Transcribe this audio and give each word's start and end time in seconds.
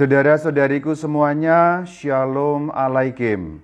Saudara-saudariku 0.00 0.96
semuanya, 0.96 1.84
Shalom 1.84 2.72
Alaikum. 2.72 3.60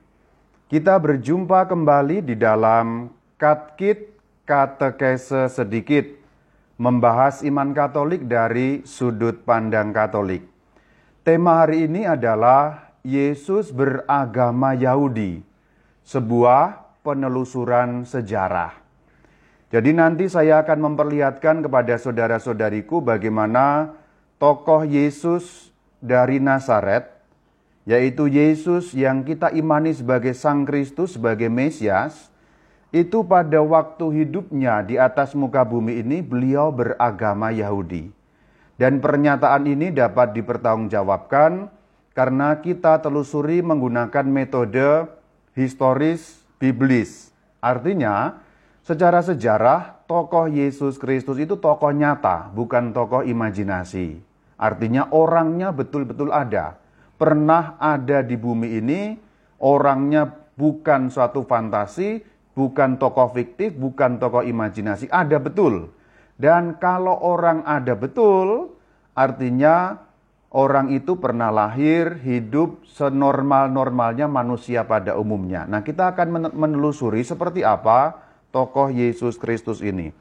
Kita 0.68 1.00
berjumpa 1.00 1.64
kembali 1.64 2.20
di 2.20 2.36
dalam 2.36 3.08
Katkit 3.40 4.12
Katekese 4.44 5.48
Sedikit, 5.48 6.04
membahas 6.76 7.40
iman 7.40 7.72
Katolik 7.72 8.28
dari 8.28 8.84
sudut 8.84 9.48
pandang 9.48 9.96
Katolik. 9.96 10.44
Tema 11.24 11.64
hari 11.64 11.88
ini 11.88 12.04
adalah 12.04 12.92
Yesus 13.00 13.72
beragama 13.72 14.76
Yahudi, 14.76 15.40
sebuah 16.04 17.00
penelusuran 17.00 18.04
sejarah. 18.04 18.76
Jadi 19.72 19.88
nanti 19.88 20.28
saya 20.28 20.60
akan 20.60 20.92
memperlihatkan 20.92 21.64
kepada 21.64 21.96
saudara-saudariku 21.96 23.00
bagaimana 23.00 23.96
tokoh 24.36 24.84
Yesus 24.84 25.72
dari 26.06 26.38
Nazaret, 26.38 27.10
yaitu 27.82 28.30
Yesus 28.30 28.94
yang 28.94 29.26
kita 29.26 29.50
imani 29.50 29.90
sebagai 29.90 30.32
Sang 30.38 30.62
Kristus, 30.62 31.18
sebagai 31.18 31.50
Mesias, 31.50 32.30
itu 32.94 33.26
pada 33.26 33.60
waktu 33.60 34.22
hidupnya 34.22 34.86
di 34.86 34.96
atas 34.96 35.34
muka 35.34 35.66
bumi 35.66 36.00
ini 36.00 36.22
beliau 36.22 36.70
beragama 36.70 37.50
Yahudi. 37.50 38.14
Dan 38.76 39.00
pernyataan 39.00 39.66
ini 39.66 39.90
dapat 39.90 40.36
dipertanggungjawabkan 40.36 41.72
karena 42.12 42.60
kita 42.60 43.00
telusuri 43.00 43.64
menggunakan 43.64 44.24
metode 44.28 45.08
historis 45.56 46.44
biblis. 46.60 47.32
Artinya, 47.60 48.40
secara 48.84 49.24
sejarah, 49.24 50.04
tokoh 50.04 50.46
Yesus 50.48 51.00
Kristus 51.00 51.40
itu 51.40 51.56
tokoh 51.56 51.92
nyata, 51.92 52.52
bukan 52.52 52.92
tokoh 52.92 53.24
imajinasi. 53.24 54.25
Artinya 54.56 55.12
orangnya 55.12 55.72
betul-betul 55.72 56.32
ada. 56.32 56.80
Pernah 57.16 57.80
ada 57.80 58.20
di 58.20 58.36
bumi 58.36 58.76
ini, 58.80 59.00
orangnya 59.60 60.28
bukan 60.56 61.12
suatu 61.12 61.44
fantasi, 61.44 62.20
bukan 62.56 62.96
tokoh 62.96 63.32
fiktif, 63.36 63.76
bukan 63.76 64.16
tokoh 64.16 64.44
imajinasi, 64.44 65.12
ada 65.12 65.36
betul. 65.36 65.92
Dan 66.36 66.76
kalau 66.76 67.16
orang 67.20 67.64
ada 67.64 67.96
betul, 67.96 68.76
artinya 69.16 69.96
orang 70.52 70.92
itu 70.92 71.16
pernah 71.16 71.52
lahir, 71.52 72.20
hidup 72.20 72.84
senormal-normalnya 72.88 74.28
manusia 74.28 74.84
pada 74.84 75.16
umumnya. 75.16 75.68
Nah, 75.68 75.84
kita 75.84 76.16
akan 76.16 76.52
menelusuri 76.52 77.24
seperti 77.24 77.64
apa 77.64 78.20
tokoh 78.52 78.88
Yesus 78.92 79.36
Kristus 79.36 79.84
ini. 79.84 80.12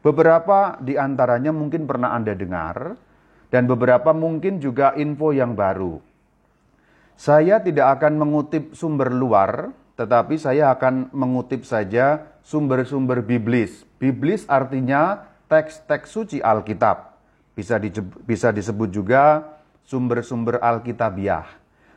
Beberapa 0.00 0.80
di 0.80 0.96
antaranya 0.96 1.52
mungkin 1.52 1.84
pernah 1.84 2.16
Anda 2.16 2.32
dengar, 2.36 2.96
dan 3.52 3.68
beberapa 3.68 4.16
mungkin 4.16 4.58
juga 4.58 4.96
info 4.96 5.36
yang 5.36 5.52
baru. 5.52 6.00
Saya 7.20 7.60
tidak 7.60 8.00
akan 8.00 8.16
mengutip 8.16 8.72
sumber 8.72 9.12
luar, 9.12 9.76
tetapi 10.00 10.40
saya 10.40 10.72
akan 10.72 11.12
mengutip 11.12 11.68
saja 11.68 12.32
sumber-sumber 12.40 13.20
biblis. 13.20 13.84
Biblis 14.00 14.48
artinya 14.48 15.28
teks-teks 15.52 16.08
suci 16.08 16.38
Alkitab. 16.40 17.12
Bisa, 17.52 17.76
bisa 18.24 18.48
disebut 18.48 18.88
juga 18.88 19.44
sumber-sumber 19.84 20.56
Alkitabiah. 20.64 21.44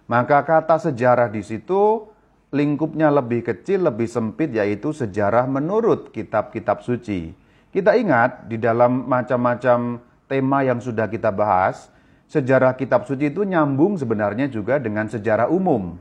Maka 0.06 0.44
kata 0.44 0.78
sejarah 0.78 1.31
di 1.31 1.42
situ 1.42 2.12
lingkupnya 2.52 3.08
lebih 3.09 3.47
kecil, 3.47 3.88
lebih 3.88 4.12
sempit, 4.12 4.52
yaitu 4.52 4.92
sejarah 4.92 5.47
menurut 5.47 6.12
kitab-kitab 6.12 6.84
suci. 6.84 7.31
Kita 7.72 7.95
ingat 7.95 8.52
di 8.52 8.59
dalam 8.59 9.08
macam-macam 9.08 10.03
tema 10.26 10.66
yang 10.66 10.81
sudah 10.81 11.06
kita 11.09 11.30
bahas, 11.30 11.90
sejarah 12.30 12.73
kitab 12.73 13.06
suci 13.06 13.30
itu 13.30 13.45
nyambung 13.45 13.98
sebenarnya 13.98 14.50
juga 14.50 14.81
dengan 14.81 15.06
sejarah 15.09 15.50
umum. 15.50 15.98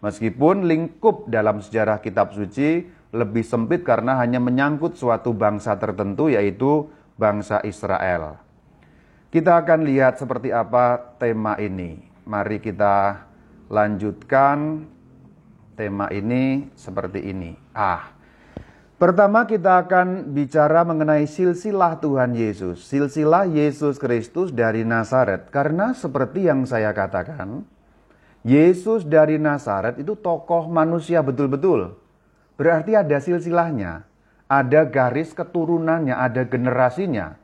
Meskipun 0.00 0.64
lingkup 0.64 1.28
dalam 1.28 1.60
sejarah 1.60 2.00
kitab 2.00 2.32
suci 2.32 2.88
lebih 3.12 3.44
sempit 3.44 3.84
karena 3.84 4.16
hanya 4.16 4.40
menyangkut 4.40 4.96
suatu 4.96 5.36
bangsa 5.36 5.76
tertentu 5.76 6.32
yaitu 6.32 6.88
bangsa 7.20 7.60
Israel. 7.68 8.40
Kita 9.30 9.60
akan 9.60 9.86
lihat 9.86 10.16
seperti 10.18 10.50
apa 10.50 11.14
tema 11.20 11.54
ini. 11.60 12.00
Mari 12.24 12.58
kita 12.58 13.28
lanjutkan 13.70 14.88
tema 15.78 16.08
ini 16.10 16.66
seperti 16.74 17.30
ini. 17.30 17.54
Ah, 17.76 18.10
Pertama 19.00 19.48
kita 19.48 19.80
akan 19.80 20.28
bicara 20.36 20.84
mengenai 20.84 21.24
silsilah 21.24 22.04
Tuhan 22.04 22.36
Yesus, 22.36 22.84
silsilah 22.84 23.48
Yesus 23.48 23.96
Kristus 23.96 24.52
dari 24.52 24.84
Nazaret. 24.84 25.48
Karena 25.48 25.96
seperti 25.96 26.44
yang 26.44 26.68
saya 26.68 26.92
katakan, 26.92 27.64
Yesus 28.44 29.08
dari 29.08 29.40
Nazaret 29.40 29.96
itu 29.96 30.12
tokoh 30.20 30.68
manusia 30.68 31.24
betul-betul. 31.24 31.96
Berarti 32.60 32.92
ada 32.92 33.16
silsilahnya, 33.24 34.04
ada 34.44 34.84
garis 34.84 35.32
keturunannya, 35.32 36.12
ada 36.12 36.44
generasinya. 36.44 37.40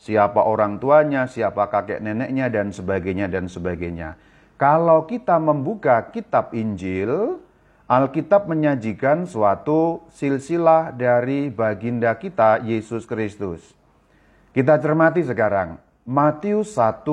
Siapa 0.00 0.40
orang 0.40 0.80
tuanya, 0.80 1.28
siapa 1.28 1.68
kakek 1.68 2.00
neneknya, 2.00 2.48
dan 2.48 2.72
sebagainya, 2.72 3.28
dan 3.28 3.44
sebagainya. 3.44 4.16
Kalau 4.56 5.04
kita 5.04 5.36
membuka 5.36 6.08
kitab 6.08 6.56
Injil, 6.56 7.43
Alkitab 7.84 8.48
menyajikan 8.48 9.28
suatu 9.28 10.08
silsilah 10.08 10.88
dari 10.96 11.52
baginda 11.52 12.16
kita 12.16 12.64
Yesus 12.64 13.04
Kristus. 13.04 13.76
Kita 14.56 14.80
cermati 14.80 15.20
sekarang 15.20 15.76
Matius 16.08 16.80
1 16.80 17.04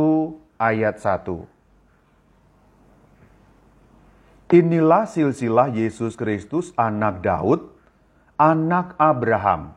ayat 0.55 0.95
1. 0.95 1.43
Inilah 4.55 5.03
silsilah 5.11 5.75
Yesus 5.75 6.15
Kristus 6.15 6.71
anak 6.79 7.19
Daud, 7.19 7.67
anak 8.39 8.95
Abraham. 8.95 9.75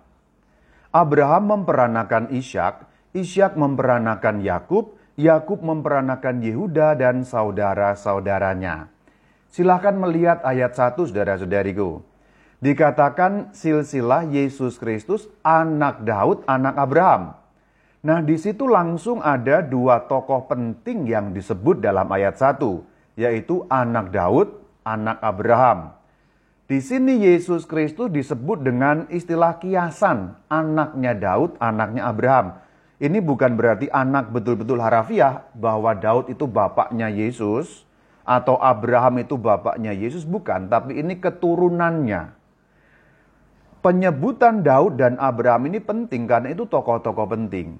Abraham 0.94 1.58
memperanakan 1.58 2.30
Ishak, 2.30 2.86
Ishak 3.18 3.58
memperanakan 3.58 4.46
Yakub, 4.46 4.94
Yakub 5.18 5.58
memperanakan 5.58 6.38
Yehuda 6.38 6.94
dan 6.94 7.26
saudara-saudaranya. 7.26 8.93
Silahkan 9.54 9.94
melihat 9.94 10.42
ayat 10.42 10.74
1 10.74 10.98
saudara-saudariku. 10.98 12.02
Dikatakan 12.58 13.54
silsilah 13.54 14.26
Yesus 14.26 14.82
Kristus 14.82 15.30
anak 15.46 16.02
Daud, 16.02 16.42
anak 16.50 16.74
Abraham. 16.74 17.38
Nah 18.02 18.18
di 18.18 18.34
situ 18.34 18.66
langsung 18.66 19.22
ada 19.22 19.62
dua 19.62 20.10
tokoh 20.10 20.50
penting 20.50 21.06
yang 21.06 21.30
disebut 21.30 21.78
dalam 21.78 22.10
ayat 22.10 22.34
1. 22.34 22.58
Yaitu 23.14 23.62
anak 23.70 24.10
Daud, 24.10 24.58
anak 24.82 25.22
Abraham. 25.22 25.94
Di 26.66 26.82
sini 26.82 27.22
Yesus 27.22 27.62
Kristus 27.62 28.10
disebut 28.10 28.58
dengan 28.58 29.06
istilah 29.06 29.62
kiasan, 29.62 30.34
anaknya 30.50 31.14
Daud, 31.14 31.62
anaknya 31.62 32.10
Abraham. 32.10 32.58
Ini 32.98 33.22
bukan 33.22 33.54
berarti 33.54 33.86
anak 33.86 34.34
betul-betul 34.34 34.82
harafiah 34.82 35.46
bahwa 35.54 35.94
Daud 35.94 36.26
itu 36.26 36.42
bapaknya 36.50 37.06
Yesus, 37.06 37.86
atau 38.24 38.56
Abraham 38.56 39.20
itu 39.20 39.36
bapaknya 39.36 39.92
Yesus 39.92 40.24
bukan, 40.24 40.72
tapi 40.72 40.96
ini 40.96 41.20
keturunannya. 41.20 42.32
Penyebutan 43.84 44.64
Daud 44.64 44.96
dan 44.96 45.20
Abraham 45.20 45.68
ini 45.68 45.76
penting 45.76 46.24
karena 46.24 46.56
itu 46.56 46.64
tokoh-tokoh 46.64 47.28
penting. 47.28 47.76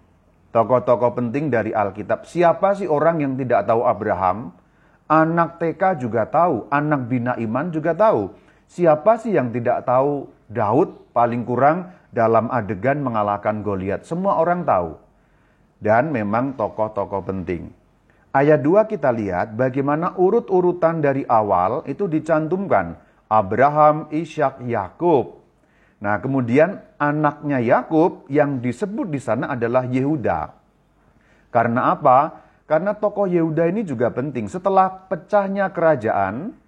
Tokoh-tokoh 0.52 1.16
penting 1.16 1.48
dari 1.48 1.72
Alkitab. 1.72 2.28
Siapa 2.28 2.76
sih 2.76 2.84
orang 2.84 3.24
yang 3.24 3.32
tidak 3.40 3.64
tahu 3.64 3.88
Abraham? 3.88 4.52
Anak 5.08 5.56
TK 5.56 6.04
juga 6.04 6.28
tahu, 6.28 6.68
anak 6.68 7.08
bina 7.08 7.32
iman 7.40 7.72
juga 7.72 7.96
tahu. 7.96 8.36
Siapa 8.68 9.16
sih 9.16 9.32
yang 9.32 9.48
tidak 9.48 9.88
tahu 9.88 10.28
Daud 10.52 11.12
paling 11.16 11.44
kurang 11.48 11.92
dalam 12.12 12.52
adegan 12.52 13.00
mengalahkan 13.00 13.64
Goliat? 13.64 14.04
Semua 14.04 14.36
orang 14.36 14.64
tahu. 14.68 15.00
Dan 15.80 16.12
memang 16.12 16.52
tokoh-tokoh 16.56 17.24
penting. 17.24 17.83
Ayat 18.34 18.66
2 18.66 18.90
kita 18.90 19.14
lihat 19.14 19.54
bagaimana 19.54 20.18
urut-urutan 20.18 20.98
dari 20.98 21.22
awal 21.22 21.86
itu 21.86 22.10
dicantumkan. 22.10 22.98
Abraham, 23.30 24.10
Ishak, 24.10 24.58
Yakub. 24.66 25.38
Nah, 26.02 26.18
kemudian 26.18 26.82
anaknya 26.98 27.62
Yakub 27.62 28.26
yang 28.26 28.58
disebut 28.58 29.06
di 29.06 29.22
sana 29.22 29.54
adalah 29.54 29.86
Yehuda. 29.86 30.50
Karena 31.54 31.94
apa? 31.94 32.42
Karena 32.66 32.98
tokoh 32.98 33.30
Yehuda 33.30 33.70
ini 33.70 33.86
juga 33.86 34.10
penting. 34.10 34.50
Setelah 34.50 35.06
pecahnya 35.06 35.70
kerajaan, 35.70 36.58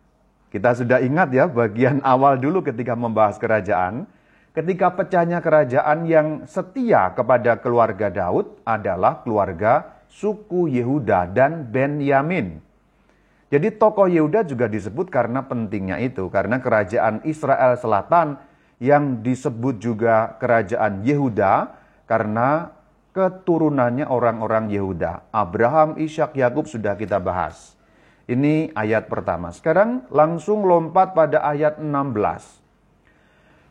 kita 0.54 0.70
sudah 0.70 1.02
ingat 1.02 1.34
ya 1.34 1.50
bagian 1.50 1.98
awal 2.14 2.38
dulu 2.38 2.62
ketika 2.62 2.94
membahas 2.94 3.42
kerajaan. 3.42 4.06
Ketika 4.54 4.94
pecahnya 4.94 5.42
kerajaan 5.42 6.06
yang 6.06 6.46
setia 6.46 7.10
kepada 7.10 7.58
keluarga 7.58 8.06
Daud 8.06 8.62
adalah 8.62 9.20
keluarga 9.26 9.95
suku 10.16 10.72
Yehuda 10.72 11.28
dan 11.28 11.68
Benyamin. 11.68 12.64
Jadi 13.52 13.68
tokoh 13.76 14.08
Yehuda 14.08 14.48
juga 14.48 14.66
disebut 14.66 15.12
karena 15.12 15.44
pentingnya 15.44 16.00
itu, 16.00 16.32
karena 16.32 16.58
kerajaan 16.58 17.20
Israel 17.28 17.76
Selatan 17.76 18.40
yang 18.80 19.20
disebut 19.20 19.76
juga 19.78 20.34
kerajaan 20.40 21.04
Yehuda 21.04 21.76
karena 22.08 22.72
keturunannya 23.12 24.08
orang-orang 24.08 24.72
Yehuda. 24.72 25.30
Abraham, 25.30 26.00
Ishak, 26.00 26.34
Yakub 26.36 26.66
sudah 26.66 26.96
kita 26.98 27.20
bahas. 27.20 27.76
Ini 28.26 28.74
ayat 28.74 29.06
pertama. 29.06 29.54
Sekarang 29.54 30.02
langsung 30.10 30.66
lompat 30.66 31.14
pada 31.14 31.46
ayat 31.46 31.78
16. 31.78 32.58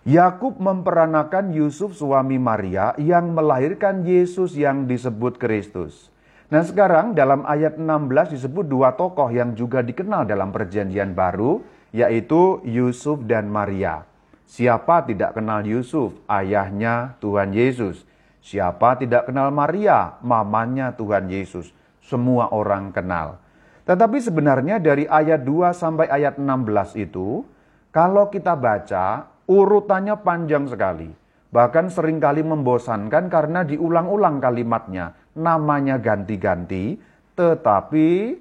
Yakub 0.07 0.55
memperanakan 0.61 1.51
Yusuf 1.51 1.97
suami 1.97 2.39
Maria 2.39 2.95
yang 2.95 3.35
melahirkan 3.35 4.05
Yesus 4.07 4.55
yang 4.55 4.87
disebut 4.87 5.35
Kristus. 5.35 6.14
Nah 6.51 6.61
sekarang 6.61 7.17
dalam 7.17 7.41
ayat 7.45 7.81
16 7.81 8.37
disebut 8.37 8.65
dua 8.69 8.93
tokoh 8.93 9.33
yang 9.33 9.57
juga 9.57 9.81
dikenal 9.81 10.29
dalam 10.29 10.53
perjanjian 10.53 11.17
baru, 11.17 11.63
yaitu 11.89 12.61
Yusuf 12.65 13.23
dan 13.25 13.49
Maria. 13.49 14.05
Siapa 14.45 15.09
tidak 15.09 15.33
kenal 15.37 15.65
Yusuf, 15.65 16.13
ayahnya 16.29 17.17
Tuhan 17.17 17.49
Yesus. 17.49 18.05
Siapa 18.45 19.01
tidak 19.01 19.29
kenal 19.29 19.49
Maria, 19.49 20.21
mamanya 20.21 20.93
Tuhan 20.93 21.25
Yesus. 21.33 21.73
Semua 22.05 22.53
orang 22.53 22.93
kenal. 22.93 23.41
Tetapi 23.89 24.21
sebenarnya 24.21 24.77
dari 24.77 25.09
ayat 25.09 25.41
2 25.41 25.73
sampai 25.73 26.05
ayat 26.13 26.37
16 26.37 26.93
itu, 26.93 27.41
kalau 27.89 28.29
kita 28.29 28.53
baca, 28.53 29.33
Urutannya 29.45 30.25
panjang 30.25 30.65
sekali. 30.65 31.13
Bahkan 31.53 31.93
sering 31.93 32.17
kali 32.17 32.41
membosankan 32.41 33.29
karena 33.29 33.61
diulang-ulang 33.61 34.41
kalimatnya. 34.41 35.13
Namanya 35.35 35.99
ganti-ganti, 35.99 36.95
tetapi 37.35 38.39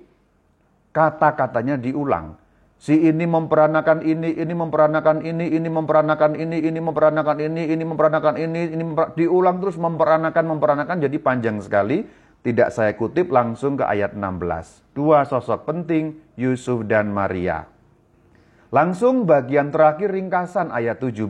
kata-katanya 0.94 1.74
diulang. 1.74 2.38
Si 2.78 2.94
ini 2.94 3.24
memperanakan 3.24 4.04
ini, 4.04 4.36
ini 4.36 4.54
memperanakan 4.54 5.24
ini, 5.24 5.46
ini 5.56 5.68
memperanakan 5.72 6.36
ini, 6.36 6.54
ini 6.68 6.78
memperanakan 6.78 7.34
ini, 7.40 7.62
ini 7.66 7.84
memperanakan 7.86 8.34
ini, 8.36 8.60
ini 8.70 8.82
memper... 8.84 9.06
diulang 9.16 9.56
terus 9.58 9.80
memperanakan, 9.80 10.44
memperanakan 10.54 10.96
jadi 11.02 11.16
panjang 11.18 11.58
sekali. 11.64 12.06
Tidak 12.44 12.68
saya 12.68 12.92
kutip 12.92 13.32
langsung 13.32 13.80
ke 13.80 13.88
ayat 13.88 14.12
16. 14.12 14.92
Dua 14.92 15.24
sosok 15.24 15.64
penting, 15.64 16.20
Yusuf 16.36 16.84
dan 16.84 17.08
Maria. 17.08 17.64
Langsung 18.68 19.24
bagian 19.24 19.72
terakhir 19.72 20.12
ringkasan 20.12 20.68
ayat 20.68 21.00
17. 21.00 21.24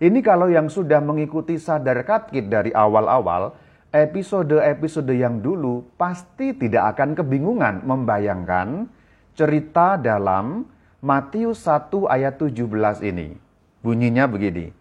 Ini 0.00 0.18
kalau 0.24 0.48
yang 0.48 0.72
sudah 0.72 1.04
mengikuti 1.04 1.60
sadar 1.60 2.00
katkit 2.00 2.48
dari 2.48 2.72
awal-awal, 2.72 3.52
episode-episode 3.94 5.14
yang 5.14 5.38
dulu 5.38 5.86
pasti 5.94 6.50
tidak 6.50 6.98
akan 6.98 7.14
kebingungan 7.14 7.86
membayangkan 7.86 8.90
cerita 9.38 9.94
dalam 9.94 10.66
Matius 10.98 11.62
1 11.62 12.10
ayat 12.10 12.34
17 12.42 12.58
ini. 13.06 13.38
Bunyinya 13.86 14.26
begini. 14.26 14.74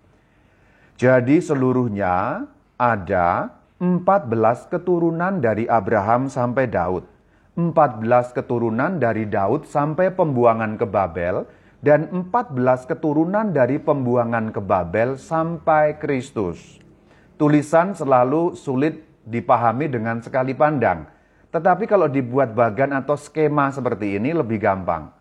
Jadi 0.97 1.37
seluruhnya 1.37 2.49
ada 2.73 3.53
14 3.77 4.73
keturunan 4.73 5.37
dari 5.37 5.69
Abraham 5.69 6.25
sampai 6.25 6.65
Daud 6.65 7.13
14 7.53 8.33
keturunan 8.33 8.97
dari 8.97 9.29
Daud 9.29 9.69
sampai 9.69 10.09
pembuangan 10.09 10.73
ke 10.73 10.89
Babel, 10.89 11.45
dan 11.85 12.09
14 12.09 12.89
keturunan 12.89 13.53
dari 13.53 13.77
pembuangan 13.77 14.49
ke 14.49 14.57
Babel 14.57 15.21
sampai 15.21 16.01
Kristus. 16.01 16.82
Tulisan 17.43 17.91
selalu 17.91 18.55
sulit 18.55 19.03
dipahami 19.27 19.91
dengan 19.91 20.23
sekali 20.23 20.55
pandang, 20.55 21.03
tetapi 21.51 21.91
kalau 21.91 22.07
dibuat 22.07 22.55
bagan 22.55 22.95
atau 22.95 23.19
skema 23.19 23.67
seperti 23.67 24.15
ini 24.15 24.31
lebih 24.31 24.63
gampang. 24.63 25.11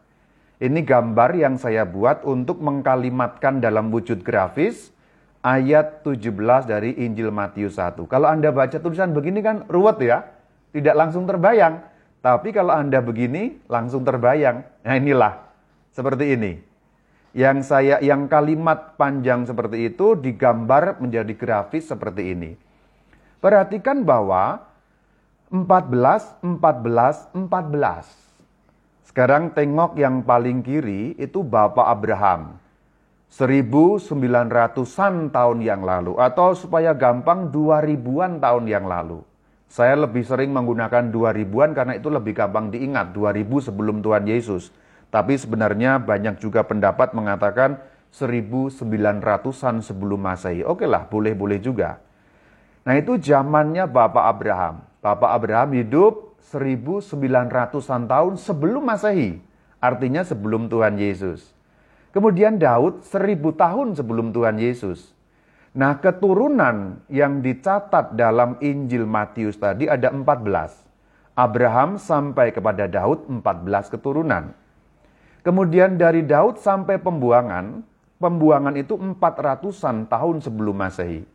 Ini 0.62 0.86
gambar 0.86 1.34
yang 1.34 1.58
saya 1.58 1.82
buat 1.82 2.22
untuk 2.22 2.62
mengkalimatkan 2.62 3.58
dalam 3.58 3.90
wujud 3.90 4.22
grafis 4.22 4.94
ayat 5.42 6.06
17 6.06 6.30
dari 6.70 6.94
Injil 7.02 7.34
Matius 7.34 7.74
1. 7.74 7.98
Kalau 8.06 8.30
Anda 8.30 8.54
baca 8.54 8.78
tulisan 8.78 9.10
begini 9.10 9.42
kan 9.42 9.66
ruwet 9.66 9.98
ya, 9.98 10.22
tidak 10.70 10.94
langsung 10.94 11.26
terbayang. 11.26 11.82
Tapi 12.22 12.54
kalau 12.54 12.70
Anda 12.70 13.02
begini, 13.02 13.66
langsung 13.66 14.06
terbayang. 14.06 14.62
Nah 14.86 14.94
inilah, 14.94 15.42
seperti 15.90 16.38
ini. 16.38 16.62
Yang 17.32 17.72
saya, 17.72 17.96
yang 18.04 18.28
kalimat 18.28 19.00
panjang 19.00 19.48
seperti 19.48 19.88
itu 19.88 20.20
digambar 20.20 21.00
menjadi 21.00 21.32
grafis 21.32 21.88
seperti 21.88 22.36
ini. 22.36 22.52
Perhatikan 23.40 24.04
bahwa 24.04 24.60
14, 25.48 26.44
14, 26.44 27.32
14. 27.32 29.08
Sekarang 29.08 29.52
tengok 29.52 29.96
yang 29.96 30.24
paling 30.24 30.60
kiri 30.60 31.16
itu 31.16 31.40
Bapak 31.44 31.88
Abraham. 31.88 32.60
1900-an 33.32 35.32
tahun 35.32 35.58
yang 35.64 35.80
lalu 35.80 36.20
atau 36.20 36.52
supaya 36.52 36.92
gampang 36.92 37.48
2000-an 37.48 38.44
tahun 38.44 38.64
yang 38.68 38.84
lalu. 38.84 39.24
Saya 39.72 40.04
lebih 40.04 40.20
sering 40.20 40.52
menggunakan 40.52 41.08
2000-an 41.08 41.72
karena 41.72 41.96
itu 41.96 42.12
lebih 42.12 42.36
gampang 42.36 42.68
diingat, 42.68 43.16
2000 43.16 43.72
sebelum 43.72 44.04
Tuhan 44.04 44.28
Yesus. 44.28 44.68
Tapi 45.12 45.36
sebenarnya 45.36 46.00
banyak 46.00 46.40
juga 46.40 46.64
pendapat 46.64 47.12
mengatakan 47.12 47.76
1900-an 48.08 49.84
sebelum 49.84 50.16
Masehi. 50.16 50.64
Oke 50.64 50.88
lah, 50.88 51.04
boleh-boleh 51.04 51.60
juga. 51.60 52.00
Nah 52.88 52.96
itu 52.96 53.20
zamannya 53.20 53.84
Bapak 53.84 54.24
Abraham. 54.24 54.88
Bapak 55.04 55.30
Abraham 55.36 55.76
hidup 55.76 56.40
1900-an 56.48 58.08
tahun 58.08 58.34
sebelum 58.40 58.88
Masehi. 58.88 59.36
Artinya 59.84 60.24
sebelum 60.24 60.72
Tuhan 60.72 60.96
Yesus. 60.96 61.52
Kemudian 62.16 62.56
Daud 62.56 63.04
1000 63.04 63.36
tahun 63.52 63.88
sebelum 63.96 64.32
Tuhan 64.32 64.56
Yesus. 64.56 65.12
Nah, 65.72 65.96
keturunan 65.96 67.00
yang 67.08 67.40
dicatat 67.40 68.12
dalam 68.12 68.60
Injil 68.60 69.08
Matius 69.08 69.56
tadi 69.56 69.88
ada 69.88 70.12
14. 70.12 70.84
Abraham 71.32 71.96
sampai 71.96 72.52
kepada 72.52 72.84
Daud 72.84 73.24
14 73.28 73.88
keturunan. 73.88 74.52
Kemudian 75.42 75.98
dari 75.98 76.22
Daud 76.22 76.62
sampai 76.62 77.02
pembuangan, 77.02 77.82
pembuangan 78.22 78.78
itu 78.78 78.94
400-an 78.94 80.06
tahun 80.06 80.38
sebelum 80.38 80.78
Masehi. 80.78 81.26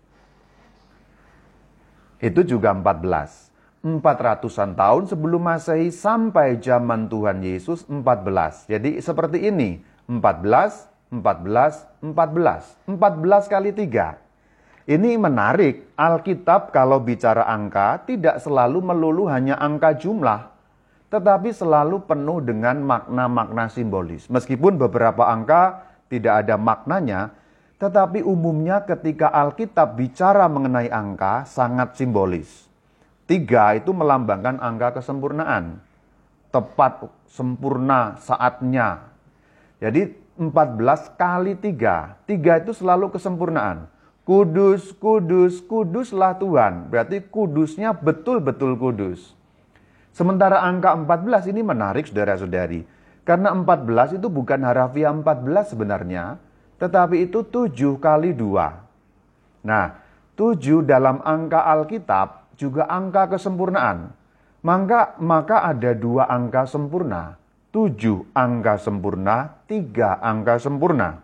Itu 2.24 2.42
juga 2.48 2.71
14. 2.71 3.51
400-an 3.83 4.71
tahun 4.80 5.04
sebelum 5.12 5.42
Masehi 5.44 5.92
sampai 5.92 6.56
zaman 6.63 7.12
Tuhan 7.12 7.44
Yesus 7.44 7.83
14. 7.92 8.71
Jadi 8.71 8.98
seperti 9.04 9.51
ini, 9.51 9.83
14, 10.07 10.88
14, 11.12 11.83
14. 12.00 12.88
14 12.88 13.51
kali 13.51 13.75
3. 13.75 14.24
Ini 14.88 15.19
menarik, 15.19 15.92
Alkitab 16.00 16.71
kalau 16.71 17.04
bicara 17.04 17.44
angka 17.44 18.07
tidak 18.07 18.39
selalu 18.39 18.80
melulu 18.80 19.27
hanya 19.27 19.59
angka 19.59 19.92
jumlah, 20.00 20.56
tetapi 21.07 21.56
selalu 21.56 22.04
penuh 22.04 22.44
dengan 22.44 22.83
makna-makna 22.83 23.71
simbolis. 23.71 24.28
Meskipun 24.28 24.76
beberapa 24.76 25.23
angka 25.23 25.87
tidak 26.11 26.44
ada 26.44 26.59
maknanya, 26.59 27.31
tetapi 27.80 28.26
umumnya 28.26 28.83
ketika 28.83 29.30
Alkitab 29.30 29.95
bicara 29.95 30.49
mengenai 30.52 30.90
angka 30.90 31.47
sangat 31.47 31.95
simbolis. 31.95 32.68
Tiga 33.30 33.76
itu 33.76 33.92
melambangkan 33.94 34.57
angka 34.59 34.99
kesempurnaan. 34.99 35.83
Tepat, 36.49 37.06
sempurna, 37.28 38.18
saatnya. 38.23 39.14
Jadi 39.78 40.16
14 40.40 41.11
kali 41.19 41.54
tiga. 41.54 42.18
Tiga 42.26 42.57
itu 42.57 42.73
selalu 42.73 43.14
kesempurnaan. 43.14 43.85
Kudus, 44.26 44.92
kudus, 44.95 45.61
kuduslah 45.64 46.35
Tuhan. 46.40 46.90
Berarti 46.90 47.21
kudusnya 47.30 47.94
betul-betul 47.94 48.73
kudus. 48.76 49.37
Sementara 50.18 50.66
angka 50.66 50.97
14 50.97 51.54
ini 51.54 51.62
menarik 51.62 52.09
saudara-saudari. 52.09 52.81
Karena 53.21 53.54
14 53.54 54.18
itu 54.18 54.33
bukan 54.33 54.66
harafiah 54.66 55.14
14 55.14 55.78
sebenarnya, 55.78 56.42
tetapi 56.81 57.30
itu 57.30 57.45
7 57.45 58.02
kali 58.02 58.33
2. 58.33 59.62
Nah, 59.62 59.94
7 60.33 60.81
dalam 60.81 61.21
angka 61.21 61.69
Alkitab 61.69 62.57
juga 62.57 62.90
angka 62.90 63.38
kesempurnaan. 63.38 64.09
Maka, 64.66 65.14
maka 65.21 65.69
ada 65.69 65.94
dua 65.94 66.26
angka 66.26 66.66
sempurna. 66.66 67.38
7 67.69 68.26
angka 68.33 68.81
sempurna, 68.81 69.62
3 69.69 70.18
angka 70.18 70.57
sempurna. 70.57 71.21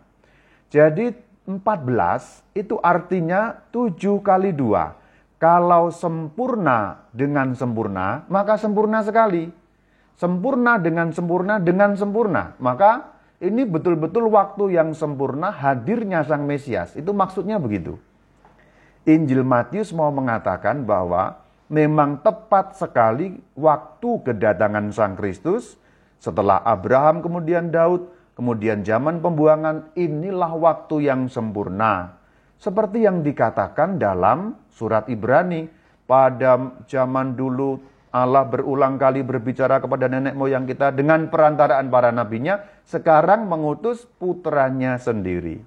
Jadi 0.70 1.10
14 1.50 2.46
itu 2.54 2.78
artinya 2.78 3.58
7 3.74 4.22
kali 4.22 4.54
2. 4.54 5.03
Kalau 5.44 5.92
sempurna 5.92 7.04
dengan 7.12 7.52
sempurna, 7.52 8.24
maka 8.32 8.56
sempurna 8.56 9.04
sekali. 9.04 9.52
Sempurna 10.16 10.80
dengan 10.80 11.12
sempurna 11.12 11.60
dengan 11.60 11.92
sempurna. 12.00 12.56
Maka 12.56 13.12
ini 13.44 13.68
betul-betul 13.68 14.32
waktu 14.32 14.72
yang 14.72 14.96
sempurna 14.96 15.52
hadirnya 15.52 16.24
Sang 16.24 16.48
Mesias. 16.48 16.96
Itu 16.96 17.12
maksudnya 17.12 17.60
begitu. 17.60 18.00
Injil 19.04 19.44
Matius 19.44 19.92
mau 19.92 20.08
mengatakan 20.08 20.88
bahwa 20.88 21.36
memang 21.68 22.24
tepat 22.24 22.80
sekali 22.80 23.36
waktu 23.52 24.24
kedatangan 24.24 24.96
Sang 24.96 25.12
Kristus 25.12 25.76
setelah 26.24 26.64
Abraham 26.64 27.20
kemudian 27.20 27.68
Daud 27.68 28.08
kemudian 28.32 28.80
zaman 28.80 29.20
pembuangan 29.20 29.92
inilah 29.92 30.56
waktu 30.56 31.04
yang 31.04 31.28
sempurna. 31.28 32.23
Seperti 32.58 33.04
yang 33.04 33.20
dikatakan 33.20 34.00
dalam 34.00 34.56
surat 34.72 35.06
Ibrani, 35.10 35.68
pada 36.04 36.60
zaman 36.84 37.32
dulu 37.36 37.80
Allah 38.14 38.46
berulang 38.46 38.94
kali 38.94 39.26
berbicara 39.26 39.82
kepada 39.82 40.06
nenek 40.06 40.38
moyang 40.38 40.70
kita 40.70 40.94
dengan 40.94 41.26
perantaraan 41.26 41.90
para 41.90 42.14
nabinya, 42.14 42.62
sekarang 42.86 43.50
mengutus 43.50 44.06
putranya 44.06 44.94
sendiri. 45.02 45.58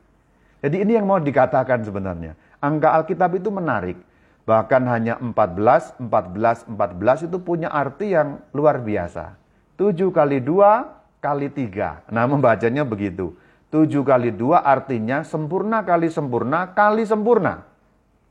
Jadi 0.63 0.77
ini 0.79 0.95
yang 0.95 1.05
mau 1.05 1.19
dikatakan 1.19 1.83
sebenarnya. 1.83 2.39
Angka 2.63 2.95
Alkitab 2.97 3.35
itu 3.37 3.51
menarik. 3.51 3.99
Bahkan 4.47 4.83
hanya 4.87 5.19
14, 5.19 5.99
14, 5.99 6.71
14 6.71 7.27
itu 7.27 7.37
punya 7.43 7.67
arti 7.67 8.15
yang 8.15 8.39
luar 8.55 8.79
biasa. 8.79 9.35
7 9.75 10.07
kali 10.09 10.39
2 10.39 11.19
kali 11.19 11.51
3. 11.51 12.07
Nah 12.09 12.25
membacanya 12.31 12.87
begitu. 12.87 13.35
7 13.67 13.91
kali 14.07 14.31
2 14.31 14.63
artinya 14.63 15.27
sempurna 15.27 15.83
kali 15.83 16.07
sempurna 16.07 16.71
kali 16.71 17.03
sempurna. 17.03 17.67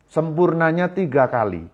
Sempurnanya 0.08 0.88
3 0.88 1.28
kali. 1.28 1.68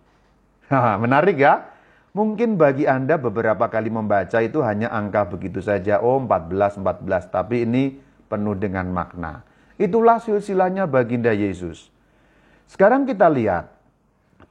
menarik 1.03 1.39
ya? 1.39 1.71
Mungkin 2.13 2.61
bagi 2.61 2.85
Anda 2.85 3.17
beberapa 3.17 3.73
kali 3.73 3.89
membaca 3.89 4.37
itu 4.45 4.61
hanya 4.61 4.93
angka 4.93 5.33
begitu 5.33 5.65
saja. 5.65 6.03
Oh 6.05 6.21
14, 6.21 6.83
14. 6.83 7.33
Tapi 7.33 7.65
ini 7.65 7.97
penuh 8.29 8.53
dengan 8.59 8.91
makna. 8.93 9.47
Itulah 9.81 10.21
silsilahnya 10.21 10.85
baginda 10.85 11.33
Yesus. 11.33 11.89
Sekarang 12.69 13.09
kita 13.09 13.33
lihat 13.33 13.73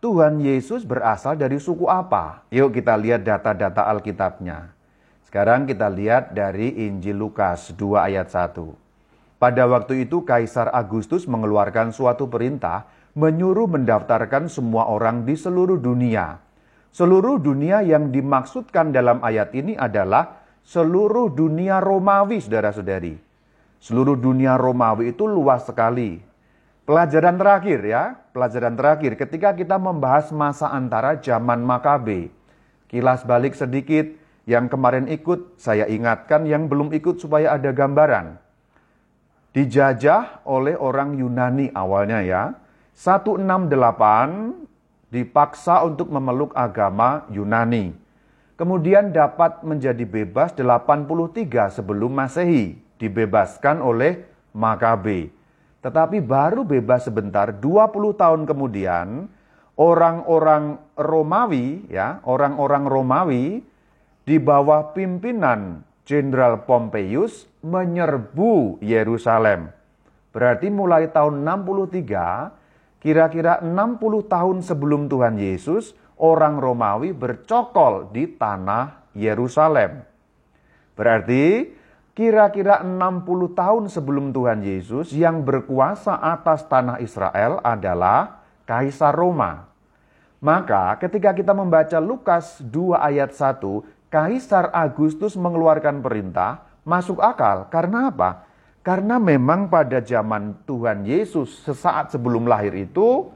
Tuhan 0.01 0.41
Yesus 0.41 0.81
berasal 0.81 1.37
dari 1.37 1.61
suku 1.61 1.85
apa? 1.85 2.41
Yuk 2.49 2.73
kita 2.73 2.97
lihat 2.97 3.21
data-data 3.21 3.85
Alkitabnya. 3.85 4.73
Sekarang 5.21 5.69
kita 5.69 5.85
lihat 5.85 6.33
dari 6.33 6.89
Injil 6.89 7.21
Lukas 7.21 7.69
2 7.77 8.09
ayat 8.09 8.33
1. 8.33 8.90
Pada 9.41 9.65
waktu 9.65 10.05
itu 10.05 10.21
Kaisar 10.21 10.69
Agustus 10.69 11.25
mengeluarkan 11.25 11.89
suatu 11.89 12.29
perintah 12.29 12.85
menyuruh 13.17 13.65
mendaftarkan 13.65 14.45
semua 14.45 14.85
orang 14.85 15.25
di 15.25 15.33
seluruh 15.33 15.81
dunia. 15.81 16.37
Seluruh 16.93 17.41
dunia 17.41 17.81
yang 17.81 18.13
dimaksudkan 18.13 18.93
dalam 18.93 19.17
ayat 19.25 19.49
ini 19.57 19.73
adalah 19.73 20.45
seluruh 20.61 21.33
dunia 21.33 21.81
Romawi, 21.81 22.37
saudara-saudari. 22.37 23.17
Seluruh 23.81 24.13
dunia 24.13 24.61
Romawi 24.61 25.09
itu 25.09 25.25
luas 25.25 25.65
sekali. 25.65 26.21
Pelajaran 26.85 27.41
terakhir 27.41 27.81
ya, 27.81 28.13
pelajaran 28.37 28.77
terakhir 28.77 29.17
ketika 29.17 29.57
kita 29.57 29.81
membahas 29.81 30.29
masa 30.29 30.69
antara 30.69 31.17
zaman 31.17 31.65
Makabe. 31.65 32.29
Kilas 32.93 33.25
balik 33.25 33.57
sedikit, 33.57 34.05
yang 34.45 34.69
kemarin 34.69 35.09
ikut 35.09 35.57
saya 35.57 35.89
ingatkan, 35.89 36.45
yang 36.45 36.69
belum 36.69 36.93
ikut 36.93 37.17
supaya 37.17 37.57
ada 37.57 37.73
gambaran. 37.73 38.50
Dijajah 39.51 40.47
oleh 40.47 40.79
orang 40.79 41.19
Yunani 41.19 41.75
awalnya 41.75 42.23
ya. 42.23 42.55
168 42.95 45.11
dipaksa 45.11 45.83
untuk 45.83 46.07
memeluk 46.07 46.55
agama 46.55 47.27
Yunani. 47.27 47.91
Kemudian 48.55 49.11
dapat 49.11 49.59
menjadi 49.67 50.07
bebas 50.07 50.55
83 50.55 51.67
sebelum 51.67 52.15
Masehi, 52.15 52.79
dibebaskan 52.95 53.83
oleh 53.83 54.23
Makabe. 54.55 55.35
Tetapi 55.83 56.23
baru 56.23 56.63
bebas 56.63 57.09
sebentar, 57.09 57.51
20 57.51 58.15
tahun 58.15 58.47
kemudian, 58.47 59.27
orang-orang 59.75 60.79
Romawi, 60.95 61.89
ya, 61.89 62.23
orang-orang 62.23 62.87
Romawi 62.87 63.65
di 64.23 64.37
bawah 64.37 64.95
pimpinan 64.95 65.83
Jenderal 66.07 66.63
Pompeius 66.63 67.50
menyerbu 67.61 68.81
Yerusalem. 68.81 69.73
Berarti 70.33 70.67
mulai 70.69 71.09
tahun 71.09 71.41
63, 71.45 73.01
kira-kira 73.01 73.61
60 73.61 74.27
tahun 74.29 74.57
sebelum 74.61 75.07
Tuhan 75.09 75.37
Yesus, 75.37 75.97
orang 76.21 76.61
Romawi 76.61 77.13
bercokol 77.13 78.13
di 78.13 78.29
tanah 78.37 79.13
Yerusalem. 79.17 80.05
Berarti 80.95 81.77
Kira-kira 82.11 82.83
60 82.83 83.55
tahun 83.55 83.87
sebelum 83.87 84.35
Tuhan 84.35 84.59
Yesus 84.67 85.15
yang 85.15 85.47
berkuasa 85.47 86.19
atas 86.19 86.67
tanah 86.67 86.99
Israel 86.99 87.63
adalah 87.63 88.43
Kaisar 88.67 89.15
Roma. 89.15 89.71
Maka 90.43 90.99
ketika 90.99 91.31
kita 91.31 91.55
membaca 91.55 92.03
Lukas 92.03 92.59
2 92.59 92.99
ayat 92.99 93.31
1, 93.31 94.11
Kaisar 94.11 94.75
Agustus 94.75 95.39
mengeluarkan 95.39 96.03
perintah 96.03 96.67
masuk 96.83 97.21
akal. 97.21 97.69
Karena 97.69 98.09
apa? 98.09 98.45
Karena 98.81 99.21
memang 99.21 99.69
pada 99.69 100.01
zaman 100.01 100.65
Tuhan 100.65 101.05
Yesus 101.05 101.61
sesaat 101.61 102.13
sebelum 102.17 102.49
lahir 102.49 102.73
itu 102.73 103.29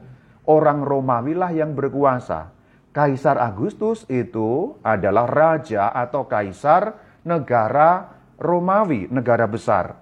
orang 0.46 0.82
Romawi 0.82 1.38
lah 1.38 1.54
yang 1.54 1.74
berkuasa. 1.74 2.50
Kaisar 2.90 3.36
Agustus 3.36 4.08
itu 4.08 4.74
adalah 4.80 5.28
raja 5.28 5.92
atau 5.92 6.24
kaisar 6.24 6.96
negara 7.22 8.16
Romawi, 8.40 9.06
negara 9.12 9.44
besar. 9.44 10.00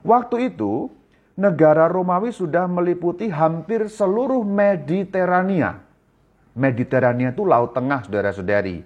Waktu 0.00 0.48
itu, 0.48 0.88
negara 1.36 1.84
Romawi 1.86 2.32
sudah 2.32 2.64
meliputi 2.64 3.28
hampir 3.28 3.92
seluruh 3.92 4.40
Mediterania. 4.40 5.84
Mediterania 6.56 7.30
itu 7.30 7.44
laut 7.44 7.76
tengah, 7.76 8.08
saudara-saudari. 8.08 8.82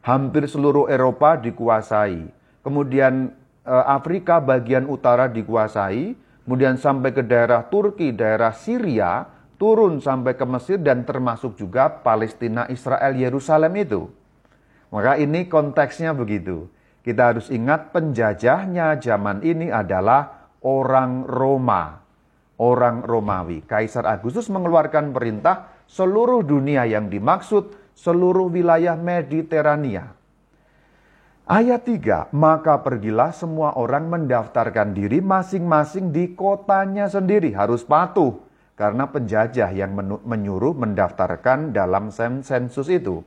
Hampir 0.00 0.46
seluruh 0.46 0.86
Eropa 0.86 1.36
dikuasai. 1.36 2.39
Kemudian 2.60 3.32
eh, 3.64 3.84
Afrika 3.86 4.38
bagian 4.40 4.88
utara 4.88 5.28
dikuasai. 5.28 6.16
Kemudian 6.44 6.80
sampai 6.80 7.14
ke 7.14 7.22
daerah 7.22 7.62
Turki, 7.70 8.10
daerah 8.10 8.50
Syria, 8.50 9.22
turun 9.60 10.00
sampai 10.00 10.34
ke 10.34 10.42
Mesir 10.48 10.80
dan 10.80 11.04
termasuk 11.04 11.54
juga 11.54 12.00
Palestina, 12.00 12.66
Israel, 12.72 13.12
Yerusalem 13.14 13.72
itu. 13.76 14.08
Maka 14.90 15.20
ini 15.20 15.46
konteksnya 15.46 16.16
begitu. 16.16 16.66
Kita 17.00 17.32
harus 17.32 17.48
ingat 17.48 17.94
penjajahnya 17.94 18.98
zaman 18.98 19.40
ini 19.46 19.70
adalah 19.70 20.52
orang 20.60 21.24
Roma, 21.24 22.02
orang 22.60 23.00
Romawi. 23.06 23.64
Kaisar 23.64 24.04
Agustus 24.04 24.52
mengeluarkan 24.52 25.14
perintah 25.14 25.72
seluruh 25.88 26.44
dunia 26.44 26.84
yang 26.84 27.08
dimaksud 27.08 27.94
seluruh 27.96 28.52
wilayah 28.52 28.96
Mediterania. 28.98 30.19
Ayat 31.50 31.82
3, 31.82 32.30
maka 32.30 32.78
pergilah 32.78 33.34
semua 33.34 33.74
orang 33.74 34.06
mendaftarkan 34.06 34.94
diri 34.94 35.18
masing-masing 35.18 36.14
di 36.14 36.30
kotanya 36.38 37.10
sendiri. 37.10 37.50
Harus 37.50 37.82
patuh, 37.82 38.38
karena 38.78 39.10
penjajah 39.10 39.66
yang 39.74 39.90
menyuruh 40.22 40.78
mendaftarkan 40.78 41.74
dalam 41.74 42.14
sensus 42.14 42.86
itu. 42.86 43.26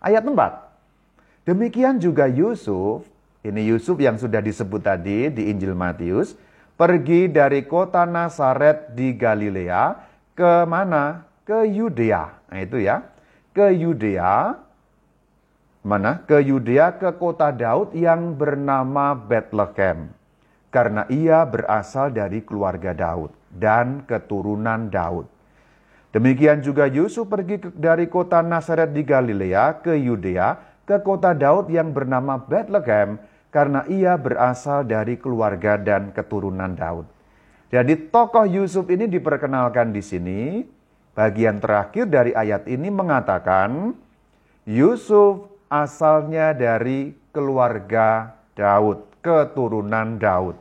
Ayat 0.00 0.24
4, 0.24 1.44
Demikian 1.44 2.00
juga 2.00 2.24
Yusuf, 2.24 3.04
ini 3.44 3.68
Yusuf 3.68 4.00
yang 4.00 4.16
sudah 4.16 4.40
disebut 4.40 4.80
tadi 4.88 5.28
di 5.28 5.52
Injil 5.52 5.76
Matius, 5.76 6.40
pergi 6.72 7.28
dari 7.28 7.68
kota 7.68 8.08
Nazaret 8.08 8.96
di 8.96 9.12
Galilea 9.12 9.92
ke 10.32 10.64
mana? 10.64 11.20
Ke 11.44 11.68
Yudea. 11.68 12.48
Nah 12.48 12.60
itu 12.64 12.80
ya. 12.80 13.04
Ke 13.52 13.76
Yudea, 13.76 14.56
mana? 15.88 16.20
Ke 16.28 16.44
Yudea 16.44 17.00
ke 17.00 17.16
kota 17.16 17.48
Daud 17.48 17.96
yang 17.96 18.36
bernama 18.36 19.16
Bethlehem. 19.16 20.12
Karena 20.68 21.08
ia 21.08 21.48
berasal 21.48 22.12
dari 22.12 22.44
keluarga 22.44 22.92
Daud 22.92 23.32
dan 23.48 24.04
keturunan 24.04 24.92
Daud. 24.92 25.24
Demikian 26.12 26.60
juga 26.60 26.84
Yusuf 26.84 27.24
pergi 27.28 27.56
dari 27.72 28.04
kota 28.04 28.44
Nazaret 28.44 28.92
di 28.92 29.00
Galilea 29.00 29.80
ke 29.80 29.96
Yudea 29.96 30.60
ke 30.84 31.00
kota 31.00 31.32
Daud 31.32 31.72
yang 31.72 31.92
bernama 31.92 32.36
Bethlehem 32.36 33.16
karena 33.48 33.84
ia 33.88 34.16
berasal 34.16 34.84
dari 34.84 35.16
keluarga 35.16 35.80
dan 35.80 36.12
keturunan 36.12 36.76
Daud. 36.76 37.08
Jadi 37.68 38.08
tokoh 38.08 38.48
Yusuf 38.48 38.88
ini 38.88 39.04
diperkenalkan 39.08 39.92
di 39.92 40.00
sini. 40.00 40.40
Bagian 41.12 41.58
terakhir 41.58 42.08
dari 42.08 42.32
ayat 42.32 42.64
ini 42.70 42.88
mengatakan 42.88 43.92
Yusuf 44.64 45.57
asalnya 45.68 46.56
dari 46.56 47.12
keluarga 47.32 48.34
Daud, 48.56 49.04
keturunan 49.20 50.16
Daud. 50.16 50.56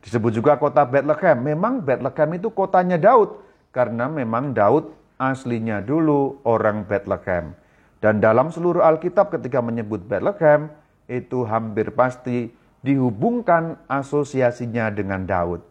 Disebut 0.00 0.32
juga 0.32 0.56
kota 0.56 0.86
Bethlehem. 0.86 1.38
Memang 1.42 1.82
Bethlehem 1.82 2.40
itu 2.40 2.48
kotanya 2.54 2.96
Daud 2.96 3.40
karena 3.74 4.08
memang 4.08 4.54
Daud 4.54 4.94
aslinya 5.18 5.82
dulu 5.82 6.40
orang 6.46 6.86
Bethlehem. 6.86 7.52
Dan 7.98 8.20
dalam 8.20 8.52
seluruh 8.52 8.84
Alkitab 8.84 9.32
ketika 9.32 9.64
menyebut 9.64 10.04
Bethlehem, 10.04 10.68
itu 11.08 11.44
hampir 11.44 11.92
pasti 11.92 12.52
dihubungkan 12.84 13.80
asosiasinya 13.88 14.92
dengan 14.92 15.24
Daud. 15.24 15.64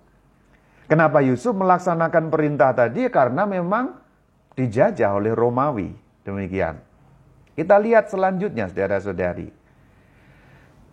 Kenapa 0.90 1.22
Yusuf 1.22 1.54
melaksanakan 1.54 2.34
perintah 2.34 2.74
tadi? 2.74 3.06
Karena 3.10 3.46
memang 3.46 3.98
dijajah 4.58 5.14
oleh 5.14 5.34
Romawi. 5.34 5.94
Demikian. 6.26 6.93
Kita 7.54 7.78
lihat 7.78 8.10
selanjutnya, 8.10 8.70
saudara-saudari. 8.70 9.50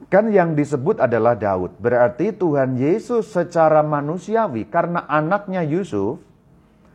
Kan 0.09 0.33
yang 0.33 0.57
disebut 0.57 1.01
adalah 1.01 1.37
Daud. 1.37 1.77
Berarti 1.77 2.33
Tuhan 2.33 2.77
Yesus 2.77 3.33
secara 3.33 3.85
manusiawi, 3.85 4.69
karena 4.69 5.05
anaknya 5.09 5.61
Yusuf, 5.61 6.21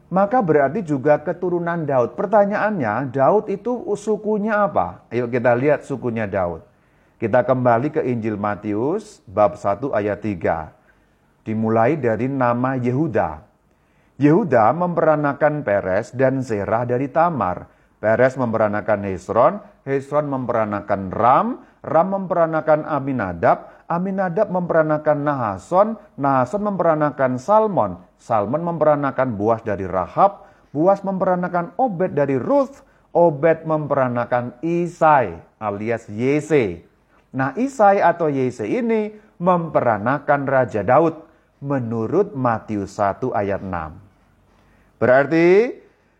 maka 0.09 0.41
berarti 0.41 0.85
juga 0.85 1.17
keturunan 1.21 1.85
Daud. 1.85 2.13
Pertanyaannya, 2.13 3.09
Daud 3.09 3.49
itu 3.49 3.85
sukunya 3.97 4.65
apa? 4.69 5.05
Ayo 5.09 5.25
kita 5.29 5.53
lihat 5.57 5.85
sukunya 5.85 6.29
Daud. 6.29 6.61
Kita 7.15 7.41
kembali 7.41 7.89
ke 7.95 8.01
Injil 8.05 8.37
Matius 8.37 9.23
bab 9.25 9.57
1 9.57 9.89
ayat 9.95 10.19
3. 10.21 11.47
Dimulai 11.47 11.97
dari 11.97 12.29
nama 12.29 12.77
Yehuda. 12.77 13.41
Yehuda 14.19 14.71
memperanakan 14.75 15.63
Peres 15.63 16.11
dan 16.11 16.43
Zerah 16.43 16.83
dari 16.83 17.09
Tamar. 17.09 17.74
Peres 18.03 18.35
memperanakan 18.35 19.07
Hesron, 19.07 19.63
Hesron 19.87 20.27
memperanakan 20.27 21.09
Ram, 21.09 21.63
Ram 21.85 22.07
memperanakan 22.11 22.83
Aminadab, 22.85 23.71
Aminadab 23.87 24.51
memperanakan 24.51 25.17
Nahason, 25.21 25.87
Nahason 26.19 26.61
memperanakan 26.65 27.37
Salmon, 27.39 28.01
Salmon 28.19 28.61
memperanakan 28.65 29.37
Buas 29.37 29.61
dari 29.61 29.87
Rahab, 29.87 30.45
Buas 30.75 31.05
memperanakan 31.07 31.71
Obed 31.79 32.17
dari 32.17 32.35
Ruth, 32.35 32.83
Obed 33.15 33.63
memperanakan 33.63 34.59
Isai 34.59 35.39
alias 35.55 36.11
Yese. 36.11 36.83
Nah 37.31 37.55
Isai 37.55 38.03
atau 38.03 38.27
Yese 38.27 38.67
ini 38.67 39.15
memperanakan 39.39 40.41
Raja 40.43 40.83
Daud 40.83 41.23
menurut 41.63 42.35
Matius 42.35 42.99
1 42.99 43.31
ayat 43.31 43.63
6. 43.63 44.99
Berarti 44.99 45.47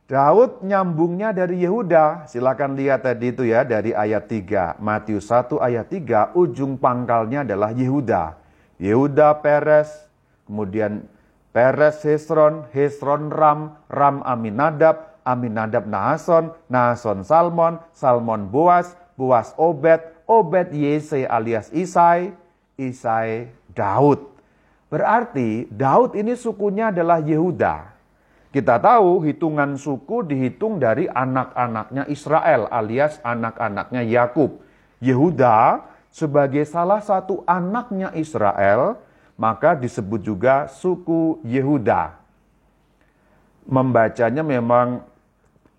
Daud 0.05 0.61
nyambungnya 0.61 1.33
dari 1.33 1.65
Yehuda. 1.65 2.29
Silakan 2.29 2.77
lihat 2.77 3.09
tadi 3.09 3.33
itu 3.33 3.41
ya 3.41 3.65
dari 3.65 3.89
ayat 3.89 4.29
3. 4.29 4.77
Matius 4.77 5.25
1 5.33 5.57
ayat 5.57 5.89
3 5.89 6.37
ujung 6.37 6.77
pangkalnya 6.77 7.41
adalah 7.41 7.73
Yehuda. 7.73 8.37
Yehuda 8.77 9.41
Peres, 9.41 9.89
kemudian 10.45 11.09
Peres 11.49 12.05
Hesron, 12.05 12.69
Hesron 12.69 13.33
Ram, 13.33 13.81
Ram 13.89 14.21
Aminadab, 14.21 15.17
Aminadab 15.25 15.89
Nahason, 15.89 16.53
Nahason 16.69 17.25
Salmon, 17.25 17.81
Salmon 17.89 18.45
Boas, 18.45 18.93
Boas 19.17 19.57
Obed, 19.57 20.05
Obed 20.29 20.69
Yese 20.69 21.25
alias 21.25 21.73
Isai, 21.73 22.29
Isai 22.77 23.49
Daud. 23.73 24.21
Berarti 24.85 25.65
Daud 25.73 26.13
ini 26.13 26.37
sukunya 26.37 26.93
adalah 26.93 27.17
Yehuda. 27.25 27.94
Kita 28.55 28.79
tahu 28.79 29.27
hitungan 29.27 29.75
suku 29.75 30.23
dihitung 30.23 30.79
dari 30.79 31.11
anak-anaknya 31.11 32.07
Israel 32.07 32.71
alias 32.71 33.19
anak-anaknya 33.19 34.07
Yakub. 34.07 34.63
Yehuda 35.03 35.83
sebagai 36.07 36.63
salah 36.63 37.03
satu 37.03 37.43
anaknya 37.43 38.15
Israel, 38.15 38.95
maka 39.35 39.75
disebut 39.75 40.23
juga 40.23 40.71
suku 40.71 41.43
Yehuda. 41.43 42.15
Membacanya 43.67 44.39
memang 44.39 45.03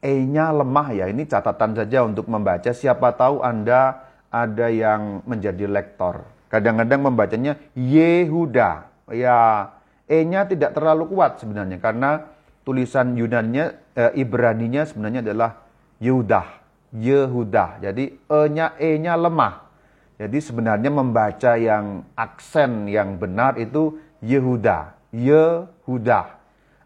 E-nya 0.05 0.53
lemah 0.53 0.93
ya. 0.93 1.09
Ini 1.09 1.25
catatan 1.25 1.73
saja 1.81 2.05
untuk 2.05 2.29
membaca. 2.29 2.69
Siapa 2.77 3.17
tahu 3.17 3.41
Anda 3.41 4.05
ada 4.29 4.69
yang 4.69 5.25
menjadi 5.25 5.65
lektor. 5.65 6.29
Kadang-kadang 6.53 7.09
membacanya 7.09 7.57
Yehuda. 7.73 8.85
Ya, 9.17 9.73
E-nya 10.05 10.45
tidak 10.45 10.77
terlalu 10.77 11.09
kuat 11.09 11.41
sebenarnya 11.41 11.81
karena 11.81 12.36
tulisan 12.67 13.15
Yunannya 13.15 13.95
e, 13.95 14.19
Ibraninya 14.19 14.83
sebenarnya 14.83 15.23
adalah 15.23 15.63
Yehudah, 16.03 16.47
Yehuda. 16.91 17.79
Jadi 17.79 18.11
e-nya 18.27 18.75
e-nya 18.83 19.15
lemah. 19.15 19.71
Jadi 20.19 20.43
sebenarnya 20.43 20.91
membaca 20.91 21.55
yang 21.55 22.03
aksen 22.19 22.91
yang 22.91 23.15
benar 23.15 23.55
itu 23.55 24.03
Yehuda, 24.19 24.99
Yehuda 25.15 26.37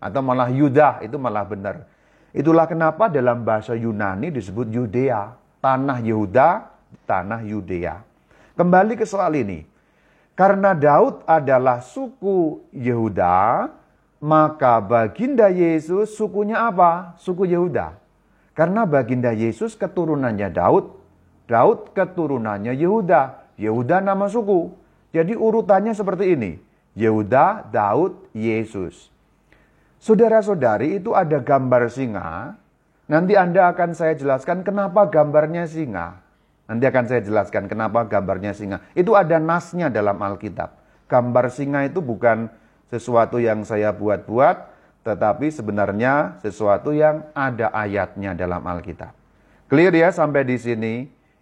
atau 0.00 0.20
malah 0.24 0.48
Yudah 0.48 1.04
itu 1.04 1.16
malah 1.20 1.44
benar. 1.48 1.84
Itulah 2.32 2.64
kenapa 2.64 3.12
dalam 3.12 3.44
bahasa 3.44 3.76
Yunani 3.76 4.32
disebut 4.32 4.70
Yudea, 4.72 5.34
tanah 5.60 5.98
Yehuda, 6.00 6.48
tanah 7.04 7.40
Yudea. 7.44 8.00
Kembali 8.56 8.96
ke 8.96 9.04
soal 9.04 9.36
ini. 9.36 9.66
Karena 10.34 10.72
Daud 10.72 11.26
adalah 11.28 11.84
suku 11.84 12.64
Yehuda, 12.72 13.68
maka 14.20 14.84
baginda 14.84 15.48
Yesus 15.48 16.14
sukunya 16.14 16.68
apa? 16.68 17.16
Suku 17.16 17.48
Yehuda. 17.48 17.96
Karena 18.52 18.84
baginda 18.84 19.32
Yesus 19.32 19.72
keturunannya 19.74 20.52
Daud, 20.52 20.92
Daud 21.48 21.96
keturunannya 21.96 22.76
Yehuda. 22.76 23.56
Yehuda 23.56 24.04
nama 24.04 24.28
suku. 24.28 24.70
Jadi 25.10 25.34
urutannya 25.34 25.96
seperti 25.96 26.36
ini. 26.36 26.52
Yehuda, 26.94 27.72
Daud, 27.72 28.30
Yesus. 28.36 29.08
Saudara-saudari 30.00 31.00
itu 31.00 31.16
ada 31.16 31.40
gambar 31.40 31.88
singa. 31.92 32.56
Nanti 33.10 33.34
Anda 33.34 33.74
akan 33.74 33.96
saya 33.96 34.14
jelaskan 34.14 34.62
kenapa 34.62 35.08
gambarnya 35.10 35.66
singa. 35.66 36.22
Nanti 36.70 36.86
akan 36.86 37.04
saya 37.10 37.20
jelaskan 37.26 37.66
kenapa 37.66 38.06
gambarnya 38.06 38.54
singa. 38.54 38.78
Itu 38.94 39.18
ada 39.18 39.42
nasnya 39.42 39.90
dalam 39.90 40.14
Alkitab. 40.22 40.78
Gambar 41.10 41.50
singa 41.50 41.82
itu 41.90 41.98
bukan 41.98 42.46
sesuatu 42.90 43.38
yang 43.38 43.62
saya 43.62 43.94
buat-buat, 43.94 44.56
tetapi 45.06 45.48
sebenarnya 45.48 46.42
sesuatu 46.44 46.92
yang 46.92 47.24
ada 47.32 47.72
ayatnya 47.72 48.36
dalam 48.36 48.60
Alkitab. 48.66 49.14
Clear 49.70 49.94
ya 49.94 50.10
sampai 50.10 50.42
di 50.42 50.58
sini? 50.58 50.94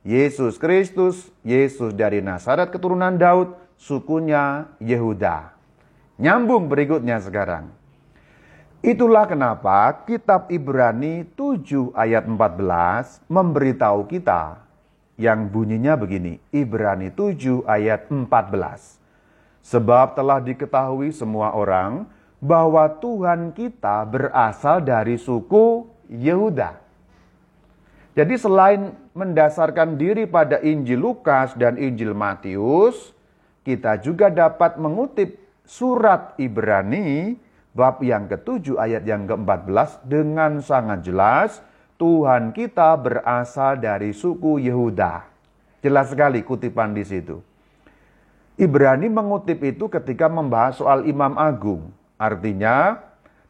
Yesus 0.07 0.61
Kristus, 0.61 1.33
Yesus 1.43 1.97
dari 1.97 2.23
Nazaret 2.23 2.71
keturunan 2.71 3.17
Daud, 3.19 3.57
sukunya 3.81 4.69
Yehuda. 4.79 5.53
Nyambung 6.21 6.71
berikutnya 6.71 7.19
sekarang. 7.19 7.73
Itulah 8.79 9.27
kenapa 9.27 10.07
kitab 10.07 10.55
Ibrani 10.55 11.27
7 11.35 11.99
ayat 11.99 12.31
14 12.31 13.27
memberitahu 13.27 14.07
kita 14.07 14.63
yang 15.19 15.51
bunyinya 15.51 15.99
begini. 15.99 16.39
Ibrani 16.55 17.11
7 17.11 17.67
ayat 17.67 18.07
14. 18.07 18.98
Sebab 19.63 20.17
telah 20.17 20.39
diketahui 20.41 21.13
semua 21.13 21.53
orang 21.53 22.07
bahwa 22.39 22.87
Tuhan 22.99 23.51
kita 23.53 24.07
berasal 24.07 24.83
dari 24.83 25.19
suku 25.19 25.87
Yehuda. 26.09 26.79
Jadi 28.19 28.35
selain 28.35 28.95
mendasarkan 29.15 29.95
diri 29.95 30.27
pada 30.27 30.59
Injil 30.59 30.99
Lukas 30.99 31.55
dan 31.55 31.79
Injil 31.79 32.15
Matius, 32.15 33.15
kita 33.63 33.99
juga 34.03 34.31
dapat 34.31 34.79
mengutip 34.81 35.39
surat 35.63 36.35
Ibrani 36.41 37.37
bab 37.77 38.03
yang 38.03 38.27
ketujuh 38.27 38.81
ayat 38.81 39.07
yang 39.07 39.29
ke-14 39.29 40.03
dengan 40.09 40.59
sangat 40.65 41.07
jelas 41.07 41.63
Tuhan 41.99 42.55
kita 42.55 42.95
berasal 42.95 43.83
dari 43.83 44.15
suku 44.15 44.63
Yehuda. 44.63 45.27
Jelas 45.83 46.11
sekali 46.11 46.47
kutipan 46.47 46.95
di 46.95 47.03
situ. 47.03 47.43
Ibrani 48.59 49.07
mengutip 49.07 49.63
itu 49.63 49.87
ketika 49.87 50.27
membahas 50.27 50.83
soal 50.83 51.07
Imam 51.07 51.39
Agung. 51.39 51.95
Artinya, 52.19 52.99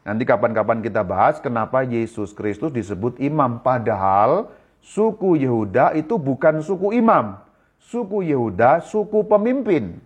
nanti 0.05 0.21
kapan-kapan 0.21 0.85
kita 0.85 1.01
bahas 1.01 1.41
kenapa 1.41 1.81
Yesus 1.81 2.29
Kristus 2.29 2.69
disebut 2.69 3.17
imam. 3.17 3.57
Padahal 3.57 4.53
suku 4.85 5.33
Yehuda 5.41 5.97
itu 5.97 6.13
bukan 6.21 6.61
suku 6.61 6.93
imam. 6.93 7.41
Suku 7.81 8.21
Yehuda 8.21 8.85
suku 8.85 9.25
pemimpin. 9.25 9.97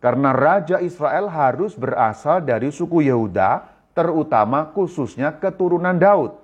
Karena 0.00 0.32
Raja 0.32 0.80
Israel 0.80 1.28
harus 1.28 1.76
berasal 1.76 2.40
dari 2.40 2.72
suku 2.72 3.04
Yehuda, 3.04 3.68
terutama 3.92 4.72
khususnya 4.72 5.28
keturunan 5.36 6.00
Daud. 6.00 6.40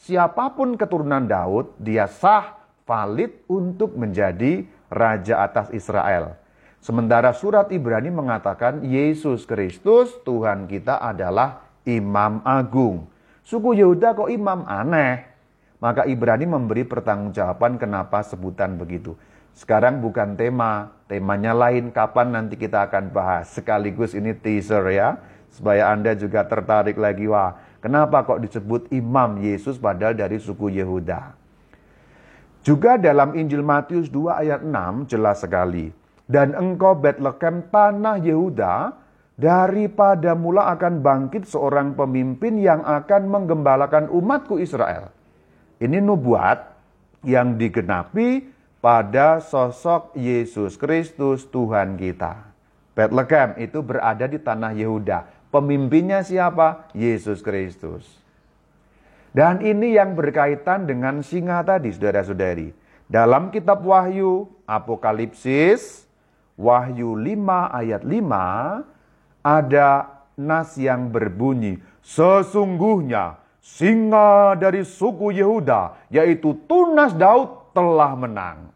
Siapa 0.00 0.56
pun 0.56 0.80
keturunan 0.80 1.28
Daud, 1.28 1.76
dia 1.76 2.08
sah, 2.08 2.56
valid 2.88 3.44
untuk 3.44 3.92
menjadi 3.92 4.64
Raja 4.88 5.44
atas 5.44 5.68
Israel. 5.76 6.41
Sementara 6.82 7.30
surat 7.30 7.70
Ibrani 7.70 8.10
mengatakan 8.10 8.82
Yesus 8.82 9.46
Kristus 9.46 10.18
Tuhan 10.26 10.66
kita 10.66 10.98
adalah 10.98 11.62
imam 11.86 12.42
agung. 12.42 13.06
Suku 13.46 13.78
Yehuda 13.78 14.18
kok 14.18 14.26
imam 14.26 14.66
aneh. 14.66 15.30
Maka 15.78 16.10
Ibrani 16.10 16.42
memberi 16.42 16.82
pertanggungjawaban 16.82 17.78
kenapa 17.78 18.26
sebutan 18.26 18.74
begitu. 18.82 19.14
Sekarang 19.54 20.02
bukan 20.02 20.34
tema, 20.34 20.90
temanya 21.06 21.54
lain 21.54 21.94
kapan 21.94 22.34
nanti 22.34 22.58
kita 22.58 22.90
akan 22.90 23.14
bahas. 23.14 23.54
Sekaligus 23.54 24.18
ini 24.18 24.34
teaser 24.34 24.82
ya, 24.90 25.22
supaya 25.54 25.86
Anda 25.86 26.18
juga 26.18 26.42
tertarik 26.50 26.98
lagi. 26.98 27.30
Wah, 27.30 27.62
kenapa 27.78 28.26
kok 28.26 28.42
disebut 28.42 28.90
imam 28.90 29.38
Yesus 29.38 29.78
padahal 29.78 30.18
dari 30.18 30.42
suku 30.42 30.66
Yehuda. 30.82 31.38
Juga 32.66 32.98
dalam 32.98 33.38
Injil 33.38 33.62
Matius 33.62 34.10
2 34.10 34.34
ayat 34.34 34.60
6 34.66 35.06
jelas 35.06 35.42
sekali. 35.42 36.01
Dan 36.32 36.56
engkau 36.56 36.96
Bethlehem 36.96 37.68
tanah 37.68 38.16
Yehuda, 38.16 39.02
daripada 39.36 40.32
mula 40.32 40.72
akan 40.72 41.04
bangkit 41.04 41.44
seorang 41.44 41.92
pemimpin 41.92 42.56
yang 42.56 42.80
akan 42.84 43.28
menggembalakan 43.28 44.08
umatku 44.12 44.60
Israel. 44.60 45.12
Ini 45.82 45.98
nubuat 45.98 46.72
yang 47.26 47.58
digenapi 47.58 48.48
pada 48.78 49.42
sosok 49.42 50.14
Yesus 50.14 50.78
Kristus 50.78 51.44
Tuhan 51.52 51.98
kita. 51.98 52.48
Bethlehem 52.92 53.56
itu 53.56 53.80
berada 53.80 54.28
di 54.28 54.38
tanah 54.38 54.72
Yehuda. 54.76 55.48
Pemimpinnya 55.52 56.24
siapa? 56.24 56.88
Yesus 56.96 57.44
Kristus. 57.44 58.08
Dan 59.32 59.64
ini 59.64 59.96
yang 59.96 60.12
berkaitan 60.12 60.84
dengan 60.84 61.24
singa 61.24 61.64
tadi, 61.64 61.88
saudara-saudari. 61.88 62.68
Dalam 63.08 63.48
kitab 63.48 63.80
Wahyu, 63.80 64.44
Apokalipsis, 64.68 66.04
Wahyu 66.56 67.16
5 67.16 67.72
ayat 67.72 68.02
5, 68.04 69.44
ada 69.44 69.88
nas 70.36 70.76
yang 70.78 71.08
berbunyi, 71.12 71.80
Sesungguhnya 72.02 73.38
singa 73.62 74.58
dari 74.58 74.82
suku 74.82 75.30
Yehuda, 75.30 76.10
yaitu 76.10 76.58
Tunas 76.66 77.14
Daud, 77.14 77.72
telah 77.72 78.12
menang. 78.18 78.68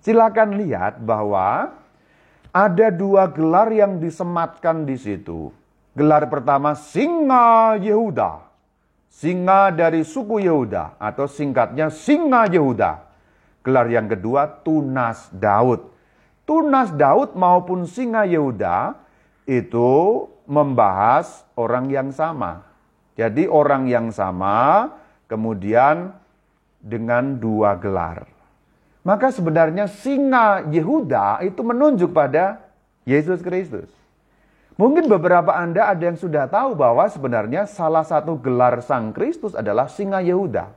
Silakan 0.00 0.56
lihat 0.56 1.02
bahwa 1.02 1.74
ada 2.54 2.88
dua 2.88 3.28
gelar 3.28 3.68
yang 3.74 3.98
disematkan 4.00 4.86
di 4.88 4.96
situ. 4.96 5.52
Gelar 5.92 6.30
pertama 6.30 6.72
singa 6.78 7.76
Yehuda. 7.76 8.48
Singa 9.10 9.74
dari 9.74 10.06
suku 10.06 10.40
Yehuda 10.40 10.96
atau 10.96 11.26
singkatnya 11.26 11.92
singa 11.92 12.48
Yehuda. 12.48 13.02
Gelar 13.60 13.90
yang 13.90 14.06
kedua 14.06 14.46
Tunas 14.62 15.28
Daud. 15.34 15.95
Tunas 16.46 16.94
Daud 16.94 17.34
maupun 17.34 17.90
singa 17.90 18.22
Yehuda 18.22 18.94
itu 19.50 20.24
membahas 20.46 21.42
orang 21.58 21.90
yang 21.90 22.14
sama. 22.14 22.62
Jadi 23.18 23.50
orang 23.50 23.90
yang 23.90 24.14
sama 24.14 24.94
kemudian 25.26 26.14
dengan 26.78 27.34
dua 27.34 27.74
gelar. 27.74 28.30
Maka 29.02 29.34
sebenarnya 29.34 29.90
singa 29.90 30.62
Yehuda 30.70 31.42
itu 31.42 31.66
menunjuk 31.66 32.14
pada 32.14 32.62
Yesus 33.02 33.42
Kristus. 33.42 33.90
Mungkin 34.78 35.08
beberapa 35.10 35.50
Anda 35.50 35.90
ada 35.90 36.04
yang 36.04 36.20
sudah 36.20 36.46
tahu 36.46 36.78
bahwa 36.78 37.10
sebenarnya 37.10 37.66
salah 37.66 38.04
satu 38.06 38.38
gelar 38.38 38.78
Sang 38.86 39.10
Kristus 39.10 39.56
adalah 39.56 39.90
singa 39.90 40.22
Yehuda. 40.22 40.68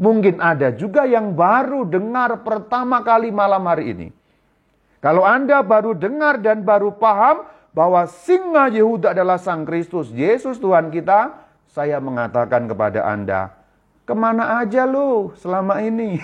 Mungkin 0.00 0.40
ada 0.44 0.72
juga 0.74 1.08
yang 1.08 1.32
baru 1.36 1.88
dengar 1.88 2.44
pertama 2.44 3.00
kali 3.00 3.32
malam 3.32 3.64
hari 3.64 3.92
ini. 3.96 4.08
Kalau 5.00 5.24
Anda 5.24 5.64
baru 5.64 5.96
dengar 5.96 6.44
dan 6.44 6.60
baru 6.60 6.92
paham 6.92 7.48
bahwa 7.72 8.04
singa 8.04 8.68
Yehuda 8.68 9.16
adalah 9.16 9.40
Sang 9.40 9.64
Kristus, 9.64 10.12
Yesus 10.12 10.60
Tuhan 10.60 10.92
kita, 10.92 11.40
saya 11.72 11.96
mengatakan 12.04 12.68
kepada 12.68 13.08
Anda, 13.08 13.48
ke 14.04 14.12
mana 14.12 14.60
aja 14.60 14.84
lu 14.84 15.32
selama 15.40 15.80
ini? 15.80 16.20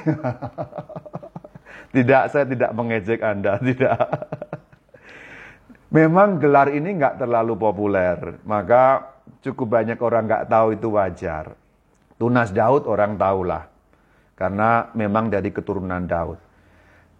tidak, 1.96 2.28
saya 2.28 2.44
tidak 2.44 2.70
mengejek 2.76 3.24
Anda, 3.24 3.56
tidak. 3.72 3.96
Memang 5.88 6.36
gelar 6.36 6.68
ini 6.68 7.00
nggak 7.00 7.16
terlalu 7.16 7.56
populer, 7.56 8.42
maka 8.44 9.16
cukup 9.40 9.80
banyak 9.80 9.96
orang 9.96 10.28
nggak 10.28 10.46
tahu 10.52 10.76
itu 10.76 10.92
wajar. 10.92 11.56
Tunas 12.20 12.52
Daud 12.52 12.84
orang 12.84 13.16
tahulah, 13.16 13.64
karena 14.36 14.92
memang 14.92 15.32
dari 15.32 15.48
keturunan 15.48 16.04
Daud. 16.04 16.45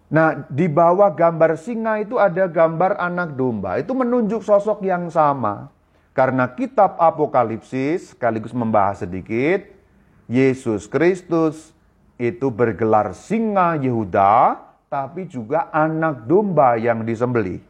Nah, 0.07 0.47
di 0.47 0.71
bawah 0.71 1.11
gambar 1.11 1.59
singa 1.59 1.99
itu 1.99 2.15
ada 2.15 2.47
gambar 2.47 2.95
anak 2.95 3.35
domba. 3.35 3.75
Itu 3.75 3.91
menunjuk 3.91 4.39
sosok 4.39 4.79
yang 4.87 5.11
sama. 5.11 5.67
Karena 6.15 6.47
kitab 6.49 6.95
Apokalipsis 6.97 8.15
sekaligus 8.15 8.55
membahas 8.55 9.03
sedikit, 9.03 9.67
Yesus 10.25 10.89
Kristus 10.89 11.75
itu 12.17 12.49
bergelar 12.49 13.13
singa 13.13 13.77
Yehuda, 13.77 14.57
tapi 14.87 15.27
juga 15.27 15.69
anak 15.69 16.25
domba 16.25 16.79
yang 16.79 17.03
disembelih. 17.03 17.61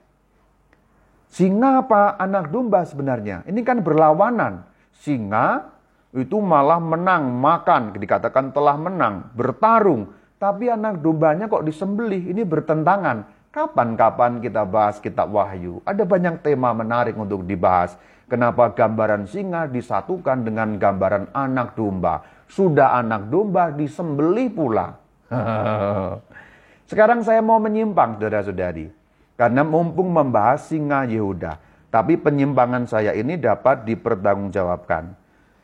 Singa 1.28 1.84
apa 1.84 2.16
anak 2.16 2.54
domba 2.54 2.88
sebenarnya? 2.88 3.44
Ini 3.44 3.62
kan 3.66 3.84
berlawanan. 3.84 4.64
Singa 4.96 5.74
itu 6.16 6.40
malah 6.40 6.80
menang, 6.80 7.30
makan, 7.36 7.94
dikatakan 7.94 8.56
telah 8.56 8.80
menang, 8.80 9.28
bertarung. 9.36 10.16
Tapi 10.38 10.70
anak 10.70 11.02
dombanya 11.02 11.50
kok 11.50 11.66
disembelih, 11.66 12.30
ini 12.30 12.46
bertentangan. 12.46 13.26
Kapan-kapan 13.50 14.38
kita 14.38 14.70
bahas 14.70 15.02
kitab 15.02 15.34
Wahyu. 15.34 15.82
Ada 15.82 16.06
banyak 16.06 16.46
tema 16.46 16.78
menarik 16.78 17.18
untuk 17.18 17.42
dibahas. 17.42 17.98
Kenapa 18.30 18.70
gambaran 18.70 19.26
singa 19.26 19.66
disatukan 19.66 20.46
dengan 20.46 20.78
gambaran 20.78 21.34
anak 21.34 21.74
domba. 21.74 22.22
Sudah 22.46 23.02
anak 23.02 23.34
domba 23.34 23.74
disembelih 23.74 24.54
pula. 24.54 24.94
Sekarang 26.92 27.26
saya 27.26 27.42
mau 27.42 27.58
menyimpang, 27.58 28.22
saudara-saudari. 28.22 28.94
Karena 29.34 29.66
mumpung 29.66 30.14
membahas 30.14 30.70
singa 30.70 31.10
Yehuda. 31.10 31.58
Tapi 31.90 32.14
penyimpangan 32.20 32.86
saya 32.86 33.18
ini 33.18 33.42
dapat 33.42 33.90
dipertanggungjawabkan. 33.90 35.18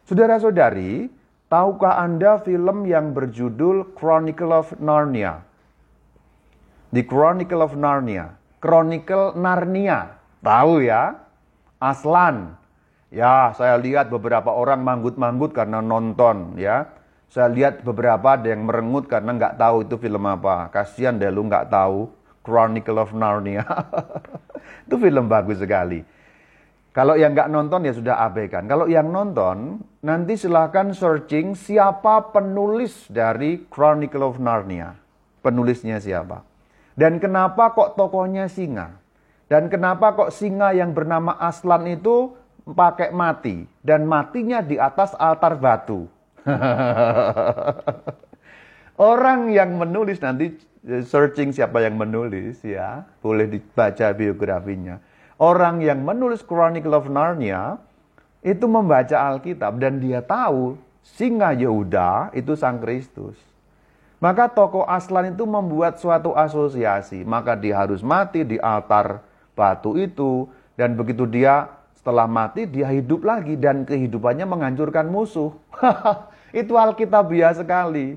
Saudara-saudari, 0.09 1.07
tahukah 1.53 2.01
Anda 2.01 2.41
film 2.41 2.89
yang 2.89 3.13
berjudul 3.13 3.93
Chronicle 3.93 4.49
of 4.49 4.73
Narnia? 4.81 5.45
The 6.89 7.05
Chronicle 7.05 7.61
of 7.61 7.77
Narnia. 7.77 8.33
Chronicle 8.57 9.37
Narnia. 9.37 10.17
Tahu 10.41 10.81
ya? 10.81 11.13
Aslan. 11.77 12.57
Ya, 13.13 13.53
saya 13.53 13.77
lihat 13.77 14.09
beberapa 14.09 14.49
orang 14.49 14.81
manggut-manggut 14.81 15.53
karena 15.53 15.77
nonton 15.77 16.57
ya. 16.57 16.89
Saya 17.29 17.49
lihat 17.49 17.85
beberapa 17.85 18.33
ada 18.33 18.49
yang 18.49 18.65
merengut 18.65 19.05
karena 19.05 19.37
nggak 19.37 19.57
tahu 19.61 19.85
itu 19.85 19.97
film 20.01 20.25
apa. 20.25 20.73
Kasihan 20.73 21.13
deh 21.21 21.29
lu 21.29 21.45
nggak 21.45 21.69
tahu. 21.69 22.09
Chronicle 22.41 22.97
of 22.97 23.13
Narnia. 23.13 23.61
itu 24.89 24.95
film 24.97 25.29
bagus 25.29 25.61
sekali. 25.61 26.01
Kalau 26.93 27.17
yang 27.17 27.33
nggak 27.33 27.49
nonton 27.49 27.89
ya 27.89 27.93
sudah 27.97 28.21
abaikan. 28.21 28.69
Kalau 28.69 28.85
yang 28.85 29.09
nonton, 29.09 29.81
nanti 30.05 30.37
silahkan 30.37 30.93
searching 30.93 31.57
siapa 31.57 32.29
penulis 32.29 33.09
dari 33.09 33.65
Chronicle 33.65 34.21
of 34.21 34.37
Narnia. 34.37 34.93
Penulisnya 35.41 35.97
siapa. 35.97 36.45
Dan 36.93 37.17
kenapa 37.17 37.73
kok 37.73 37.97
tokonya 37.97 38.45
singa. 38.45 38.93
Dan 39.49 39.73
kenapa 39.73 40.13
kok 40.13 40.29
singa 40.29 40.69
yang 40.77 40.93
bernama 40.93 41.33
Aslan 41.41 41.89
itu 41.89 42.37
pakai 42.61 43.09
mati. 43.09 43.65
Dan 43.81 44.05
matinya 44.05 44.61
di 44.61 44.77
atas 44.77 45.17
altar 45.17 45.57
batu. 45.57 46.05
Orang 49.01 49.49
yang 49.49 49.81
menulis 49.81 50.21
nanti 50.21 50.53
searching 50.85 51.49
siapa 51.49 51.81
yang 51.81 51.97
menulis 51.97 52.61
ya, 52.61 53.01
boleh 53.25 53.49
dibaca 53.49 54.13
biografinya. 54.13 55.01
Orang 55.43 55.83
yang 55.83 56.07
menulis 56.07 56.39
Chronicle 56.39 56.95
of 56.95 57.11
Narnia 57.11 57.75
itu 58.39 58.63
membaca 58.63 59.11
Alkitab 59.11 59.75
dan 59.75 59.99
dia 59.99 60.23
tahu 60.23 60.79
singa 61.03 61.51
Yehuda 61.51 62.31
itu 62.31 62.55
Sang 62.55 62.79
Kristus. 62.79 63.35
Maka 64.23 64.47
tokoh 64.47 64.87
Aslan 64.87 65.35
itu 65.35 65.43
membuat 65.43 65.99
suatu 65.99 66.31
asosiasi, 66.31 67.27
maka 67.27 67.59
dia 67.59 67.75
harus 67.75 67.99
mati 67.99 68.47
di 68.47 68.55
altar 68.55 69.19
batu 69.51 69.99
itu 69.99 70.47
dan 70.79 70.95
begitu 70.95 71.27
dia 71.27 71.67
setelah 71.99 72.23
mati 72.23 72.63
dia 72.63 72.87
hidup 72.87 73.27
lagi 73.27 73.59
dan 73.59 73.83
kehidupannya 73.83 74.47
menghancurkan 74.47 75.11
musuh. 75.11 75.51
itu 76.55 76.71
Alkitabiah 76.79 77.51
sekali. 77.51 78.15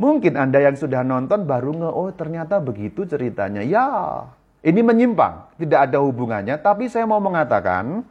Mungkin 0.00 0.40
Anda 0.40 0.64
yang 0.64 0.80
sudah 0.80 1.04
nonton 1.04 1.44
baru 1.44 1.84
nge, 1.84 1.90
oh 1.92 2.08
ternyata 2.16 2.64
begitu 2.64 3.04
ceritanya. 3.04 3.60
Ya, 3.60 4.24
ini 4.62 4.78
menyimpang, 4.78 5.58
tidak 5.58 5.90
ada 5.90 5.98
hubungannya. 5.98 6.54
Tapi 6.54 6.86
saya 6.86 7.02
mau 7.02 7.18
mengatakan, 7.18 8.06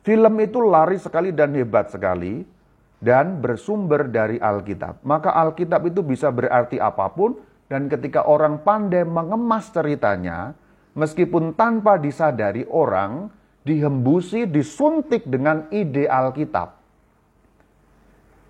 film 0.00 0.34
itu 0.40 0.64
lari 0.64 0.96
sekali 0.96 1.28
dan 1.28 1.52
hebat 1.52 1.92
sekali. 1.92 2.56
Dan 2.98 3.38
bersumber 3.38 4.10
dari 4.10 4.42
Alkitab. 4.42 5.06
Maka 5.06 5.30
Alkitab 5.30 5.86
itu 5.86 6.02
bisa 6.02 6.34
berarti 6.34 6.82
apa 6.82 7.06
pun. 7.14 7.38
Dan 7.70 7.86
ketika 7.86 8.26
orang 8.26 8.64
pandai 8.66 9.06
mengemas 9.06 9.70
ceritanya, 9.70 10.50
meskipun 10.98 11.54
tanpa 11.54 11.94
disadari 11.94 12.66
orang 12.66 13.30
dihembusi, 13.62 14.50
disuntik 14.50 15.28
dengan 15.30 15.70
ide 15.70 16.10
Alkitab 16.10 16.78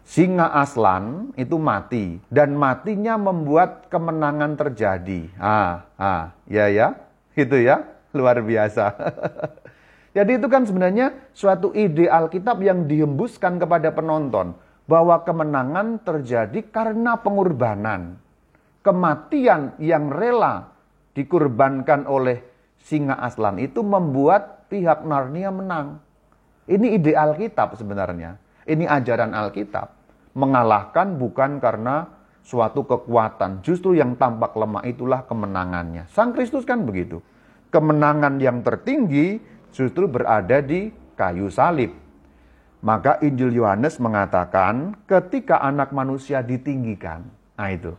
singa 0.09 0.49
aslan 0.57 1.37
itu 1.37 1.61
mati 1.61 2.17
dan 2.33 2.57
matinya 2.57 3.21
membuat 3.21 3.93
kemenangan 3.93 4.57
terjadi. 4.57 5.29
Ah, 5.37 5.85
ah, 6.01 6.33
ya 6.49 6.73
ya, 6.73 6.97
itu 7.39 7.63
ya, 7.63 7.87
luar 8.11 8.43
biasa. 8.43 8.85
Jadi 10.17 10.41
itu 10.41 10.47
kan 10.51 10.67
sebenarnya 10.67 11.31
suatu 11.31 11.71
ide 11.77 12.11
Alkitab 12.11 12.59
yang 12.65 12.91
dihembuskan 12.91 13.63
kepada 13.63 13.95
penonton 13.95 14.57
bahwa 14.89 15.21
kemenangan 15.23 16.03
terjadi 16.03 16.59
karena 16.73 17.21
pengorbanan. 17.21 18.19
Kematian 18.83 19.77
yang 19.79 20.09
rela 20.09 20.73
dikurbankan 21.13 22.09
oleh 22.09 22.41
singa 22.81 23.21
aslan 23.21 23.61
itu 23.61 23.85
membuat 23.85 24.67
pihak 24.73 25.05
Narnia 25.05 25.53
menang. 25.53 26.01
Ini 26.65 26.99
ide 26.99 27.13
Alkitab 27.13 27.77
sebenarnya. 27.77 28.41
Ini 28.65 28.85
ajaran 28.89 29.37
Alkitab 29.37 29.93
mengalahkan 30.37 31.19
bukan 31.19 31.59
karena 31.59 32.18
suatu 32.49 32.89
kekuatan. 32.89 33.61
Justru 33.61 33.93
yang 33.93 34.17
tampak 34.17 34.57
lemah 34.57 34.89
itulah 34.89 35.29
kemenangannya. 35.29 36.09
Sang 36.09 36.33
Kristus 36.33 36.65
kan 36.65 36.89
begitu. 36.89 37.21
Kemenangan 37.69 38.41
yang 38.41 38.65
tertinggi 38.65 39.37
justru 39.69 40.09
berada 40.09 40.65
di 40.65 40.89
kayu 41.13 41.53
salib. 41.53 41.93
Maka 42.81 43.21
Injil 43.21 43.53
Yohanes 43.53 44.01
mengatakan 44.01 44.97
ketika 45.05 45.61
anak 45.61 45.93
manusia 45.93 46.41
ditinggikan. 46.41 47.29
Nah 47.61 47.69
itu. 47.69 47.93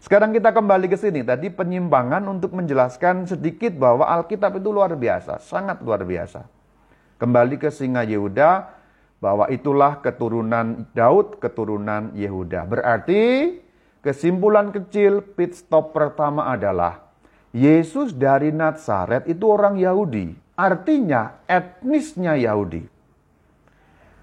Sekarang 0.00 0.32
kita 0.32 0.56
kembali 0.56 0.88
ke 0.88 0.96
sini. 0.96 1.20
Tadi 1.20 1.52
penyimpangan 1.52 2.24
untuk 2.24 2.56
menjelaskan 2.56 3.28
sedikit 3.28 3.76
bahwa 3.76 4.08
Alkitab 4.08 4.56
itu 4.56 4.72
luar 4.72 4.96
biasa. 4.96 5.44
Sangat 5.44 5.84
luar 5.84 6.08
biasa. 6.08 6.48
Kembali 7.20 7.60
ke 7.60 7.68
singa 7.68 8.00
Yehuda 8.00 8.80
bahwa 9.20 9.44
itulah 9.52 10.00
keturunan 10.00 10.88
Daud, 10.96 11.36
keturunan 11.36 12.16
Yehuda. 12.16 12.64
Berarti 12.64 13.20
kesimpulan 14.00 14.72
kecil 14.72 15.22
pit 15.22 15.56
stop 15.56 15.92
pertama 15.96 16.48
adalah 16.48 17.10
Yesus 17.50 18.14
dari 18.14 18.54
Nazaret 18.54 19.26
itu 19.26 19.44
orang 19.48 19.80
Yahudi. 19.80 20.34
Artinya 20.54 21.40
etnisnya 21.48 22.36
Yahudi. 22.36 22.84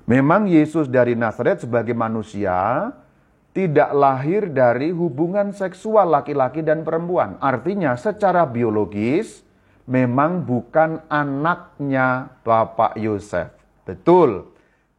Memang 0.08 0.48
Yesus 0.48 0.88
dari 0.88 1.18
Nazaret 1.18 1.66
sebagai 1.66 1.92
manusia 1.92 2.94
tidak 3.58 3.90
lahir 3.92 4.54
dari 4.54 4.94
hubungan 4.94 5.50
seksual 5.50 6.14
laki-laki 6.14 6.62
dan 6.62 6.86
perempuan. 6.86 7.42
Artinya 7.42 7.98
secara 7.98 8.46
biologis 8.46 9.42
memang 9.90 10.46
bukan 10.46 11.02
anaknya 11.10 12.38
Bapak 12.46 13.02
Yosef. 13.02 13.50
Betul. 13.82 14.46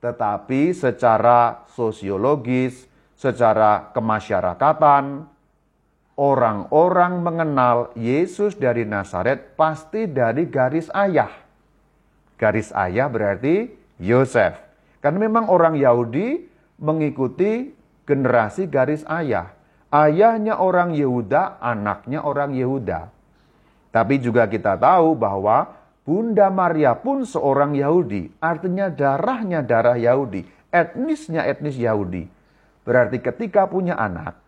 Tetapi 0.02 0.74
secara 0.74 1.62
sosiologis, 1.70 2.88
secara 3.18 3.90
kemasyarakatan, 3.90 5.26
orang-orang 6.14 7.18
mengenal 7.18 7.90
Yesus 7.98 8.54
dari 8.54 8.87
Nazaret 8.87 9.59
pasti 9.59 10.07
dari 10.07 10.46
garis 10.46 10.87
ayah. 10.94 11.31
Garis 12.38 12.70
ayah 12.70 13.11
berarti 13.11 13.74
Yosef. 13.98 14.54
Karena 15.02 15.26
memang 15.26 15.50
orang 15.50 15.74
Yahudi 15.74 16.46
mengikuti 16.78 17.74
generasi 18.07 18.70
garis 18.70 19.02
ayah. 19.11 19.50
Ayahnya 19.90 20.61
orang 20.62 20.94
Yehuda, 20.94 21.59
anaknya 21.59 22.22
orang 22.22 22.54
Yehuda. 22.54 23.11
Tapi 23.90 24.20
juga 24.22 24.46
kita 24.46 24.78
tahu 24.78 25.18
bahwa 25.18 25.74
Bunda 26.04 26.52
Maria 26.52 26.94
pun 26.94 27.24
seorang 27.24 27.74
Yahudi. 27.74 28.31
Artinya 28.38 28.92
darahnya 28.92 29.64
darah 29.64 29.96
Yahudi. 29.96 30.44
Etnisnya 30.68 31.48
etnis 31.48 31.81
Yahudi. 31.81 32.38
Berarti 32.88 33.20
ketika 33.20 33.68
punya 33.68 34.01
anak, 34.01 34.40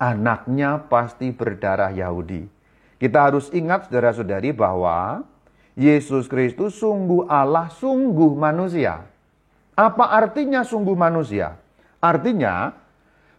anaknya 0.00 0.80
pasti 0.88 1.28
berdarah 1.28 1.92
Yahudi. 1.92 2.48
Kita 2.96 3.28
harus 3.28 3.52
ingat 3.52 3.84
saudara-saudari 3.84 4.56
bahwa 4.56 5.28
Yesus 5.76 6.24
Kristus 6.24 6.80
sungguh 6.80 7.28
Allah, 7.28 7.68
sungguh 7.68 8.32
manusia. 8.32 9.04
Apa 9.76 10.08
artinya 10.08 10.64
sungguh 10.64 10.96
manusia? 10.96 11.60
Artinya, 12.00 12.72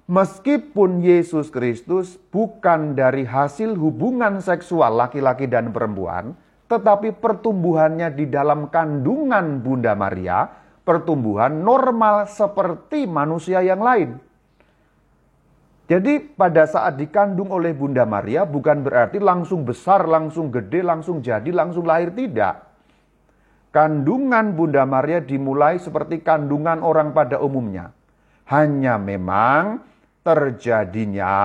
meskipun 0.06 1.02
Yesus 1.02 1.50
Kristus 1.50 2.22
bukan 2.30 2.94
dari 2.94 3.26
hasil 3.26 3.74
hubungan 3.74 4.38
seksual 4.38 5.02
laki-laki 5.02 5.50
dan 5.50 5.74
perempuan, 5.74 6.38
tetapi 6.70 7.18
pertumbuhannya 7.18 8.14
di 8.14 8.30
dalam 8.30 8.70
kandungan 8.70 9.66
Bunda 9.66 9.98
Maria, 9.98 10.61
pertumbuhan 10.82 11.62
normal 11.62 12.26
seperti 12.26 13.06
manusia 13.06 13.62
yang 13.62 13.82
lain. 13.82 14.17
Jadi 15.91 16.24
pada 16.24 16.63
saat 16.63 16.96
dikandung 16.96 17.52
oleh 17.52 17.76
Bunda 17.76 18.08
Maria 18.08 18.48
bukan 18.48 18.80
berarti 18.80 19.20
langsung 19.20 19.67
besar, 19.67 20.08
langsung 20.08 20.48
gede, 20.48 20.80
langsung 20.80 21.20
jadi, 21.20 21.52
langsung 21.52 21.84
lahir 21.84 22.15
tidak. 22.15 22.63
Kandungan 23.76 24.56
Bunda 24.56 24.88
Maria 24.88 25.20
dimulai 25.20 25.80
seperti 25.80 26.24
kandungan 26.24 26.80
orang 26.80 27.12
pada 27.12 27.44
umumnya. 27.44 27.91
Hanya 28.48 28.96
memang 29.00 29.84
terjadinya, 30.24 31.36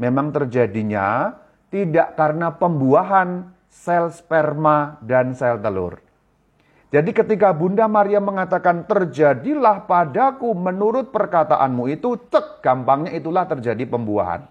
memang 0.00 0.32
terjadinya 0.32 1.36
tidak 1.72 2.16
karena 2.16 2.52
pembuahan 2.56 3.52
sel 3.68 4.12
sperma 4.12 5.00
dan 5.04 5.36
sel 5.36 5.60
telur. 5.60 6.05
Jadi 6.96 7.12
ketika 7.12 7.52
Bunda 7.52 7.84
Maria 7.84 8.24
mengatakan 8.24 8.88
terjadilah 8.88 9.84
padaku 9.84 10.56
menurut 10.56 11.12
perkataanmu 11.12 11.92
itu, 11.92 12.16
cek 12.32 12.64
gampangnya 12.64 13.12
itulah 13.12 13.44
terjadi 13.44 13.84
pembuahan. 13.84 14.48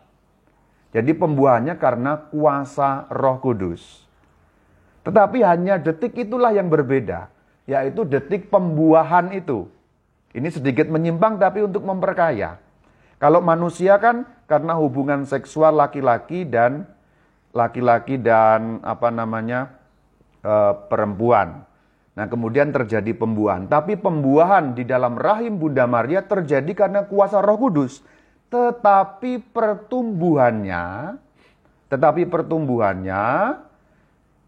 Jadi 0.93 1.09
pembuahannya 1.17 1.73
karena 1.81 2.29
kuasa 2.29 3.09
roh 3.09 3.41
kudus. 3.41 4.05
Tetapi 5.01 5.41
hanya 5.41 5.81
detik 5.81 6.13
itulah 6.21 6.53
yang 6.53 6.69
berbeda, 6.69 7.33
yaitu 7.65 8.05
detik 8.05 8.53
pembuahan 8.53 9.33
itu. 9.33 9.65
Ini 10.37 10.45
sedikit 10.53 10.85
menyimpang 10.85 11.41
tapi 11.41 11.65
untuk 11.65 11.81
memperkaya. 11.81 12.61
Kalau 13.17 13.41
manusia 13.41 13.97
kan 13.97 14.21
karena 14.45 14.77
hubungan 14.77 15.25
seksual 15.25 15.73
laki-laki 15.81 16.45
dan 16.45 16.85
laki-laki 17.57 18.21
dan 18.21 18.85
apa 18.85 19.09
namanya 19.09 19.73
e, 20.45 20.53
perempuan. 20.93 21.65
Nah 22.15 22.25
kemudian 22.31 22.71
terjadi 22.71 23.11
pembuahan. 23.11 23.67
Tapi 23.67 23.99
pembuahan 23.99 24.71
di 24.71 24.87
dalam 24.87 25.19
rahim 25.19 25.59
Bunda 25.59 25.83
Maria 25.83 26.23
terjadi 26.23 26.71
karena 26.71 27.03
kuasa 27.03 27.43
Roh 27.43 27.59
Kudus. 27.59 27.99
Tetapi 28.47 29.51
pertumbuhannya, 29.51 31.17
tetapi 31.91 32.23
pertumbuhannya 32.23 33.23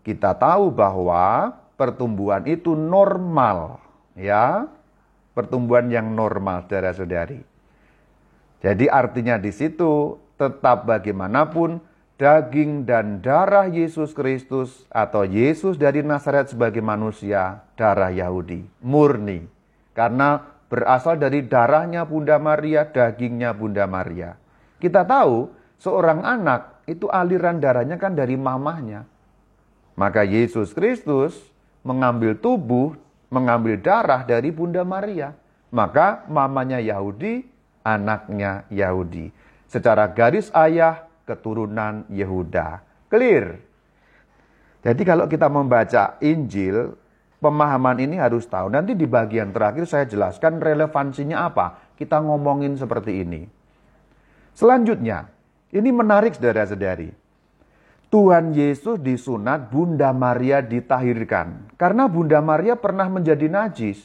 kita 0.07 0.31
tahu 0.39 0.71
bahwa 0.71 1.51
pertumbuhan 1.75 2.47
itu 2.47 2.71
normal, 2.71 3.83
ya. 4.15 4.71
Pertumbuhan 5.35 5.91
yang 5.91 6.17
normal, 6.17 6.65
saudara-saudari. 6.65 7.43
Jadi 8.57 8.89
artinya 8.89 9.37
di 9.37 9.53
situ 9.53 10.17
tetap 10.33 10.89
bagaimanapun 10.89 11.77
daging 12.17 12.89
dan 12.89 13.21
darah 13.21 13.69
Yesus 13.69 14.11
Kristus 14.11 14.83
atau 14.89 15.23
Yesus 15.23 15.77
dari 15.77 16.01
Nazaret 16.01 16.49
sebagai 16.49 16.81
manusia, 16.81 17.61
darah 17.77 18.09
Yahudi, 18.09 18.65
murni. 18.81 19.45
Karena 19.93 20.41
berasal 20.67 21.21
dari 21.21 21.45
darahnya 21.45 22.03
Bunda 22.05 22.41
Maria, 22.41 22.89
dagingnya 22.89 23.53
Bunda 23.53 23.85
Maria. 23.85 24.33
Kita 24.81 25.05
tahu 25.05 25.49
seorang 25.77 26.25
anak 26.25 26.85
itu 26.89 27.09
aliran 27.09 27.61
darahnya 27.61 27.97
kan 28.01 28.17
dari 28.17 28.33
mamahnya. 28.37 29.05
Maka 29.97 30.21
Yesus 30.21 30.73
Kristus 30.77 31.37
mengambil 31.81 32.37
tubuh, 32.37 32.93
mengambil 33.33 33.77
darah 33.81 34.21
dari 34.25 34.53
Bunda 34.53 34.85
Maria. 34.85 35.33
Maka 35.73 36.25
mamanya 36.29 36.77
Yahudi, 36.77 37.45
anaknya 37.81 38.65
Yahudi. 38.69 39.33
Secara 39.67 40.07
garis 40.13 40.47
ayah, 40.53 41.06
keturunan 41.27 42.07
Yehuda. 42.07 42.81
Clear. 43.11 43.59
Jadi 44.81 45.03
kalau 45.03 45.27
kita 45.27 45.51
membaca 45.51 46.15
Injil, 46.23 46.95
pemahaman 47.43 47.99
ini 47.99 48.15
harus 48.15 48.47
tahu. 48.47 48.71
Nanti 48.71 48.95
di 48.95 49.03
bagian 49.03 49.51
terakhir 49.51 49.83
saya 49.83 50.07
jelaskan 50.07 50.63
relevansinya 50.63 51.43
apa. 51.43 51.91
Kita 51.99 52.23
ngomongin 52.23 52.79
seperti 52.79 53.27
ini. 53.27 53.43
Selanjutnya, 54.55 55.27
ini 55.75 55.89
menarik 55.91 56.39
saudara-saudari. 56.39 57.11
Tuhan 58.07 58.55
Yesus 58.55 59.03
disunat, 59.03 59.67
Bunda 59.67 60.15
Maria 60.15 60.63
ditahirkan. 60.63 61.75
Karena 61.75 62.07
Bunda 62.07 62.39
Maria 62.39 62.79
pernah 62.79 63.11
menjadi 63.11 63.51
najis. 63.51 63.99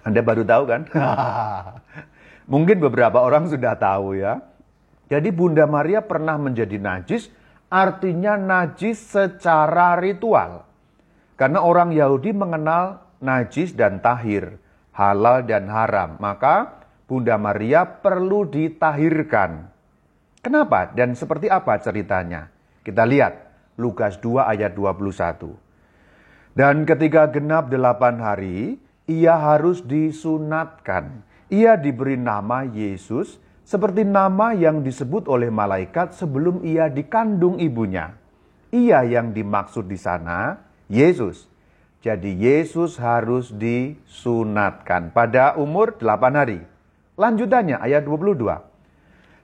Anda 0.00 0.24
baru 0.24 0.40
tahu 0.48 0.64
kan? 0.64 0.88
Mungkin 2.52 2.80
beberapa 2.80 3.20
orang 3.20 3.52
sudah 3.52 3.76
tahu 3.76 4.16
ya. 4.16 4.40
Jadi 5.10 5.34
Bunda 5.34 5.66
Maria 5.66 6.06
pernah 6.06 6.38
menjadi 6.38 6.78
najis, 6.78 7.26
artinya 7.66 8.38
najis 8.38 9.02
secara 9.02 9.98
ritual. 9.98 10.62
Karena 11.34 11.66
orang 11.66 11.90
Yahudi 11.90 12.30
mengenal 12.30 13.02
najis 13.18 13.74
dan 13.74 13.98
tahir, 13.98 14.62
halal 14.94 15.42
dan 15.42 15.66
haram. 15.66 16.14
Maka 16.22 16.86
Bunda 17.10 17.34
Maria 17.34 17.82
perlu 17.82 18.46
ditahirkan. 18.46 19.66
Kenapa 20.46 20.94
dan 20.94 21.18
seperti 21.18 21.50
apa 21.50 21.74
ceritanya? 21.82 22.46
Kita 22.86 23.02
lihat 23.02 23.50
Lukas 23.82 24.14
2 24.22 24.46
ayat 24.46 24.78
21. 24.78 25.58
Dan 26.54 26.86
ketika 26.86 27.26
genap 27.34 27.66
delapan 27.66 28.22
hari, 28.22 28.78
ia 29.10 29.34
harus 29.34 29.82
disunatkan. 29.82 31.26
Ia 31.50 31.74
diberi 31.74 32.14
nama 32.14 32.62
Yesus 32.62 33.42
seperti 33.70 34.02
nama 34.02 34.50
yang 34.50 34.82
disebut 34.82 35.30
oleh 35.30 35.46
malaikat 35.46 36.18
sebelum 36.18 36.66
ia 36.66 36.90
dikandung 36.90 37.62
ibunya. 37.62 38.18
Ia 38.74 39.06
yang 39.06 39.30
dimaksud 39.30 39.86
di 39.86 39.94
sana, 39.94 40.58
Yesus. 40.90 41.46
Jadi 42.02 42.34
Yesus 42.34 42.98
harus 42.98 43.54
disunatkan 43.54 45.14
pada 45.14 45.54
umur 45.54 45.94
delapan 45.94 46.34
hari. 46.34 46.60
Lanjutannya 47.14 47.78
ayat 47.78 48.02
22. 48.02 48.58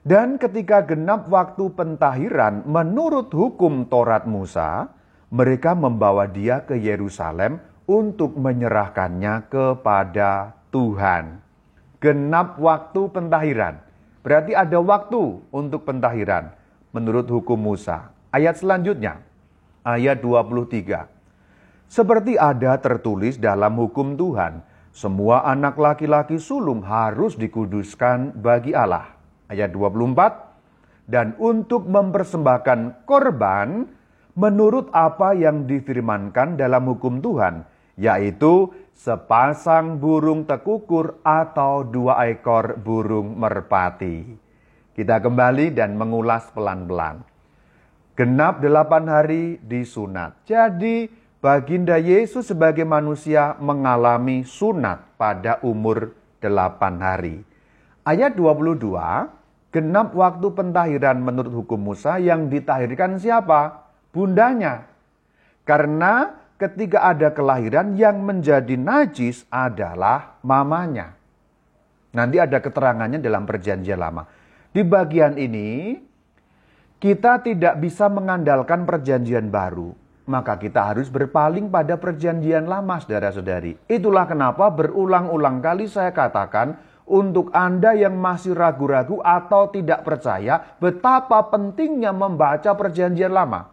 Dan 0.03 0.35
ketika 0.35 0.83
genap 0.83 1.31
waktu 1.31 1.71
pentahiran 1.71 2.67
menurut 2.67 3.31
hukum 3.31 3.87
Taurat 3.87 4.27
Musa, 4.27 4.91
mereka 5.31 5.71
membawa 5.71 6.27
dia 6.27 6.67
ke 6.67 6.75
Yerusalem 6.75 7.63
untuk 7.87 8.35
menyerahkannya 8.35 9.47
kepada 9.47 10.51
Tuhan. 10.67 11.39
Genap 12.03 12.59
waktu 12.59 13.01
pentahiran. 13.07 13.86
Berarti 14.25 14.57
ada 14.57 14.77
waktu 14.81 15.41
untuk 15.53 15.85
pentahiran 15.87 16.53
menurut 16.91 17.29
hukum 17.29 17.57
Musa. 17.57 18.09
Ayat 18.33 18.59
selanjutnya, 18.59 19.21
ayat 19.85 20.19
23. 20.19 21.07
Seperti 21.87 22.35
ada 22.35 22.75
tertulis 22.83 23.39
dalam 23.39 23.79
hukum 23.79 24.19
Tuhan, 24.19 24.59
semua 24.91 25.47
anak 25.47 25.79
laki-laki 25.79 26.35
sulung 26.41 26.83
harus 26.83 27.39
dikuduskan 27.39 28.35
bagi 28.35 28.75
Allah. 28.75 29.15
Ayat 29.47 29.71
24, 29.71 31.07
dan 31.07 31.37
untuk 31.39 31.87
mempersembahkan 31.87 33.07
korban 33.07 33.87
menurut 34.35 34.91
apa 34.91 35.31
yang 35.31 35.63
difirmankan 35.63 36.59
dalam 36.59 36.83
hukum 36.91 37.23
Tuhan, 37.23 37.63
yaitu 37.95 38.69
sepasang 38.97 40.01
burung 40.01 40.49
tekukur 40.49 41.21
atau 41.21 41.85
dua 41.85 42.25
ekor 42.25 42.81
burung 42.81 43.37
merpati. 43.37 44.25
Kita 44.97 45.21
kembali 45.21 45.77
dan 45.77 45.93
mengulas 45.93 46.49
pelan-pelan. 46.49 47.21
Genap 48.17 48.57
delapan 48.65 49.05
hari 49.05 49.61
disunat. 49.61 50.41
Jadi 50.49 51.05
Baginda 51.37 52.01
Yesus 52.01 52.49
sebagai 52.49 52.81
manusia 52.81 53.53
mengalami 53.61 54.41
sunat 54.41 55.13
pada 55.21 55.61
umur 55.61 56.17
8 56.41 56.97
hari. 56.97 57.45
Ayat 58.01 58.33
22, 58.33 58.97
genap 59.69 60.17
waktu 60.17 60.47
pentahiran 60.49 61.21
menurut 61.21 61.53
hukum 61.53 61.93
Musa 61.93 62.17
yang 62.17 62.49
ditahirkan 62.49 63.21
siapa? 63.21 63.85
Bundanya. 64.09 64.89
Karena 65.61 66.33
ketika 66.57 67.05
ada 67.05 67.31
kelahiran 67.31 67.93
yang 67.93 68.21
menjadi 68.21 68.75
najis 68.75 69.45
adalah 69.49 70.41
mamanya. 70.41 71.13
Nanti 72.13 72.41
ada 72.41 72.57
keterangannya 72.57 73.21
dalam 73.21 73.45
perjanjian 73.45 74.01
lama. 74.01 74.25
Di 74.73 74.81
bagian 74.81 75.37
ini, 75.37 75.97
kita 76.97 77.45
tidak 77.45 77.77
bisa 77.77 78.09
mengandalkan 78.09 78.83
perjanjian 78.89 79.53
baru 79.53 79.93
maka 80.27 80.59
kita 80.59 80.91
harus 80.93 81.07
berpaling 81.07 81.71
pada 81.71 81.95
perjanjian 81.95 82.67
lama, 82.67 82.99
saudara-saudari. 82.99 83.79
Itulah 83.87 84.27
kenapa 84.27 84.67
berulang-ulang 84.69 85.63
kali 85.63 85.87
saya 85.87 86.11
katakan, 86.11 86.75
untuk 87.07 87.55
Anda 87.55 87.95
yang 87.95 88.19
masih 88.19 88.51
ragu-ragu 88.51 89.23
atau 89.23 89.71
tidak 89.71 90.03
percaya, 90.03 90.75
betapa 90.75 91.47
pentingnya 91.47 92.11
membaca 92.11 92.75
perjanjian 92.75 93.31
lama. 93.31 93.71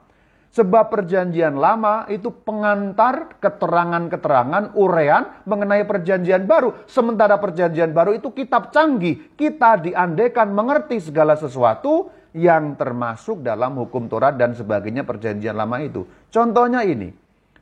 Sebab 0.55 0.87
perjanjian 0.87 1.59
lama 1.59 2.07
itu 2.07 2.31
pengantar 2.31 3.43
keterangan-keterangan 3.43 4.79
urean 4.79 5.43
mengenai 5.51 5.83
perjanjian 5.83 6.47
baru. 6.47 6.87
Sementara 6.87 7.43
perjanjian 7.43 7.91
baru 7.91 8.15
itu 8.15 8.31
kitab 8.31 8.71
canggih. 8.71 9.35
Kita 9.35 9.83
diandekan 9.83 10.55
mengerti 10.55 11.03
segala 11.03 11.35
sesuatu 11.35 12.07
yang 12.39 12.79
termasuk 12.79 13.43
dalam 13.43 13.75
hukum 13.83 14.07
Taurat 14.07 14.39
dan 14.39 14.55
sebagainya 14.55 15.03
perjanjian 15.03 15.59
lama 15.59 15.83
itu. 15.83 16.07
Contohnya 16.31 16.87
ini, 16.87 17.11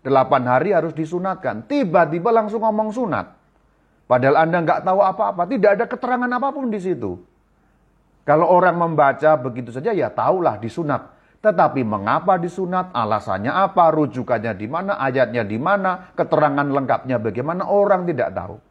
delapan 0.04 0.44
hari 0.44 0.76
harus 0.76 0.92
disunatkan. 0.92 1.64
Tiba-tiba 1.64 2.28
langsung 2.28 2.60
ngomong 2.60 2.92
sunat. 2.92 3.26
Padahal 4.04 4.44
Anda 4.44 4.68
nggak 4.68 4.84
tahu 4.84 5.00
apa-apa, 5.00 5.48
tidak 5.48 5.80
ada 5.80 5.84
keterangan 5.88 6.28
apa 6.28 6.52
pun 6.52 6.68
di 6.68 6.76
situ. 6.76 7.16
Kalau 8.28 8.52
orang 8.52 8.76
membaca 8.76 9.32
begitu 9.40 9.72
saja 9.72 9.96
ya 9.96 10.12
tahulah 10.12 10.60
disunat. 10.60 11.21
Tetapi 11.42 11.82
mengapa 11.82 12.38
disunat, 12.38 12.94
alasannya 12.94 13.50
apa, 13.50 13.90
rujukannya 13.90 14.54
di 14.54 14.70
mana, 14.70 14.94
ayatnya 15.02 15.42
di 15.42 15.58
mana, 15.58 16.14
keterangan 16.14 16.62
lengkapnya 16.62 17.18
bagaimana, 17.18 17.66
orang 17.66 18.06
tidak 18.06 18.30
tahu. 18.30 18.62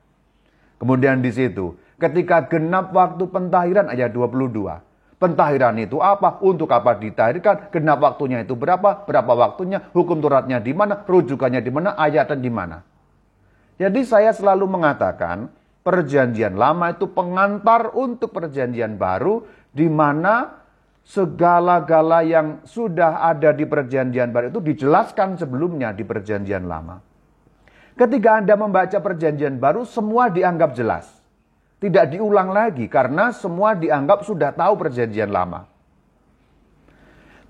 Kemudian 0.79 1.19
di 1.19 1.35
situ, 1.35 1.75
ketika 1.99 2.47
genap 2.47 2.95
waktu 2.95 3.27
pentahiran 3.27 3.91
ayat 3.91 4.15
22. 4.15 4.87
Pentahiran 5.19 5.77
itu 5.77 6.01
apa? 6.01 6.41
Untuk 6.41 6.71
apa 6.73 6.97
ditahirkan? 6.97 7.69
Genap 7.69 8.01
waktunya 8.01 8.41
itu 8.41 8.57
berapa? 8.57 9.05
Berapa 9.05 9.37
waktunya? 9.37 9.85
Hukum 9.93 10.17
turatnya 10.17 10.57
di 10.57 10.73
mana? 10.73 11.05
Rujukannya 11.05 11.61
di 11.61 11.69
mana? 11.69 11.93
Ayatnya 11.93 12.39
di 12.39 12.49
mana? 12.49 12.81
Jadi 13.77 14.01
saya 14.01 14.33
selalu 14.33 14.65
mengatakan, 14.65 15.51
perjanjian 15.85 16.57
lama 16.57 16.95
itu 16.95 17.09
pengantar 17.11 17.93
untuk 17.93 18.33
perjanjian 18.33 18.97
baru 18.97 19.45
di 19.69 19.85
mana 19.91 20.60
segala-gala 21.01 22.21
yang 22.21 22.61
sudah 22.63 23.25
ada 23.25 23.51
di 23.51 23.65
perjanjian 23.65 24.29
baru 24.29 24.53
itu 24.53 24.61
dijelaskan 24.61 25.35
sebelumnya 25.35 25.91
di 25.91 26.05
perjanjian 26.05 26.65
lama. 26.69 27.01
Ketika 27.97 28.39
Anda 28.39 28.55
membaca 28.55 28.97
perjanjian 28.97 29.59
baru, 29.59 29.83
semua 29.83 30.31
dianggap 30.31 30.73
jelas. 30.73 31.09
Tidak 31.81 32.13
diulang 32.13 32.53
lagi 32.53 32.85
karena 32.85 33.33
semua 33.33 33.73
dianggap 33.73 34.21
sudah 34.21 34.53
tahu 34.53 34.73
perjanjian 34.77 35.33
lama. 35.33 35.65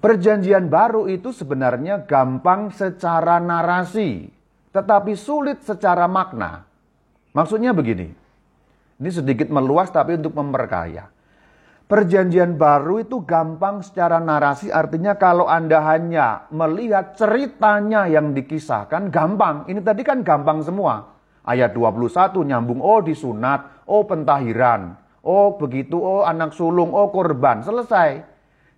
Perjanjian 0.01 0.65
baru 0.65 1.05
itu 1.05 1.29
sebenarnya 1.29 2.09
gampang 2.09 2.73
secara 2.73 3.37
narasi, 3.37 4.33
tetapi 4.73 5.13
sulit 5.13 5.61
secara 5.61 6.09
makna. 6.09 6.65
Maksudnya 7.37 7.69
begini, 7.69 8.09
ini 8.97 9.09
sedikit 9.13 9.53
meluas 9.53 9.93
tapi 9.93 10.17
untuk 10.17 10.33
memperkaya. 10.33 11.05
Perjanjian 11.91 12.55
baru 12.55 13.03
itu 13.03 13.19
gampang 13.27 13.83
secara 13.83 14.15
narasi, 14.23 14.71
artinya 14.71 15.19
kalau 15.19 15.43
Anda 15.51 15.83
hanya 15.91 16.47
melihat 16.47 17.19
ceritanya 17.19 18.07
yang 18.07 18.31
dikisahkan, 18.31 19.11
gampang. 19.11 19.67
Ini 19.67 19.83
tadi 19.83 19.99
kan 19.99 20.23
gampang 20.23 20.63
semua. 20.63 21.19
Ayat 21.43 21.75
21 21.75 22.47
nyambung, 22.47 22.79
oh 22.79 23.03
disunat, 23.03 23.83
oh 23.91 24.07
pentahiran, 24.07 24.95
oh 25.19 25.59
begitu, 25.59 25.99
oh 25.99 26.23
anak 26.23 26.55
sulung, 26.55 26.95
oh 26.95 27.11
korban, 27.11 27.59
selesai. 27.59 28.23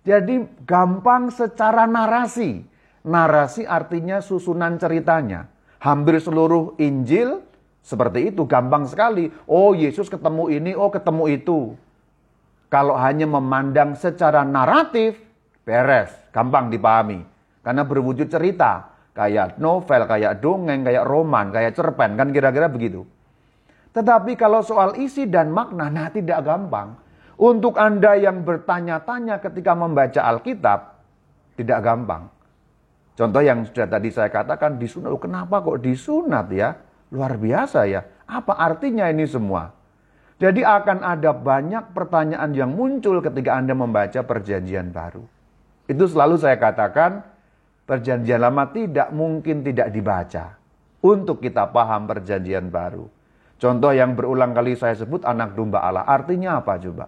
Jadi 0.02 0.66
gampang 0.66 1.30
secara 1.30 1.86
narasi. 1.86 2.66
Narasi 3.06 3.62
artinya 3.62 4.18
susunan 4.18 4.74
ceritanya. 4.74 5.46
Hampir 5.78 6.18
seluruh 6.18 6.74
Injil 6.82 7.46
seperti 7.78 8.34
itu, 8.34 8.42
gampang 8.42 8.90
sekali. 8.90 9.30
Oh 9.46 9.70
Yesus 9.70 10.10
ketemu 10.10 10.50
ini, 10.50 10.74
oh 10.74 10.90
ketemu 10.90 11.30
itu. 11.30 11.78
Kalau 12.74 12.98
hanya 12.98 13.30
memandang 13.30 13.94
secara 13.94 14.42
naratif, 14.42 15.14
beres, 15.62 16.10
gampang 16.34 16.74
dipahami. 16.74 17.22
Karena 17.62 17.86
berwujud 17.86 18.26
cerita, 18.26 18.90
kayak 19.14 19.62
novel, 19.62 20.02
kayak 20.10 20.42
dongeng, 20.42 20.82
kayak 20.82 21.06
roman, 21.06 21.54
kayak 21.54 21.78
cerpen, 21.78 22.18
kan 22.18 22.34
kira-kira 22.34 22.66
begitu. 22.66 23.06
Tetapi 23.94 24.34
kalau 24.34 24.58
soal 24.66 24.98
isi 24.98 25.30
dan 25.30 25.54
makna, 25.54 25.86
nah 25.86 26.10
tidak 26.10 26.42
gampang. 26.42 26.98
Untuk 27.38 27.78
Anda 27.78 28.18
yang 28.18 28.42
bertanya-tanya 28.42 29.38
ketika 29.38 29.78
membaca 29.78 30.26
Alkitab, 30.34 30.98
tidak 31.54 31.78
gampang. 31.78 32.26
Contoh 33.14 33.38
yang 33.38 33.62
sudah 33.70 33.86
tadi 33.86 34.10
saya 34.10 34.34
katakan, 34.34 34.82
disunat. 34.82 35.14
Kenapa 35.22 35.62
kok 35.62 35.78
disunat 35.78 36.50
ya? 36.50 36.74
Luar 37.14 37.38
biasa 37.38 37.86
ya. 37.86 38.02
Apa 38.26 38.58
artinya 38.58 39.06
ini 39.06 39.30
semua? 39.30 39.70
Jadi 40.42 40.66
akan 40.66 41.06
ada 41.06 41.30
banyak 41.30 41.94
pertanyaan 41.94 42.50
yang 42.50 42.74
muncul 42.74 43.22
ketika 43.22 43.54
Anda 43.54 43.70
membaca 43.72 44.18
perjanjian 44.26 44.90
baru. 44.90 45.22
Itu 45.86 46.10
selalu 46.10 46.42
saya 46.42 46.58
katakan, 46.58 47.22
perjanjian 47.86 48.42
lama 48.42 48.66
tidak 48.74 49.14
mungkin 49.14 49.62
tidak 49.62 49.94
dibaca 49.94 50.58
untuk 51.04 51.38
kita 51.38 51.70
paham 51.70 52.10
perjanjian 52.10 52.66
baru. 52.72 53.06
Contoh 53.62 53.94
yang 53.94 54.18
berulang 54.18 54.50
kali 54.56 54.74
saya 54.74 54.98
sebut 54.98 55.22
anak 55.22 55.54
domba 55.54 55.86
Allah. 55.86 56.02
Artinya 56.02 56.58
apa 56.58 56.82
coba? 56.82 57.06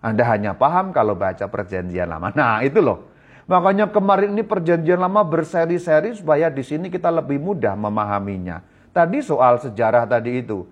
Anda 0.00 0.24
hanya 0.30 0.54
paham 0.54 0.94
kalau 0.94 1.18
baca 1.18 1.44
perjanjian 1.50 2.06
lama. 2.06 2.30
Nah 2.32 2.62
itu 2.62 2.78
loh. 2.78 3.10
Makanya 3.50 3.90
kemarin 3.90 4.30
ini 4.38 4.46
perjanjian 4.46 5.02
lama 5.02 5.26
berseri-seri 5.26 6.14
supaya 6.14 6.46
di 6.46 6.62
sini 6.62 6.86
kita 6.86 7.10
lebih 7.10 7.42
mudah 7.42 7.74
memahaminya. 7.74 8.62
Tadi 8.94 9.18
soal 9.26 9.58
sejarah 9.58 10.06
tadi 10.06 10.38
itu 10.38 10.62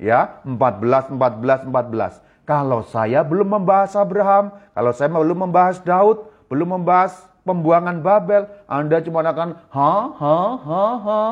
ya 0.00 0.40
14 0.48 1.12
14 1.12 1.68
14. 1.68 2.48
Kalau 2.48 2.82
saya 2.82 3.22
belum 3.22 3.60
membahas 3.60 3.94
Abraham, 3.94 4.50
kalau 4.74 4.90
saya 4.96 5.12
belum 5.12 5.46
membahas 5.46 5.78
Daud, 5.84 6.26
belum 6.50 6.80
membahas 6.80 7.30
pembuangan 7.46 8.02
Babel, 8.02 8.48
Anda 8.66 8.98
cuma 9.04 9.22
akan 9.22 9.54
ha 9.70 9.94
ha 10.18 10.38
ha 10.58 10.86
ha. 10.98 11.24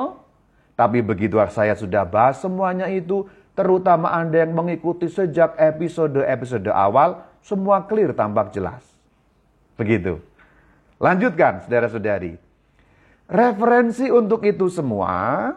Tapi 0.78 1.02
begitu 1.02 1.40
saya 1.50 1.74
sudah 1.74 2.06
bahas 2.06 2.38
semuanya 2.38 2.86
itu, 2.86 3.26
terutama 3.58 4.14
Anda 4.14 4.46
yang 4.46 4.54
mengikuti 4.54 5.10
sejak 5.10 5.58
episode-episode 5.58 6.70
awal, 6.70 7.26
semua 7.42 7.82
clear 7.82 8.14
tampak 8.14 8.54
jelas. 8.54 8.86
Begitu. 9.74 10.22
Lanjutkan, 11.02 11.66
saudara-saudari. 11.66 12.38
Referensi 13.26 14.06
untuk 14.06 14.46
itu 14.46 14.70
semua 14.70 15.50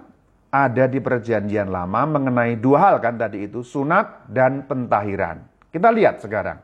ada 0.52 0.86
di 0.92 1.00
perjanjian 1.00 1.72
lama 1.72 2.04
mengenai 2.04 2.60
dua 2.60 2.92
hal 2.92 2.96
kan 3.00 3.16
tadi 3.16 3.48
itu, 3.48 3.64
sunat 3.64 4.28
dan 4.28 4.68
pentahiran. 4.68 5.48
Kita 5.72 5.88
lihat 5.88 6.20
sekarang. 6.20 6.60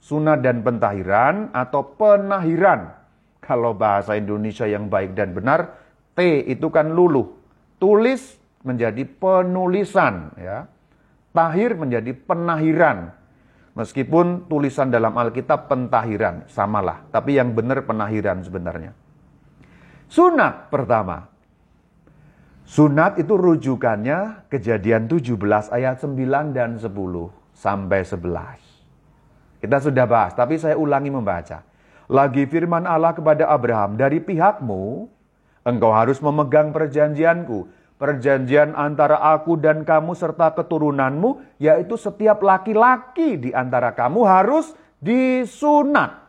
Sunat 0.00 0.44
dan 0.44 0.60
pentahiran 0.60 1.48
atau 1.56 1.96
penahiran. 1.96 2.92
Kalau 3.40 3.72
bahasa 3.72 4.16
Indonesia 4.20 4.68
yang 4.68 4.92
baik 4.92 5.16
dan 5.16 5.32
benar, 5.32 5.72
T 6.12 6.20
itu 6.44 6.68
kan 6.68 6.92
luluh. 6.92 7.32
Tulis 7.80 8.36
menjadi 8.60 9.08
penulisan 9.08 10.36
ya. 10.36 10.68
Tahir 11.32 11.80
menjadi 11.80 12.12
penahiran. 12.12 13.16
Meskipun 13.72 14.50
tulisan 14.50 14.92
dalam 14.92 15.16
Alkitab 15.16 15.70
pentahiran, 15.70 16.44
samalah. 16.52 17.08
Tapi 17.08 17.40
yang 17.40 17.56
benar 17.56 17.86
penahiran 17.88 18.44
sebenarnya. 18.44 18.92
Sunat 20.10 20.68
pertama. 20.68 21.29
Sunat 22.70 23.18
itu 23.18 23.34
rujukannya 23.34 24.46
kejadian 24.46 25.10
17 25.10 25.34
ayat 25.74 25.98
9 26.06 26.54
dan 26.54 26.78
10 26.78 26.86
sampai 27.50 28.06
11. 28.06 29.58
Kita 29.58 29.82
sudah 29.82 30.06
bahas, 30.06 30.38
tapi 30.38 30.54
saya 30.54 30.78
ulangi 30.78 31.10
membaca. 31.10 31.66
Lagi 32.06 32.46
firman 32.46 32.86
Allah 32.86 33.10
kepada 33.10 33.50
Abraham, 33.50 33.98
dari 33.98 34.22
pihakmu, 34.22 35.02
engkau 35.66 35.90
harus 35.90 36.22
memegang 36.22 36.70
perjanjianku, 36.70 37.66
perjanjian 37.98 38.78
antara 38.78 39.18
aku 39.18 39.58
dan 39.58 39.82
kamu 39.82 40.14
serta 40.14 40.54
keturunanmu, 40.54 41.58
yaitu 41.58 41.98
setiap 41.98 42.38
laki-laki 42.38 43.34
di 43.34 43.50
antara 43.50 43.98
kamu 43.98 44.22
harus 44.22 44.78
disunat. 45.02 46.22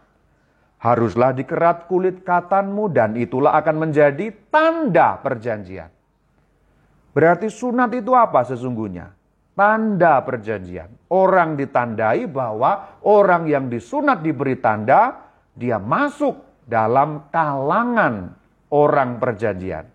Haruslah 0.81 1.37
dikerat 1.37 1.85
kulit 1.85 2.25
katanmu 2.25 2.89
dan 2.89 3.13
itulah 3.13 3.53
akan 3.61 3.85
menjadi 3.85 4.33
tanda 4.49 5.21
perjanjian. 5.21 6.00
Berarti 7.11 7.51
sunat 7.51 7.91
itu 7.91 8.15
apa 8.15 8.47
sesungguhnya? 8.47 9.11
Tanda 9.51 10.23
perjanjian. 10.23 10.87
Orang 11.11 11.59
ditandai 11.59 12.25
bahwa 12.31 13.01
orang 13.03 13.45
yang 13.51 13.67
disunat 13.67 14.23
diberi 14.23 14.57
tanda, 14.57 15.27
dia 15.51 15.75
masuk 15.75 16.63
dalam 16.63 17.27
kalangan 17.29 18.31
orang 18.71 19.19
perjanjian. 19.19 19.85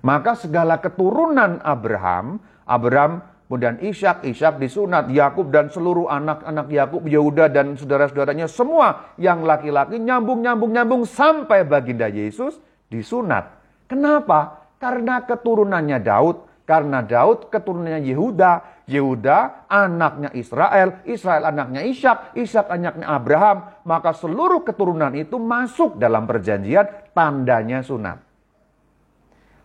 Maka 0.00 0.38
segala 0.38 0.78
keturunan 0.80 1.60
Abraham, 1.60 2.40
Abraham 2.64 3.20
kemudian 3.50 3.82
Ishak, 3.82 4.22
Ishak 4.24 4.62
disunat, 4.62 5.10
Yakub 5.10 5.50
dan 5.50 5.68
seluruh 5.68 6.06
anak-anak 6.06 6.70
Yakub, 6.70 7.02
Yehuda 7.04 7.50
dan 7.50 7.74
saudara-saudaranya 7.74 8.46
semua 8.46 9.12
yang 9.18 9.42
laki-laki 9.42 9.98
nyambung 9.98 10.40
nyambung 10.40 10.70
nyambung 10.70 11.02
sampai 11.02 11.66
baginda 11.66 12.06
Yesus 12.06 12.56
disunat. 12.88 13.58
Kenapa? 13.90 14.59
Karena 14.80 15.28
keturunannya 15.28 16.00
Daud, 16.00 16.64
karena 16.64 17.04
Daud 17.04 17.52
keturunannya 17.52 18.00
Yehuda, 18.00 18.52
Yehuda 18.88 19.68
anaknya 19.68 20.32
Israel, 20.32 21.04
Israel 21.04 21.52
anaknya 21.52 21.84
Ishak, 21.84 22.32
Ishak 22.32 22.72
anaknya 22.72 23.04
Abraham, 23.12 23.76
maka 23.84 24.16
seluruh 24.16 24.64
keturunan 24.64 25.12
itu 25.12 25.36
masuk 25.36 26.00
dalam 26.00 26.24
perjanjian 26.24 27.12
tandanya 27.12 27.84
sunat. 27.84 28.24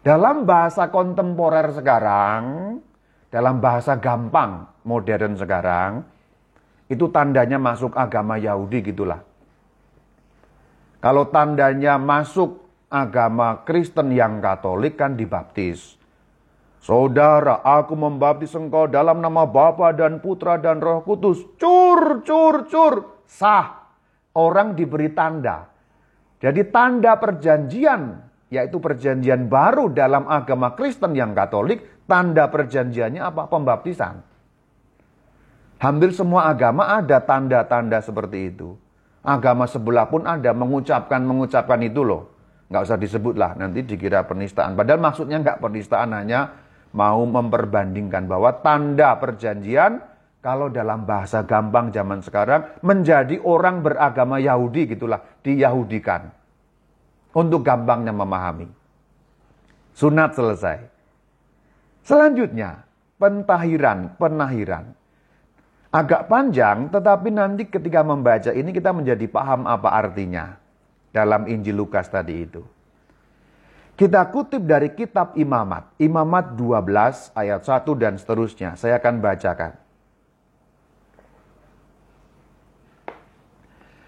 Dalam 0.04 0.44
bahasa 0.44 0.92
kontemporer 0.92 1.72
sekarang, 1.72 2.44
dalam 3.32 3.64
bahasa 3.64 3.96
gampang 3.96 4.68
modern 4.84 5.40
sekarang, 5.40 6.04
itu 6.92 7.08
tandanya 7.10 7.58
masuk 7.58 7.96
agama 7.98 8.38
Yahudi 8.38 8.94
gitulah. 8.94 9.24
Kalau 11.02 11.30
tandanya 11.30 12.02
masuk 12.02 12.65
agama 12.96 13.68
Kristen 13.68 14.16
yang 14.16 14.40
Katolik 14.40 14.96
kan 14.96 15.20
dibaptis. 15.20 16.00
Saudara, 16.80 17.60
aku 17.66 17.98
membaptis 17.98 18.56
engkau 18.56 18.88
dalam 18.88 19.20
nama 19.20 19.44
Bapa 19.44 19.92
dan 19.92 20.24
Putra 20.24 20.56
dan 20.56 20.80
Roh 20.80 21.04
Kudus. 21.04 21.44
Cur, 21.60 22.24
cur, 22.24 22.70
cur. 22.72 23.26
Sah. 23.28 23.84
Orang 24.32 24.78
diberi 24.80 25.12
tanda. 25.12 25.68
Jadi 26.40 26.62
tanda 26.70 27.18
perjanjian 27.18 28.22
yaitu 28.54 28.78
perjanjian 28.78 29.50
baru 29.50 29.90
dalam 29.90 30.30
agama 30.30 30.78
Kristen 30.78 31.18
yang 31.18 31.34
Katolik, 31.34 32.06
tanda 32.06 32.48
perjanjiannya 32.48 33.22
apa? 33.24 33.50
Pembaptisan. 33.50 34.22
Hampir 35.82 36.14
semua 36.16 36.48
agama 36.48 36.88
ada 36.88 37.20
tanda-tanda 37.20 38.00
seperti 38.00 38.54
itu. 38.54 38.78
Agama 39.26 39.66
sebelah 39.66 40.06
pun 40.06 40.24
ada 40.24 40.54
mengucapkan-mengucapkan 40.54 41.82
itu 41.82 42.06
loh. 42.06 42.35
Nggak 42.66 42.82
usah 42.82 42.98
disebut 42.98 43.36
lah, 43.38 43.54
nanti 43.54 43.86
dikira 43.86 44.26
penistaan. 44.26 44.74
Padahal 44.74 44.98
maksudnya 44.98 45.38
nggak 45.38 45.62
penistaan, 45.62 46.18
hanya 46.18 46.50
mau 46.98 47.22
memperbandingkan 47.28 48.26
bahwa 48.26 48.56
tanda 48.66 49.14
perjanjian 49.22 50.02
kalau 50.42 50.70
dalam 50.70 51.06
bahasa 51.06 51.42
gampang 51.46 51.90
zaman 51.90 52.22
sekarang 52.22 52.82
menjadi 52.82 53.42
orang 53.42 53.86
beragama 53.86 54.42
Yahudi 54.42 54.98
gitulah, 54.98 55.22
diyahudikan. 55.46 56.30
Untuk 57.36 57.68
gampangnya 57.68 58.16
memahami. 58.16 58.70
Sunat 59.92 60.40
selesai. 60.40 60.88
Selanjutnya, 62.06 62.88
pentahiran, 63.20 64.16
penahiran. 64.16 64.96
Agak 65.92 66.32
panjang, 66.32 66.88
tetapi 66.92 67.32
nanti 67.32 67.68
ketika 67.68 68.04
membaca 68.08 68.52
ini 68.56 68.72
kita 68.72 68.96
menjadi 68.96 69.26
paham 69.28 69.68
apa 69.68 69.90
artinya. 69.92 70.65
Dalam 71.16 71.48
Injil 71.48 71.80
Lukas 71.80 72.12
tadi 72.12 72.44
itu. 72.44 72.60
Kita 73.96 74.28
kutip 74.28 74.68
dari 74.68 74.92
kitab 74.92 75.40
Imamat. 75.40 75.96
Imamat 75.96 76.60
12 76.60 77.32
ayat 77.32 77.64
1 77.64 77.88
dan 77.96 78.20
seterusnya. 78.20 78.76
Saya 78.76 79.00
akan 79.00 79.24
bacakan. 79.24 79.72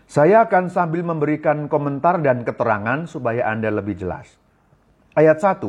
Saya 0.08 0.44
akan 0.44 0.68
sambil 0.68 1.08
memberikan 1.08 1.72
komentar 1.72 2.20
dan 2.20 2.44
keterangan 2.44 3.08
supaya 3.08 3.48
Anda 3.48 3.72
lebih 3.72 3.96
jelas. 3.96 4.36
Ayat 5.16 5.40
1. 5.40 5.64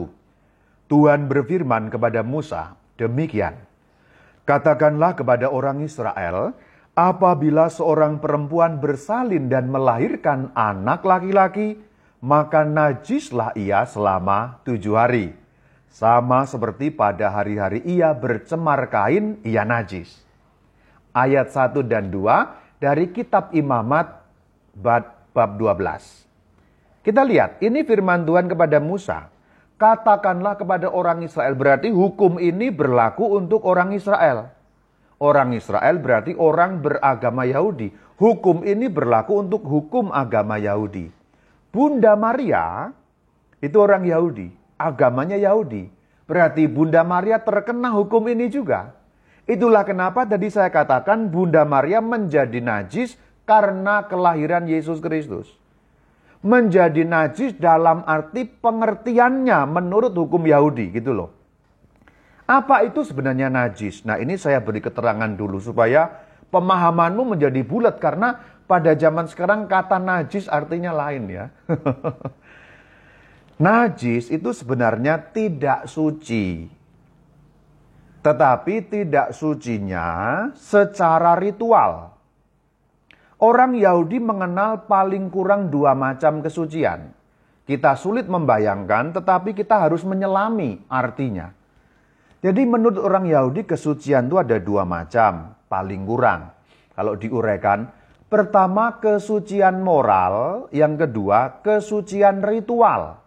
Tuhan 0.90 1.30
berfirman 1.30 1.86
kepada 1.86 2.26
Musa, 2.26 2.74
demikian. 2.98 3.54
Katakanlah 4.42 5.14
kepada 5.14 5.52
orang 5.52 5.84
Israel, 5.86 6.58
apabila 6.98 7.70
seorang 7.70 8.18
perempuan 8.18 8.82
bersalin 8.82 9.46
dan 9.46 9.70
melahirkan 9.70 10.50
anak 10.58 11.06
laki-laki, 11.06 11.78
maka 12.18 12.66
najislah 12.66 13.54
ia 13.54 13.86
selama 13.86 14.58
tujuh 14.66 14.98
hari. 14.98 15.30
Sama 15.86 16.42
seperti 16.42 16.90
pada 16.90 17.30
hari-hari 17.30 17.86
ia 17.86 18.10
bercemar 18.10 18.90
kain, 18.90 19.38
ia 19.46 19.62
najis. 19.62 20.26
Ayat 21.14 21.54
1 21.54 21.86
dan 21.86 22.10
2 22.10 22.82
dari 22.82 23.14
kitab 23.14 23.54
imamat 23.54 24.18
bab 24.74 25.14
12. 25.32 26.26
Kita 27.06 27.22
lihat, 27.22 27.62
ini 27.62 27.86
firman 27.86 28.26
Tuhan 28.26 28.50
kepada 28.50 28.82
Musa. 28.82 29.30
Katakanlah 29.78 30.58
kepada 30.58 30.90
orang 30.90 31.22
Israel, 31.22 31.54
berarti 31.54 31.94
hukum 31.94 32.42
ini 32.42 32.74
berlaku 32.74 33.38
untuk 33.38 33.62
orang 33.62 33.94
Israel. 33.94 34.57
Orang 35.18 35.50
Israel 35.50 35.98
berarti 35.98 36.38
orang 36.38 36.78
beragama 36.78 37.42
Yahudi. 37.42 37.90
Hukum 38.22 38.62
ini 38.62 38.86
berlaku 38.86 39.42
untuk 39.42 39.66
hukum 39.66 40.14
agama 40.14 40.58
Yahudi. 40.58 41.10
Bunda 41.74 42.14
Maria 42.14 42.94
itu 43.58 43.74
orang 43.78 44.06
Yahudi, 44.06 44.50
agamanya 44.78 45.34
Yahudi. 45.34 45.90
Berarti 46.26 46.70
Bunda 46.70 47.02
Maria 47.02 47.42
terkena 47.42 47.90
hukum 47.94 48.30
ini 48.30 48.46
juga. 48.46 48.94
Itulah 49.48 49.82
kenapa 49.82 50.28
tadi 50.28 50.52
saya 50.52 50.70
katakan 50.70 51.32
Bunda 51.32 51.64
Maria 51.66 51.98
menjadi 51.98 52.60
najis 52.60 53.18
karena 53.48 54.04
kelahiran 54.06 54.68
Yesus 54.68 55.00
Kristus. 55.00 55.50
Menjadi 56.44 57.02
najis 57.02 57.58
dalam 57.58 58.06
arti 58.06 58.46
pengertiannya 58.46 59.66
menurut 59.66 60.14
hukum 60.14 60.46
Yahudi 60.46 60.94
gitu 60.94 61.10
loh. 61.10 61.37
Apa 62.48 62.88
itu 62.88 63.04
sebenarnya 63.04 63.52
najis? 63.52 64.08
Nah 64.08 64.16
ini 64.16 64.40
saya 64.40 64.64
beri 64.64 64.80
keterangan 64.80 65.28
dulu 65.28 65.60
supaya 65.60 66.08
pemahamanmu 66.48 67.36
menjadi 67.36 67.60
bulat 67.60 68.00
karena 68.00 68.40
pada 68.64 68.96
zaman 68.96 69.28
sekarang 69.28 69.68
kata 69.68 70.00
najis 70.00 70.48
artinya 70.48 70.96
lain 70.96 71.28
ya. 71.28 71.52
najis 73.68 74.32
itu 74.32 74.48
sebenarnya 74.56 75.20
tidak 75.28 75.92
suci. 75.92 76.72
Tetapi 78.24 78.74
tidak 78.88 79.36
sucinya 79.36 80.08
secara 80.56 81.36
ritual. 81.36 82.16
Orang 83.44 83.76
Yahudi 83.76 84.24
mengenal 84.24 84.88
paling 84.88 85.28
kurang 85.28 85.68
dua 85.68 85.92
macam 85.92 86.40
kesucian. 86.40 87.12
Kita 87.68 87.92
sulit 87.92 88.24
membayangkan, 88.24 89.20
tetapi 89.20 89.52
kita 89.52 89.84
harus 89.84 90.00
menyelami 90.00 90.80
artinya. 90.88 91.57
Jadi 92.38 92.62
menurut 92.62 93.02
orang 93.02 93.26
Yahudi 93.26 93.66
kesucian 93.66 94.30
itu 94.30 94.38
ada 94.38 94.62
dua 94.62 94.86
macam, 94.86 95.58
paling 95.66 96.06
kurang. 96.06 96.54
Kalau 96.94 97.18
diuraikan, 97.18 97.90
pertama 98.30 99.02
kesucian 99.02 99.82
moral, 99.82 100.66
yang 100.70 100.94
kedua 100.94 101.62
kesucian 101.66 102.42
ritual. 102.46 103.18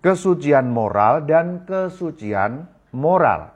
Kesucian 0.00 0.72
moral 0.72 1.28
dan 1.28 1.68
kesucian 1.68 2.64
moral. 2.96 3.52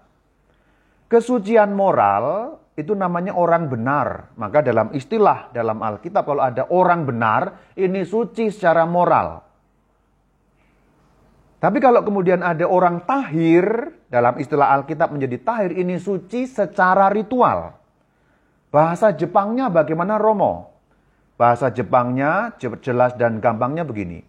Kesucian 1.08 1.72
moral 1.72 2.56
itu 2.76 2.92
namanya 2.92 3.36
orang 3.36 3.68
benar. 3.68 4.32
Maka 4.36 4.64
dalam 4.64 4.92
istilah 4.96 5.52
dalam 5.52 5.80
Alkitab 5.80 6.24
kalau 6.24 6.40
ada 6.44 6.68
orang 6.68 7.04
benar, 7.08 7.72
ini 7.76 8.04
suci 8.04 8.48
secara 8.48 8.84
moral. 8.88 9.51
Tapi 11.62 11.78
kalau 11.78 12.02
kemudian 12.02 12.42
ada 12.42 12.66
orang 12.66 13.06
tahir, 13.06 13.62
dalam 14.10 14.34
istilah 14.42 14.74
Alkitab 14.82 15.14
menjadi 15.14 15.38
tahir, 15.46 15.70
ini 15.78 15.94
suci 15.94 16.50
secara 16.50 17.06
ritual. 17.06 17.78
Bahasa 18.74 19.14
Jepangnya 19.14 19.70
bagaimana 19.70 20.18
Romo? 20.18 20.74
Bahasa 21.38 21.70
Jepangnya 21.70 22.58
jelas 22.58 23.14
dan 23.14 23.38
gampangnya 23.38 23.86
begini. 23.86 24.26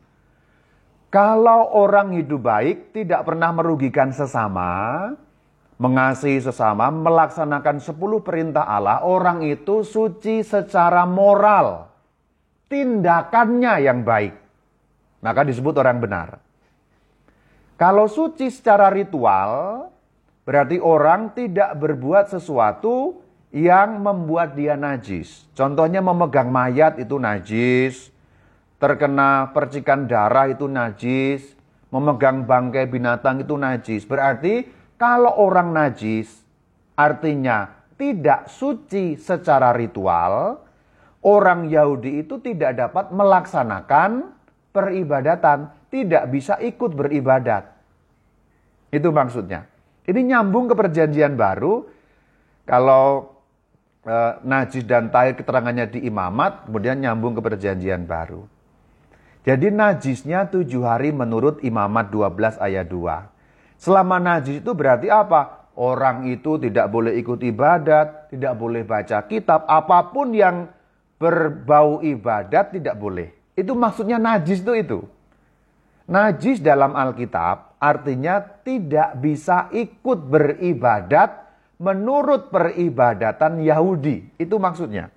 Kalau 1.09 1.73
orang 1.73 2.13
hidup 2.13 2.45
baik 2.45 2.93
tidak 2.93 3.25
pernah 3.25 3.49
merugikan 3.49 4.13
sesama, 4.13 5.09
mengasihi 5.81 6.37
sesama, 6.37 6.93
melaksanakan 6.93 7.81
sepuluh 7.81 8.21
perintah 8.21 8.69
Allah, 8.69 9.01
orang 9.01 9.41
itu 9.41 9.81
suci 9.81 10.45
secara 10.45 11.09
moral. 11.09 11.89
Tindakannya 12.69 13.73
yang 13.81 14.05
baik. 14.05 14.37
Maka 15.25 15.41
disebut 15.49 15.73
orang 15.81 15.97
benar. 15.97 16.42
Kalau 17.83 18.07
suci 18.07 18.47
secara 18.47 18.87
ritual, 18.87 19.83
berarti 20.47 20.79
orang 20.79 21.35
tidak 21.35 21.75
berbuat 21.75 22.31
sesuatu 22.31 23.19
yang 23.51 23.99
membuat 23.99 24.55
dia 24.55 24.79
najis. 24.79 25.43
Contohnya 25.51 25.99
memegang 25.99 26.47
mayat 26.47 26.95
itu 26.95 27.19
najis, 27.19 28.07
terkena 28.79 29.51
percikan 29.51 30.07
darah 30.07 30.47
itu 30.47 30.63
najis, 30.63 31.59
memegang 31.91 32.47
bangkai 32.47 32.87
binatang 32.87 33.43
itu 33.43 33.59
najis. 33.59 34.07
Berarti 34.07 34.63
kalau 34.95 35.43
orang 35.43 35.75
najis 35.75 36.39
artinya 36.95 37.67
tidak 37.99 38.47
suci 38.47 39.19
secara 39.19 39.75
ritual, 39.75 40.55
orang 41.19 41.67
Yahudi 41.67 42.23
itu 42.23 42.39
tidak 42.39 42.79
dapat 42.79 43.11
melaksanakan 43.11 44.31
peribadatan, 44.71 45.67
tidak 45.91 46.31
bisa 46.31 46.55
ikut 46.63 46.95
beribadat. 46.95 47.72
Itu 48.93 49.09
maksudnya. 49.09 49.65
Ini 50.05 50.21
nyambung 50.21 50.69
ke 50.69 50.77
perjanjian 50.77 51.33
baru. 51.33 51.89
Kalau 52.69 53.33
e, 54.05 54.15
najis 54.45 54.85
dan 54.85 55.09
tahir 55.09 55.33
keterangannya 55.33 55.89
di 55.89 56.05
imamat, 56.05 56.69
kemudian 56.69 57.01
nyambung 57.01 57.33
ke 57.33 57.41
perjanjian 57.41 58.05
baru. 58.05 58.45
Jadi 59.43 59.73
najisnya 59.73 60.47
tujuh 60.47 60.85
hari 60.85 61.09
menurut 61.09 61.59
imamat 61.65 62.13
12 62.13 62.61
ayat 62.61 62.87
2. 62.87 63.81
Selama 63.81 64.21
najis 64.21 64.61
itu 64.61 64.71
berarti 64.71 65.09
apa? 65.09 65.67
Orang 65.73 66.29
itu 66.29 66.61
tidak 66.61 66.87
boleh 66.93 67.17
ikut 67.17 67.41
ibadat, 67.41 68.29
tidak 68.29 68.53
boleh 68.55 68.85
baca 68.85 69.25
kitab, 69.25 69.65
apa 69.65 70.13
pun 70.13 70.31
yang 70.31 70.69
berbau 71.17 71.99
ibadat 72.05 72.77
tidak 72.77 72.95
boleh. 72.95 73.33
Itu 73.57 73.73
maksudnya 73.73 74.21
najis 74.21 74.61
itu 74.61 74.73
itu. 74.77 74.99
Najis 76.07 76.61
dalam 76.61 76.93
Alkitab 76.93 77.72
artinya 77.83 78.39
tidak 78.63 79.19
bisa 79.19 79.67
ikut 79.75 80.31
beribadat 80.31 81.43
menurut 81.83 82.47
peribadatan 82.47 83.59
Yahudi. 83.59 84.39
Itu 84.39 84.55
maksudnya. 84.55 85.11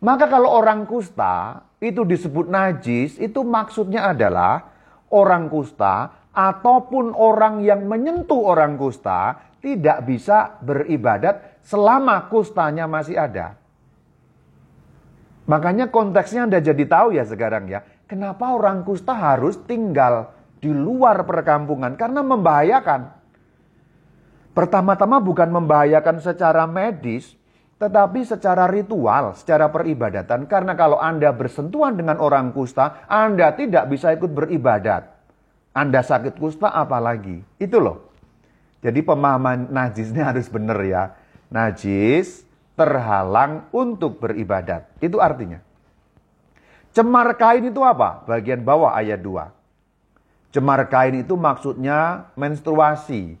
Maka 0.00 0.24
kalau 0.32 0.56
orang 0.56 0.88
kusta 0.88 1.60
itu 1.76 2.08
disebut 2.08 2.48
najis, 2.48 3.20
itu 3.20 3.44
maksudnya 3.44 4.08
adalah 4.08 4.72
orang 5.12 5.52
kusta 5.52 6.12
ataupun 6.32 7.12
orang 7.12 7.60
yang 7.60 7.84
menyentuh 7.84 8.40
orang 8.56 8.80
kusta 8.80 9.36
tidak 9.60 10.04
bisa 10.08 10.56
beribadat 10.64 11.60
selama 11.64 12.28
kustanya 12.32 12.88
masih 12.88 13.16
ada. 13.20 13.56
Makanya 15.46 15.88
konteksnya 15.88 16.44
Anda 16.44 16.58
jadi 16.58 16.84
tahu 16.84 17.16
ya 17.16 17.24
sekarang 17.24 17.70
ya. 17.70 17.82
Kenapa 18.06 18.54
orang 18.54 18.86
kusta 18.86 19.14
harus 19.14 19.58
tinggal 19.66 20.35
di 20.66 20.74
luar 20.74 21.22
perkampungan? 21.22 21.94
Karena 21.94 22.26
membahayakan. 22.26 23.14
Pertama-tama 24.50 25.22
bukan 25.22 25.46
membahayakan 25.54 26.18
secara 26.18 26.66
medis, 26.66 27.38
tetapi 27.78 28.26
secara 28.26 28.66
ritual, 28.66 29.36
secara 29.38 29.70
peribadatan. 29.70 30.50
Karena 30.50 30.74
kalau 30.74 30.98
Anda 30.98 31.30
bersentuhan 31.30 31.94
dengan 31.94 32.18
orang 32.18 32.50
kusta, 32.50 33.06
Anda 33.06 33.54
tidak 33.54 33.86
bisa 33.86 34.10
ikut 34.10 34.32
beribadat. 34.32 35.12
Anda 35.76 36.00
sakit 36.02 36.40
kusta 36.40 36.72
apalagi. 36.72 37.44
Itu 37.60 37.78
loh. 37.78 38.10
Jadi 38.80 39.04
pemahaman 39.04 39.70
najisnya 39.70 40.26
harus 40.34 40.48
benar 40.48 40.80
ya. 40.82 41.14
Najis 41.52 42.42
terhalang 42.74 43.68
untuk 43.70 44.18
beribadat. 44.18 44.88
Itu 45.04 45.20
artinya. 45.20 45.60
Cemar 46.96 47.36
kain 47.36 47.68
itu 47.68 47.84
apa? 47.84 48.24
Bagian 48.24 48.64
bawah 48.64 48.96
ayat 48.96 49.20
2. 49.20 49.55
Cemar 50.56 50.88
kain 50.88 51.20
itu 51.20 51.36
maksudnya 51.36 52.32
menstruasi. 52.32 53.36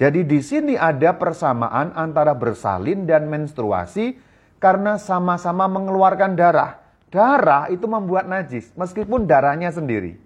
Jadi 0.00 0.24
di 0.24 0.40
sini 0.40 0.72
ada 0.72 1.12
persamaan 1.20 1.92
antara 1.92 2.32
bersalin 2.32 3.04
dan 3.04 3.28
menstruasi 3.28 4.16
karena 4.56 4.96
sama-sama 4.96 5.68
mengeluarkan 5.68 6.32
darah. 6.32 6.80
Darah 7.12 7.68
itu 7.68 7.84
membuat 7.84 8.24
najis 8.24 8.72
meskipun 8.72 9.28
darahnya 9.28 9.68
sendiri. 9.68 10.16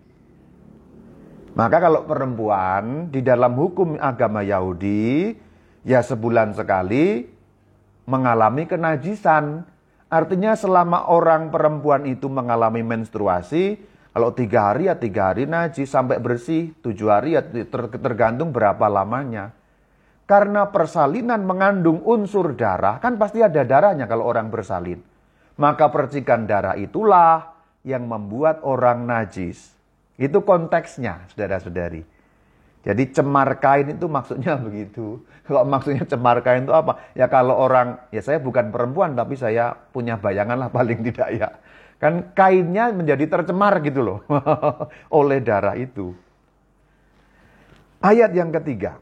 Maka 1.58 1.82
kalau 1.82 2.06
perempuan 2.06 3.10
di 3.10 3.26
dalam 3.26 3.58
hukum 3.58 3.98
agama 3.98 4.46
Yahudi 4.46 5.34
ya 5.82 5.98
sebulan 5.98 6.54
sekali 6.54 7.26
mengalami 8.06 8.70
kenajisan 8.70 9.66
Artinya 10.06 10.54
selama 10.54 11.10
orang 11.10 11.50
perempuan 11.50 12.06
itu 12.06 12.30
mengalami 12.30 12.86
menstruasi, 12.86 13.74
kalau 14.16 14.32
tiga 14.32 14.72
hari 14.72 14.88
ya 14.88 14.96
tiga 14.96 15.28
hari 15.28 15.44
najis 15.44 15.92
sampai 15.92 16.16
bersih, 16.16 16.72
tujuh 16.80 17.12
hari 17.12 17.36
ya 17.36 17.44
tergantung 18.00 18.48
berapa 18.48 18.88
lamanya. 18.88 19.52
Karena 20.24 20.72
persalinan 20.72 21.44
mengandung 21.44 22.00
unsur 22.00 22.56
darah, 22.56 22.96
kan 22.96 23.20
pasti 23.20 23.44
ada 23.44 23.60
darahnya 23.60 24.08
kalau 24.08 24.24
orang 24.24 24.48
bersalin. 24.48 25.04
Maka 25.60 25.92
percikan 25.92 26.48
darah 26.48 26.80
itulah 26.80 27.60
yang 27.84 28.08
membuat 28.08 28.64
orang 28.64 29.04
najis. 29.04 29.76
Itu 30.16 30.40
konteksnya, 30.48 31.28
saudara-saudari. 31.36 32.00
Jadi 32.88 33.02
cemar 33.12 33.60
kain 33.60 34.00
itu 34.00 34.08
maksudnya 34.08 34.56
begitu. 34.66 35.20
Kalau 35.44 35.68
maksudnya 35.68 36.08
cemar 36.08 36.40
kain 36.40 36.64
itu 36.64 36.72
apa? 36.72 37.12
Ya 37.12 37.28
kalau 37.28 37.52
orang, 37.52 38.00
ya 38.08 38.24
saya 38.24 38.40
bukan 38.40 38.72
perempuan 38.72 39.12
tapi 39.12 39.36
saya 39.36 39.76
punya 39.92 40.16
bayangan 40.16 40.56
lah 40.56 40.72
paling 40.72 41.04
tidak 41.04 41.28
ya. 41.36 41.52
Kan 41.96 42.36
kainnya 42.36 42.92
menjadi 42.92 43.24
tercemar 43.24 43.80
gitu 43.80 44.04
loh 44.04 44.18
oleh 45.18 45.40
darah 45.40 45.76
itu. 45.76 46.12
Ayat 48.04 48.36
yang 48.36 48.52
ketiga. 48.52 49.00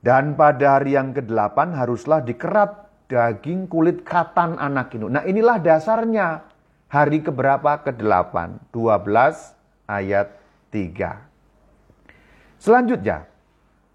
Dan 0.00 0.38
pada 0.38 0.78
hari 0.78 0.94
yang 0.94 1.10
ke-8 1.12 1.74
haruslah 1.74 2.22
dikerat 2.22 2.86
daging 3.10 3.66
kulit 3.66 4.06
katan 4.06 4.54
anak 4.56 4.94
ini. 4.94 5.10
Nah 5.10 5.24
inilah 5.26 5.58
dasarnya. 5.58 6.46
Hari 6.86 7.18
keberapa? 7.26 7.82
Ke-8. 7.82 8.70
12 8.70 9.90
ayat 9.90 10.28
3. 10.70 12.62
Selanjutnya, 12.62 13.26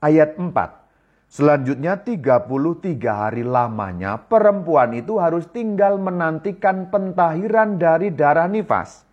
ayat 0.03 0.35
4. 0.35 0.80
Selanjutnya 1.31 1.95
33 1.95 2.43
hari 3.07 3.47
lamanya 3.47 4.19
perempuan 4.19 4.91
itu 4.91 5.15
harus 5.15 5.47
tinggal 5.47 5.95
menantikan 5.95 6.91
pentahiran 6.91 7.79
dari 7.79 8.11
darah 8.11 8.51
nifas. 8.51 9.07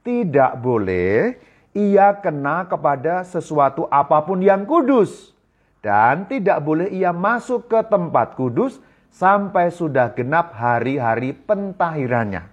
Tidak 0.00 0.64
boleh 0.64 1.36
ia 1.76 2.16
kena 2.24 2.64
kepada 2.64 3.20
sesuatu 3.20 3.84
apa 3.92 4.24
pun 4.24 4.40
yang 4.40 4.64
kudus. 4.64 5.36
Dan 5.84 6.24
tidak 6.24 6.64
boleh 6.64 6.88
ia 6.88 7.12
masuk 7.12 7.68
ke 7.68 7.84
tempat 7.84 8.32
kudus 8.32 8.80
sampai 9.12 9.68
sudah 9.68 10.16
genap 10.16 10.56
hari-hari 10.56 11.36
pentahirannya. 11.36 12.48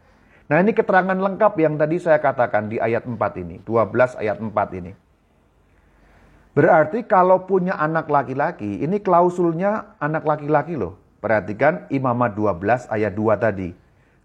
Nah 0.51 0.57
ini 0.59 0.75
keterangan 0.75 1.15
lengkap 1.15 1.55
yang 1.63 1.79
tadi 1.79 2.03
saya 2.03 2.19
katakan 2.19 2.67
di 2.67 2.83
ayat 2.83 3.07
4 3.07 3.15
ini. 3.39 3.63
12 3.63 4.19
ayat 4.19 4.43
4 4.43 4.79
ini. 4.83 5.04
Berarti 6.55 7.03
kalau 7.03 7.43
punya 7.43 7.75
anak 7.75 8.07
laki-laki, 8.07 8.79
ini 8.79 9.03
klausulnya 9.03 9.99
anak 9.99 10.23
laki-laki 10.23 10.79
loh. 10.79 10.95
Perhatikan 11.19 11.83
imamat 11.91 12.31
12 12.31 12.87
ayat 12.87 13.11
2 13.11 13.35
tadi. 13.35 13.69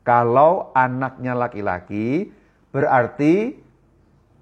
Kalau 0.07 0.71
anaknya 0.71 1.35
laki-laki, 1.35 2.31
berarti 2.71 3.59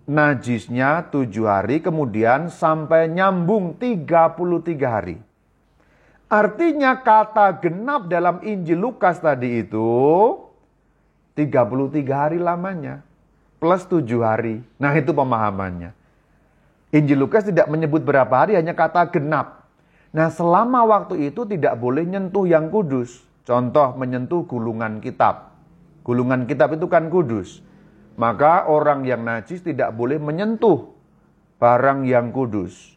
najisnya 0.05 1.09
7 1.09 1.49
hari, 1.49 1.81
kemudian 1.81 2.53
sampai 2.53 3.09
nyambung 3.09 3.81
33 3.81 4.85
hari. 4.85 5.17
Artinya 6.29 6.93
kata 7.01 7.57
genap 7.57 8.05
dalam 8.13 8.45
Injil 8.45 8.85
Lukas 8.85 9.17
tadi 9.17 9.65
itu 9.65 9.89
33 11.33 12.05
hari 12.13 12.37
lamanya. 12.37 13.01
Plus 13.57 13.89
7 13.89 14.05
hari. 14.21 14.61
Nah 14.77 14.93
itu 14.93 15.17
pemahamannya. 15.17 15.98
Injil 16.89 17.21
Lukas 17.21 17.45
tidak 17.45 17.69
menyebut 17.69 18.01
berapa 18.01 18.33
hari, 18.33 18.57
hanya 18.57 18.73
kata 18.73 19.13
genap. 19.13 19.69
Nah 20.09 20.33
selama 20.33 20.89
waktu 20.89 21.29
itu 21.29 21.45
tidak 21.45 21.77
boleh 21.77 22.09
nyentuh 22.09 22.49
yang 22.49 22.73
kudus. 22.73 23.21
Contoh 23.45 23.97
menyentuh 23.97 24.45
gulungan 24.49 25.01
kitab. 25.05 25.53
Gulungan 26.05 26.49
kitab 26.49 26.73
itu 26.73 26.89
kan 26.89 27.13
kudus. 27.13 27.61
Maka 28.17 28.65
orang 28.67 29.05
yang 29.05 29.25
najis 29.25 29.61
tidak 29.61 29.93
boleh 29.93 30.17
menyentuh 30.17 30.97
barang 31.61 32.09
yang 32.09 32.33
kudus. 32.33 32.97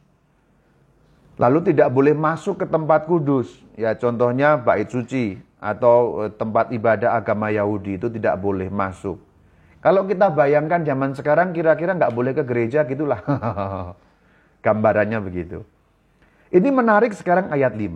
Lalu 1.36 1.74
tidak 1.74 1.92
boleh 1.92 2.16
masuk 2.16 2.64
ke 2.64 2.66
tempat 2.68 3.08
kudus. 3.08 3.52
Ya 3.76 3.96
contohnya 3.96 4.56
bait 4.60 4.88
suci 4.88 5.40
atau 5.62 6.26
eh, 6.26 6.32
tempat 6.32 6.72
ibadah 6.74 7.16
agama 7.16 7.52
Yahudi 7.52 8.00
itu 8.00 8.08
tidak 8.10 8.40
boleh 8.40 8.68
masuk. 8.68 9.20
Kalau 9.82 10.06
kita 10.06 10.30
bayangkan 10.30 10.86
zaman 10.86 11.18
sekarang 11.18 11.58
kira-kira 11.58 11.98
nggak 11.98 12.14
boleh 12.14 12.38
ke 12.38 12.46
gereja 12.46 12.86
gitulah. 12.86 13.18
Gambarannya 14.66 15.18
begitu. 15.26 15.66
Ini 16.54 16.70
menarik 16.70 17.18
sekarang 17.18 17.50
ayat 17.50 17.74
5. 17.74 17.90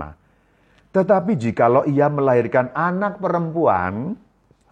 Tetapi 0.96 1.32
jikalau 1.38 1.86
ia 1.86 2.10
melahirkan 2.10 2.74
anak 2.74 3.22
perempuan, 3.22 4.18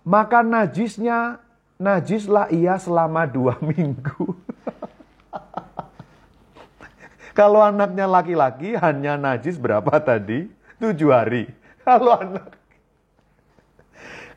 maka 0.01 0.41
najisnya, 0.41 1.37
najislah 1.77 2.49
ia 2.49 2.81
selama 2.81 3.29
dua 3.29 3.61
minggu. 3.69 4.33
Kalau 7.37 7.61
anaknya 7.61 8.09
laki-laki 8.09 8.73
hanya 8.73 9.21
najis 9.21 9.61
berapa 9.61 9.93
tadi? 10.01 10.49
Tujuh 10.81 11.13
hari. 11.13 11.45
Kalau 11.85 12.17
anak 12.17 12.57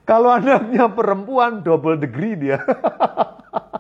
kalau 0.06 0.30
anaknya 0.30 0.86
perempuan 0.86 1.66
double 1.66 1.98
degree 1.98 2.38
dia. 2.38 2.62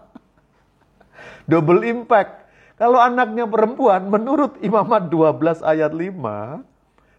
double 1.50 1.86
impact. 1.86 2.50
Kalau 2.76 3.00
anaknya 3.00 3.48
perempuan 3.48 4.10
menurut 4.10 4.60
Imamat 4.60 5.08
12 5.08 5.64
ayat 5.64 5.94
5, 5.96 6.60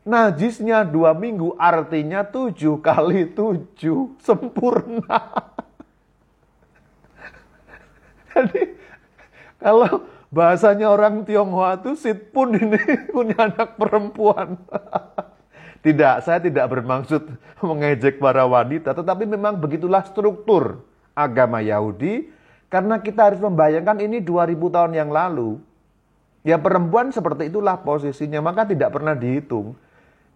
najisnya 0.06 0.86
dua 0.86 1.18
minggu 1.18 1.58
artinya 1.58 2.22
tujuh 2.22 2.78
kali 2.84 3.34
tujuh 3.34 4.20
sempurna. 4.22 5.18
Jadi 8.38 8.78
kalau 9.58 10.06
Bahasanya 10.28 10.92
orang 10.92 11.24
Tionghoa 11.24 11.80
itu 11.80 11.96
sit 11.96 12.36
pun 12.36 12.52
ini 12.52 12.76
punya 13.16 13.48
anak 13.48 13.80
perempuan. 13.80 14.60
Tidak, 15.82 16.26
saya 16.26 16.40
tidak 16.42 16.66
bermaksud 16.70 17.22
mengejek 17.68 18.18
para 18.18 18.46
wanita, 18.46 18.94
tetapi 18.94 19.26
memang 19.30 19.58
begitulah 19.58 20.04
struktur 20.06 20.82
agama 21.18 21.62
Yahudi 21.62 22.30
karena 22.68 23.00
kita 23.00 23.32
harus 23.32 23.40
membayangkan 23.42 23.98
ini 24.04 24.20
2000 24.20 24.76
tahun 24.76 24.94
yang 24.94 25.10
lalu. 25.10 25.58
Ya 26.46 26.56
perempuan 26.56 27.12
seperti 27.12 27.52
itulah 27.52 27.76
posisinya, 27.82 28.40
maka 28.40 28.64
tidak 28.64 28.96
pernah 28.96 29.12
dihitung. 29.12 29.76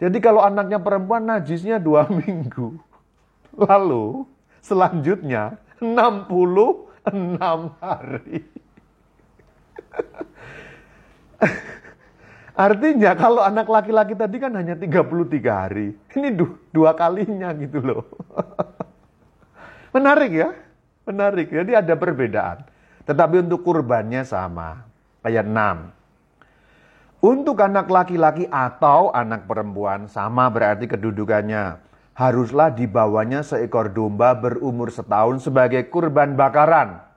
Jadi 0.01 0.17
kalau 0.17 0.41
anaknya 0.41 0.81
perempuan 0.81 1.23
najisnya 1.23 1.77
dua 1.77 2.09
minggu. 2.19 2.75
Lalu 3.55 4.25
selanjutnya 4.59 5.59
66 5.79 7.05
hari. 7.79 8.41
Artinya 12.51 13.15
kalau 13.15 13.39
anak 13.39 13.67
laki-laki 13.67 14.13
tadi 14.13 14.37
kan 14.37 14.51
hanya 14.55 14.75
33 14.75 15.07
hari. 15.47 15.95
Ini 16.11 16.29
du 16.35 16.59
dua 16.69 16.91
kalinya 16.93 17.51
gitu 17.55 17.79
loh. 17.79 18.03
Menarik 19.95 20.31
ya? 20.31 20.49
Menarik. 21.07 21.51
Jadi 21.51 21.71
ada 21.75 21.95
perbedaan. 21.95 22.67
Tetapi 23.07 23.47
untuk 23.47 23.63
kurbannya 23.63 24.27
sama. 24.27 24.83
Ayat 25.23 25.47
6. 25.47 27.23
Untuk 27.23 27.61
anak 27.61 27.87
laki-laki 27.87 28.49
atau 28.49 29.13
anak 29.13 29.45
perempuan 29.45 30.09
sama 30.11 30.49
berarti 30.51 30.89
kedudukannya. 30.89 31.79
Haruslah 32.17 32.73
dibawanya 32.73 33.41
seekor 33.45 33.93
domba 33.95 34.35
berumur 34.35 34.91
setahun 34.91 35.47
sebagai 35.47 35.87
kurban 35.87 36.35
bakaran 36.35 37.11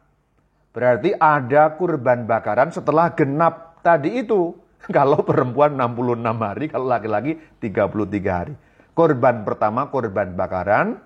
Berarti 0.74 1.14
ada 1.14 1.70
kurban 1.78 2.26
bakaran 2.26 2.74
setelah 2.74 3.14
genap 3.14 3.78
tadi 3.86 4.26
itu. 4.26 4.58
Kalau 4.96 5.24
perempuan 5.24 5.80
66 5.80 6.20
hari, 6.44 6.66
kalau 6.68 6.86
laki-laki 6.92 7.40
33 7.60 8.20
hari. 8.28 8.54
Korban 8.94 9.42
pertama 9.42 9.90
korban 9.90 10.38
bakaran, 10.38 11.02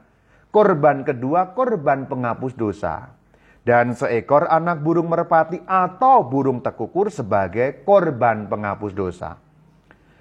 korban 0.53 1.09
kedua 1.09 1.57
korban 1.57 2.05
penghapus 2.05 2.53
dosa. 2.53 3.17
Dan 3.65 3.97
seekor 3.97 4.49
anak 4.49 4.81
burung 4.85 5.09
merpati 5.09 5.61
atau 5.65 6.25
burung 6.25 6.61
tekukur 6.61 7.09
sebagai 7.09 7.85
korban 7.89 8.49
penghapus 8.49 8.93
dosa. 8.93 9.41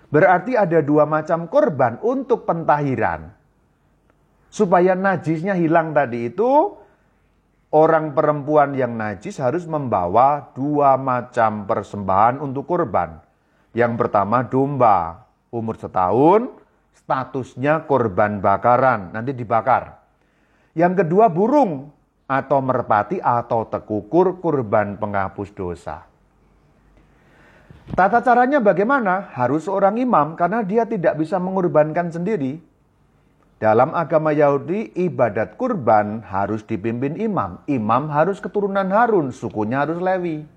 Berarti 0.08 0.56
ada 0.56 0.80
dua 0.80 1.04
macam 1.04 1.52
korban 1.52 2.00
untuk 2.00 2.48
pentahiran. 2.48 3.36
Supaya 4.48 4.96
najisnya 4.96 5.60
hilang 5.60 5.92
tadi 5.92 6.32
itu, 6.32 6.76
orang 7.76 8.16
perempuan 8.16 8.76
yang 8.80 8.96
najis 8.96 9.44
harus 9.44 9.68
membawa 9.68 10.56
dua 10.56 10.96
macam 10.96 11.68
persembahan 11.68 12.40
untuk 12.40 12.64
kurban. 12.64 13.27
Yang 13.78 13.94
pertama 14.02 14.42
domba, 14.42 15.30
umur 15.54 15.78
setahun, 15.78 16.50
statusnya 16.98 17.86
korban 17.86 18.42
bakaran, 18.42 19.14
nanti 19.14 19.38
dibakar. 19.38 20.02
Yang 20.74 21.06
kedua 21.06 21.30
burung 21.30 21.94
atau 22.26 22.58
merpati 22.58 23.22
atau 23.22 23.70
tekukur 23.70 24.42
kurban 24.42 24.98
penghapus 24.98 25.54
dosa. 25.54 26.10
Tata 27.94 28.20
caranya 28.26 28.58
bagaimana? 28.58 29.30
Harus 29.38 29.70
seorang 29.70 30.02
imam 30.02 30.34
karena 30.34 30.66
dia 30.66 30.90
tidak 30.90 31.22
bisa 31.22 31.38
mengorbankan 31.38 32.10
sendiri. 32.10 32.58
Dalam 33.62 33.94
agama 33.94 34.34
Yahudi, 34.34 34.90
ibadat 35.06 35.54
kurban 35.54 36.26
harus 36.26 36.66
dipimpin 36.66 37.14
imam. 37.22 37.62
Imam 37.70 38.10
harus 38.10 38.42
keturunan 38.42 38.90
Harun, 38.90 39.30
sukunya 39.30 39.86
harus 39.86 40.02
Lewi. 40.02 40.50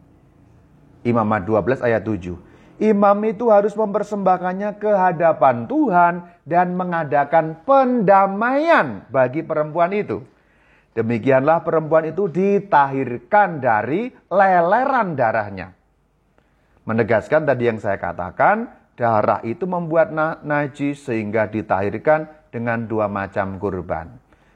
Imamat 1.05 1.45
12 1.45 1.85
ayat 1.85 2.01
7. 2.01 2.50
Imam 2.81 3.21
itu 3.29 3.53
harus 3.53 3.77
mempersembahkannya 3.77 4.81
ke 4.81 4.89
hadapan 4.89 5.69
Tuhan 5.69 6.15
dan 6.49 6.73
mengadakan 6.73 7.61
pendamaian 7.69 9.05
bagi 9.13 9.45
perempuan 9.45 9.93
itu. 9.93 10.25
Demikianlah 10.97 11.61
perempuan 11.61 12.09
itu 12.09 12.27
ditahirkan 12.33 13.61
dari 13.61 14.09
leleran 14.33 15.13
darahnya. 15.13 15.77
Menegaskan 16.89 17.45
tadi 17.45 17.69
yang 17.69 17.77
saya 17.77 18.01
katakan, 18.01 18.73
darah 18.97 19.45
itu 19.45 19.69
membuat 19.69 20.11
najis 20.41 21.05
sehingga 21.05 21.53
ditahirkan 21.53 22.27
dengan 22.49 22.89
dua 22.89 23.07
macam 23.13 23.61
kurban. 23.61 24.09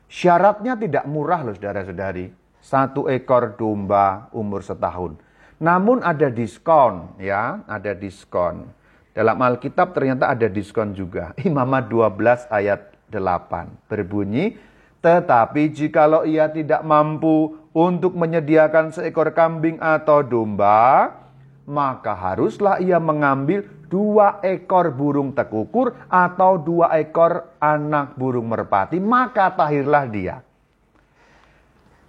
Syaratnya 0.08 0.80
tidak 0.80 1.04
murah 1.04 1.44
loh 1.44 1.52
saudara-saudari. 1.52 2.32
Satu 2.64 3.12
ekor 3.12 3.60
domba 3.60 4.32
umur 4.32 4.64
setahun. 4.64 5.20
Namun 5.64 6.04
ada 6.04 6.28
diskon 6.28 7.16
ya, 7.16 7.64
ada 7.64 7.96
diskon. 7.96 8.68
Dalam 9.16 9.40
Alkitab 9.40 9.96
ternyata 9.96 10.28
ada 10.28 10.44
diskon 10.44 10.92
juga. 10.92 11.32
Imamat 11.48 11.88
12 11.88 12.52
ayat 12.52 12.92
8 13.08 13.88
berbunyi, 13.88 14.60
tetapi 15.00 15.72
jikalau 15.72 16.28
ia 16.28 16.52
tidak 16.52 16.84
mampu 16.84 17.56
untuk 17.72 18.12
menyediakan 18.12 18.92
seekor 18.92 19.32
kambing 19.32 19.80
atau 19.80 20.20
domba, 20.20 21.16
maka 21.64 22.12
haruslah 22.12 22.76
ia 22.84 23.00
mengambil 23.00 23.64
dua 23.88 24.44
ekor 24.44 24.92
burung 24.92 25.32
tekukur 25.32 25.96
atau 26.12 26.60
dua 26.60 26.92
ekor 27.00 27.56
anak 27.56 28.12
burung 28.20 28.52
merpati, 28.52 29.00
maka 29.00 29.48
tahirlah 29.48 30.04
dia. 30.12 30.43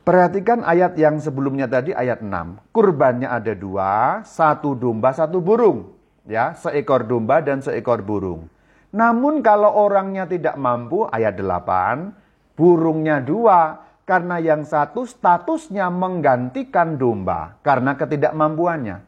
Perhatikan 0.06 0.62
ayat 0.62 0.94
yang 1.02 1.18
sebelumnya 1.18 1.66
tadi 1.66 1.90
ayat 1.90 2.22
6. 2.22 2.70
Kurbannya 2.70 3.26
ada 3.26 3.58
dua, 3.58 4.22
satu 4.22 4.78
domba, 4.78 5.10
satu 5.10 5.42
burung. 5.42 5.98
Ya, 6.30 6.54
seekor 6.54 7.10
domba 7.10 7.42
dan 7.42 7.66
seekor 7.66 8.06
burung. 8.06 8.46
Namun 8.94 9.42
kalau 9.42 9.74
orangnya 9.74 10.30
tidak 10.30 10.62
mampu, 10.62 11.10
ayat 11.10 11.42
8, 11.42 12.14
burungnya 12.54 13.18
dua, 13.18 13.82
karena 14.06 14.38
yang 14.38 14.62
satu 14.62 15.10
statusnya 15.10 15.90
menggantikan 15.90 17.02
domba 17.02 17.58
karena 17.66 17.98
ketidakmampuannya. 17.98 19.02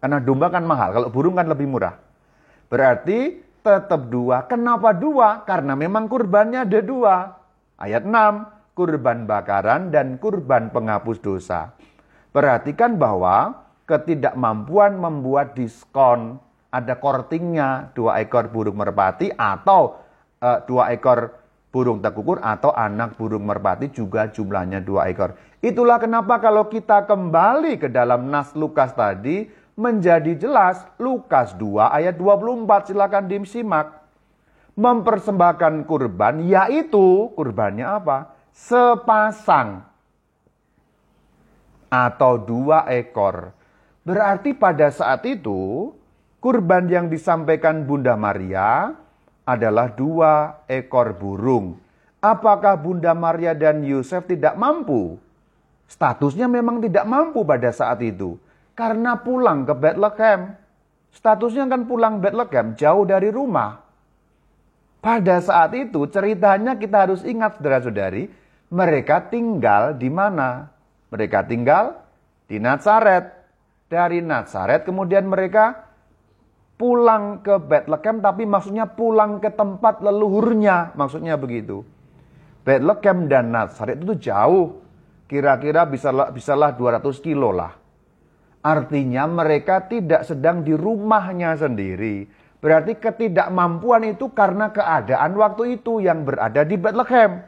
Karena 0.00 0.18
domba 0.24 0.48
kan 0.48 0.64
mahal, 0.64 0.96
kalau 0.96 1.08
burung 1.12 1.36
kan 1.36 1.44
lebih 1.44 1.68
murah. 1.68 2.00
Berarti 2.72 3.44
tetap 3.60 4.08
dua. 4.08 4.48
Kenapa 4.48 4.96
dua? 4.96 5.44
Karena 5.44 5.76
memang 5.76 6.08
kurbannya 6.08 6.64
ada 6.64 6.80
dua. 6.80 7.36
Ayat 7.76 8.08
6, 8.08 8.57
kurban 8.78 9.26
bakaran 9.26 9.90
dan 9.90 10.22
kurban 10.22 10.70
penghapus 10.70 11.18
dosa. 11.18 11.74
Perhatikan 12.30 12.94
bahwa 12.94 13.66
ketidakmampuan 13.90 14.94
membuat 14.94 15.58
diskon. 15.58 16.38
Ada 16.68 17.00
kortingnya 17.00 17.96
dua 17.96 18.20
ekor 18.20 18.52
burung 18.52 18.76
merpati 18.76 19.32
atau 19.32 20.04
uh, 20.38 20.60
dua 20.68 20.92
ekor 20.92 21.32
burung 21.72 22.04
tekukur 22.04 22.44
atau 22.44 22.76
anak 22.76 23.16
burung 23.16 23.48
merpati 23.48 23.88
juga 23.88 24.28
jumlahnya 24.28 24.84
dua 24.84 25.08
ekor. 25.08 25.32
Itulah 25.64 25.96
kenapa 25.96 26.36
kalau 26.38 26.68
kita 26.68 27.08
kembali 27.08 27.80
ke 27.80 27.88
dalam 27.88 28.28
Nas 28.28 28.52
Lukas 28.52 28.92
tadi, 28.92 29.48
menjadi 29.78 30.34
jelas 30.34 30.82
Lukas 30.98 31.54
2 31.54 31.88
ayat 31.94 32.18
24 32.18 32.90
silakan 32.90 33.24
disimak. 33.30 33.86
Mempersembahkan 34.78 35.86
kurban 35.86 36.42
yaitu 36.42 37.30
kurbannya 37.34 37.86
apa? 37.86 38.37
Sepasang 38.58 39.86
atau 41.86 42.32
dua 42.42 42.90
ekor 42.90 43.54
Berarti 44.02 44.50
pada 44.56 44.90
saat 44.90 45.22
itu 45.30 45.92
kurban 46.42 46.90
yang 46.90 47.06
disampaikan 47.06 47.86
Bunda 47.86 48.18
Maria 48.18 48.96
adalah 49.46 49.92
dua 49.92 50.64
ekor 50.64 51.14
burung. 51.14 51.78
Apakah 52.18 52.80
Bunda 52.80 53.14
Maria 53.14 53.54
dan 53.54 53.86
Yosef 53.86 54.24
tidak 54.24 54.58
mampu? 54.58 55.20
Statusnya 55.86 56.50
memang 56.50 56.80
tidak 56.80 57.04
mampu 57.04 57.46
pada 57.46 57.68
saat 57.68 58.00
itu. 58.00 58.40
Karena 58.72 59.20
pulang 59.20 59.68
ke 59.68 59.76
Bethlehem. 59.76 60.56
Statusnya 61.12 61.68
kan 61.68 61.84
pulang 61.84 62.20
Bethlehem, 62.20 62.74
jauh 62.76 63.04
dari 63.04 63.28
rumah. 63.28 63.80
Pada 64.98 65.38
saat 65.38 65.72
itu 65.78 66.04
ceritanya 66.10 66.74
kita 66.74 67.06
harus 67.06 67.22
ingat 67.22 67.60
saudara-saudari, 67.60 68.37
mereka 68.68 69.24
tinggal 69.32 69.96
di 69.96 70.12
mana? 70.12 70.68
Mereka 71.08 71.48
tinggal 71.48 71.96
di 72.44 72.60
Nazaret. 72.60 73.36
Dari 73.88 74.20
Nazaret 74.20 74.84
kemudian 74.84 75.24
mereka 75.24 75.88
pulang 76.76 77.40
ke 77.40 77.56
Bethlehem 77.56 78.20
tapi 78.20 78.44
maksudnya 78.44 78.84
pulang 78.84 79.40
ke 79.40 79.48
tempat 79.48 80.04
leluhurnya, 80.04 80.92
maksudnya 80.92 81.40
begitu. 81.40 81.80
Bethlehem 82.68 83.32
dan 83.32 83.48
Nazaret 83.48 83.96
itu 83.96 84.12
jauh, 84.20 84.84
kira-kira 85.24 85.88
bisalah, 85.88 86.28
bisalah 86.28 86.76
200 86.76 87.24
kilo 87.24 87.48
lah. 87.48 87.72
Artinya 88.60 89.24
mereka 89.24 89.88
tidak 89.88 90.28
sedang 90.28 90.60
di 90.60 90.76
rumahnya 90.76 91.56
sendiri. 91.56 92.28
Berarti 92.58 92.98
ketidakmampuan 92.98 94.04
itu 94.12 94.28
karena 94.34 94.68
keadaan 94.68 95.32
waktu 95.38 95.80
itu 95.80 96.04
yang 96.04 96.28
berada 96.28 96.66
di 96.66 96.76
Bethlehem. 96.76 97.40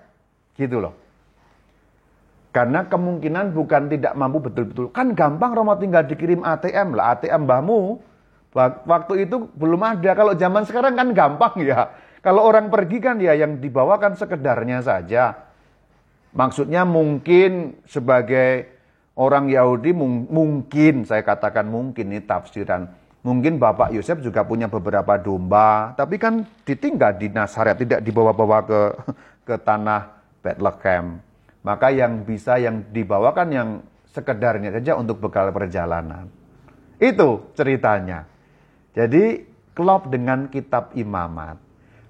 Gitu 0.56 0.80
loh. 0.80 1.09
Karena 2.50 2.82
kemungkinan 2.90 3.54
bukan 3.54 3.86
tidak 3.86 4.18
mampu 4.18 4.42
betul-betul. 4.42 4.90
Kan 4.90 5.14
gampang 5.14 5.54
Romo 5.54 5.78
tinggal 5.78 6.06
dikirim 6.06 6.42
ATM 6.42 6.98
lah. 6.98 7.14
ATM 7.14 7.46
mbahmu 7.46 8.10
Waktu 8.86 9.30
itu 9.30 9.46
belum 9.54 9.78
ada. 9.86 10.10
Kalau 10.10 10.34
zaman 10.34 10.66
sekarang 10.66 10.98
kan 10.98 11.08
gampang 11.14 11.54
ya. 11.62 11.94
Kalau 12.20 12.44
orang 12.44 12.68
pergi 12.68 12.98
kan 12.98 13.16
ya 13.22 13.32
yang 13.38 13.62
dibawakan 13.62 14.18
sekedarnya 14.18 14.82
saja. 14.82 15.38
Maksudnya 16.34 16.82
mungkin 16.82 17.80
sebagai 17.86 18.66
orang 19.14 19.50
Yahudi 19.50 19.94
mung 19.94 20.26
mungkin 20.30 21.06
saya 21.06 21.22
katakan 21.22 21.70
mungkin 21.70 22.10
ini 22.10 22.22
tafsiran. 22.22 22.90
Mungkin 23.20 23.60
Bapak 23.60 23.92
Yosef 23.92 24.24
juga 24.24 24.48
punya 24.48 24.64
beberapa 24.64 25.20
domba, 25.20 25.92
tapi 25.92 26.16
kan 26.16 26.40
ditinggal 26.64 27.20
di 27.20 27.28
Nazaret, 27.28 27.76
tidak 27.76 28.00
dibawa-bawa 28.00 28.64
ke 28.64 28.80
ke 29.44 29.54
tanah 29.60 30.08
Bethlehem. 30.40 31.20
Maka 31.60 31.92
yang 31.92 32.24
bisa 32.24 32.56
yang 32.56 32.88
dibawakan 32.88 33.48
yang 33.52 33.68
sekedarnya 34.10 34.72
saja 34.74 34.96
untuk 34.96 35.20
bekal 35.20 35.52
perjalanan. 35.52 36.26
Itu 36.96 37.52
ceritanya. 37.56 38.24
Jadi 38.96 39.44
klop 39.76 40.10
dengan 40.10 40.50
kitab 40.50 40.92
imamat. 40.98 41.56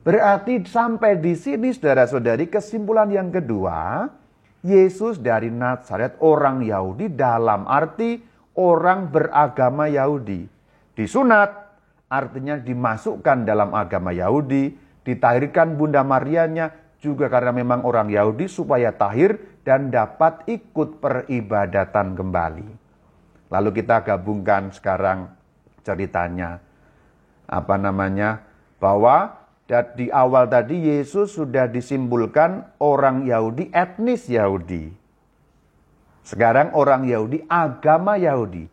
Berarti 0.01 0.64
sampai 0.64 1.20
di 1.20 1.36
sini 1.36 1.76
saudara-saudari 1.76 2.48
kesimpulan 2.48 3.12
yang 3.12 3.28
kedua, 3.28 4.09
Yesus 4.64 5.20
dari 5.20 5.53
Nazaret 5.53 6.16
orang 6.24 6.64
Yahudi 6.64 7.12
dalam 7.12 7.68
arti 7.68 8.16
orang 8.57 9.12
beragama 9.12 9.92
Yahudi. 9.92 10.48
Disunat 10.96 11.53
artinya 12.09 12.57
dimasukkan 12.57 13.44
dalam 13.44 13.76
agama 13.76 14.11
Yahudi, 14.11 14.72
ditahirkan 15.05 15.76
Bunda 15.76 16.01
Marianya 16.01 16.72
juga 17.01 17.32
karena 17.32 17.51
memang 17.51 17.82
orang 17.88 18.12
Yahudi 18.12 18.46
supaya 18.46 18.92
tahir 18.92 19.40
dan 19.64 19.88
dapat 19.88 20.44
ikut 20.46 21.01
peribadatan 21.01 22.12
kembali. 22.12 22.68
Lalu 23.51 23.70
kita 23.82 24.05
gabungkan 24.05 24.70
sekarang 24.70 25.32
ceritanya 25.82 26.61
apa 27.51 27.74
namanya 27.80 28.44
bahwa 28.78 29.40
di 29.96 30.11
awal 30.11 30.51
tadi 30.51 30.92
Yesus 30.92 31.34
sudah 31.34 31.66
disimbolkan 31.70 32.68
orang 32.82 33.26
Yahudi 33.26 33.70
etnis 33.70 34.26
Yahudi. 34.28 34.92
Sekarang 36.26 36.74
orang 36.76 37.09
Yahudi 37.09 37.42
agama 37.48 38.20
Yahudi. 38.20 38.66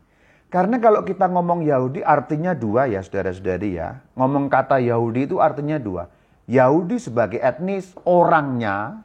Karena 0.47 0.79
kalau 0.79 1.03
kita 1.03 1.27
ngomong 1.27 1.67
Yahudi 1.67 2.01
artinya 2.01 2.55
dua 2.55 2.87
ya 2.89 3.03
saudara-saudari 3.03 3.77
ya. 3.77 3.99
Ngomong 4.15 4.47
kata 4.47 4.79
Yahudi 4.79 5.27
itu 5.29 5.37
artinya 5.37 5.77
dua. 5.77 6.09
Yahudi 6.47 6.95
sebagai 6.95 7.43
etnis 7.43 7.91
orangnya 8.07 9.03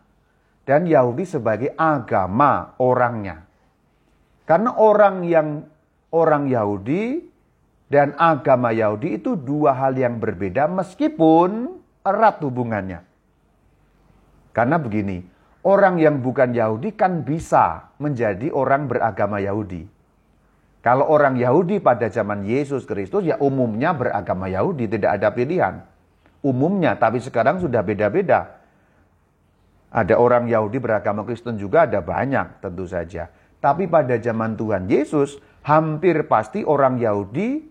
dan 0.63 0.87
Yahudi 0.87 1.27
sebagai 1.27 1.75
agama 1.75 2.79
orangnya. 2.79 3.43
Karena 4.47 4.79
orang 4.79 5.27
yang 5.27 5.67
orang 6.15 6.47
Yahudi 6.47 7.19
dan 7.91 8.15
agama 8.15 8.71
Yahudi 8.71 9.19
itu 9.19 9.35
dua 9.35 9.75
hal 9.75 9.99
yang 9.99 10.23
berbeda 10.23 10.71
meskipun 10.71 11.83
erat 12.07 12.39
hubungannya. 12.41 13.03
Karena 14.55 14.77
begini, 14.79 15.25
orang 15.67 15.99
yang 15.99 16.23
bukan 16.23 16.55
Yahudi 16.55 16.95
kan 16.95 17.27
bisa 17.27 17.91
menjadi 17.99 18.55
orang 18.55 18.87
beragama 18.87 19.43
Yahudi. 19.43 19.89
Kalau 20.83 21.07
orang 21.07 21.39
Yahudi 21.39 21.79
pada 21.79 22.11
zaman 22.11 22.43
Yesus 22.43 22.83
Kristus 22.87 23.23
ya 23.23 23.39
umumnya 23.39 23.95
beragama 23.95 24.51
Yahudi, 24.51 24.91
tidak 24.91 25.19
ada 25.19 25.31
pilihan. 25.31 25.92
Umumnya, 26.43 26.99
tapi 26.99 27.23
sekarang 27.23 27.63
sudah 27.63 27.87
beda-beda. 27.87 28.59
Ada 29.93 30.19
orang 30.19 30.51
Yahudi 30.51 30.83
beragama 30.83 31.23
Kristen 31.23 31.55
juga 31.55 31.87
ada 31.87 32.03
banyak 32.03 32.59
tentu 32.59 32.89
saja. 32.89 33.31
Tapi 33.63 33.87
pada 33.87 34.19
zaman 34.19 34.59
Tuhan 34.59 34.91
Yesus, 34.91 35.39
hampir 35.63 36.27
pasti 36.27 36.67
orang 36.67 36.99
Yahudi 36.99 37.63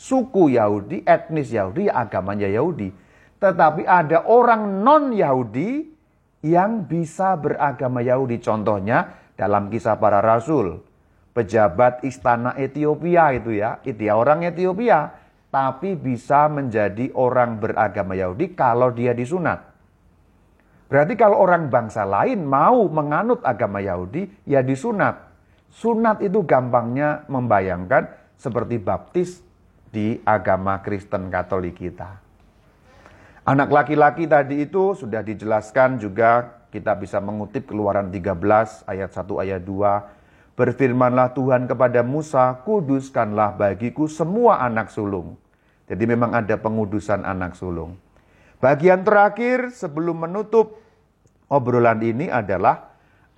suku 0.00 0.56
Yahudi, 0.56 1.04
etnis 1.04 1.52
Yahudi, 1.52 1.92
agamanya 1.92 2.48
Yahudi. 2.48 2.88
Tetapi 3.36 3.84
ada 3.84 4.24
orang 4.24 4.80
non-Yahudi 4.80 5.84
yang 6.44 6.88
bisa 6.88 7.36
beragama 7.36 8.00
Yahudi. 8.00 8.40
Contohnya 8.40 9.12
dalam 9.36 9.68
kisah 9.68 10.00
para 10.00 10.24
rasul. 10.24 10.80
Pejabat 11.30 12.02
istana 12.02 12.56
Ethiopia 12.56 13.36
itu 13.36 13.54
ya. 13.54 13.78
Itu 13.84 14.02
ya 14.02 14.16
orang 14.16 14.44
Ethiopia. 14.44 15.14
Tapi 15.50 15.98
bisa 15.98 16.46
menjadi 16.46 17.10
orang 17.18 17.58
beragama 17.58 18.14
Yahudi 18.14 18.54
kalau 18.54 18.94
dia 18.94 19.10
disunat. 19.10 19.66
Berarti 20.90 21.14
kalau 21.14 21.38
orang 21.38 21.70
bangsa 21.70 22.02
lain 22.06 22.46
mau 22.46 22.86
menganut 22.90 23.42
agama 23.46 23.78
Yahudi, 23.78 24.26
ya 24.46 24.62
disunat. 24.62 25.30
Sunat 25.70 26.18
itu 26.22 26.42
gampangnya 26.42 27.26
membayangkan 27.30 28.10
seperti 28.34 28.82
baptis 28.82 29.38
di 29.90 30.18
agama 30.26 30.82
Kristen 30.82 31.30
Katolik 31.30 31.78
kita. 31.78 32.18
Anak 33.46 33.70
laki-laki 33.70 34.30
tadi 34.30 34.66
itu 34.66 34.94
sudah 34.94 35.22
dijelaskan 35.22 35.98
juga 35.98 36.62
kita 36.70 36.94
bisa 36.94 37.18
mengutip 37.18 37.66
keluaran 37.66 38.10
13 38.10 38.86
ayat 38.86 39.10
1 39.10 39.42
ayat 39.42 39.62
2. 39.66 40.19
Berfirmanlah 40.58 41.32
Tuhan 41.32 41.70
kepada 41.70 42.04
Musa, 42.04 42.58
kuduskanlah 42.66 43.56
bagiku 43.56 44.10
semua 44.10 44.60
anak 44.60 44.92
sulung. 44.92 45.38
Jadi 45.90 46.04
memang 46.06 46.36
ada 46.36 46.54
pengudusan 46.60 47.26
anak 47.26 47.58
sulung. 47.58 47.98
Bagian 48.60 49.02
terakhir 49.02 49.72
sebelum 49.72 50.28
menutup 50.28 50.78
obrolan 51.48 51.98
ini 52.04 52.28
adalah 52.28 52.90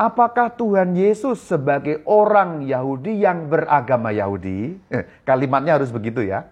Apakah 0.03 0.59
Tuhan 0.59 0.99
Yesus 0.99 1.47
sebagai 1.47 2.03
orang 2.11 2.67
Yahudi 2.67 3.23
yang 3.23 3.47
beragama 3.47 4.11
Yahudi? 4.11 4.75
Eh, 4.91 5.07
kalimatnya 5.23 5.79
harus 5.79 5.95
begitu 5.95 6.27
ya. 6.27 6.51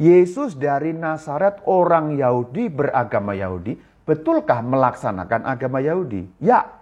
Yesus 0.00 0.56
dari 0.56 0.96
Nazaret 0.96 1.60
orang 1.68 2.16
Yahudi 2.16 2.72
beragama 2.72 3.36
Yahudi, 3.36 3.76
betulkah 4.08 4.64
melaksanakan 4.64 5.44
agama 5.44 5.84
Yahudi? 5.84 6.24
Ya. 6.40 6.79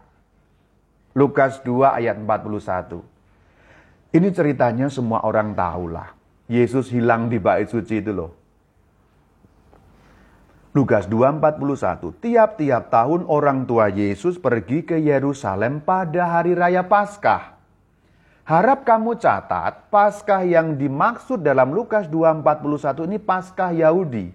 Lukas 1.16 1.64
2 1.64 1.96
ayat 1.96 2.20
41. 2.20 3.00
Ini 4.12 4.28
ceritanya 4.32 4.92
semua 4.92 5.24
orang 5.24 5.56
tahulah. 5.56 6.12
Yesus 6.48 6.88
hilang 6.88 7.28
di 7.28 7.36
bait 7.36 7.68
suci 7.68 8.00
itu 8.00 8.12
loh. 8.12 8.32
Lukas 10.76 11.08
2:41. 11.08 12.12
Tiap-tiap 12.20 12.92
tahun 12.92 13.24
orang 13.24 13.64
tua 13.64 13.88
Yesus 13.88 14.36
pergi 14.36 14.84
ke 14.84 15.00
Yerusalem 15.00 15.80
pada 15.80 16.38
hari 16.38 16.52
raya 16.52 16.84
Paskah. 16.84 17.56
Harap 18.48 18.84
kamu 18.86 19.20
catat, 19.20 19.92
Paskah 19.92 20.44
yang 20.44 20.76
dimaksud 20.76 21.44
dalam 21.44 21.72
Lukas 21.74 22.08
2:41 22.08 23.04
ini 23.04 23.20
Paskah 23.20 23.76
Yahudi. 23.76 24.32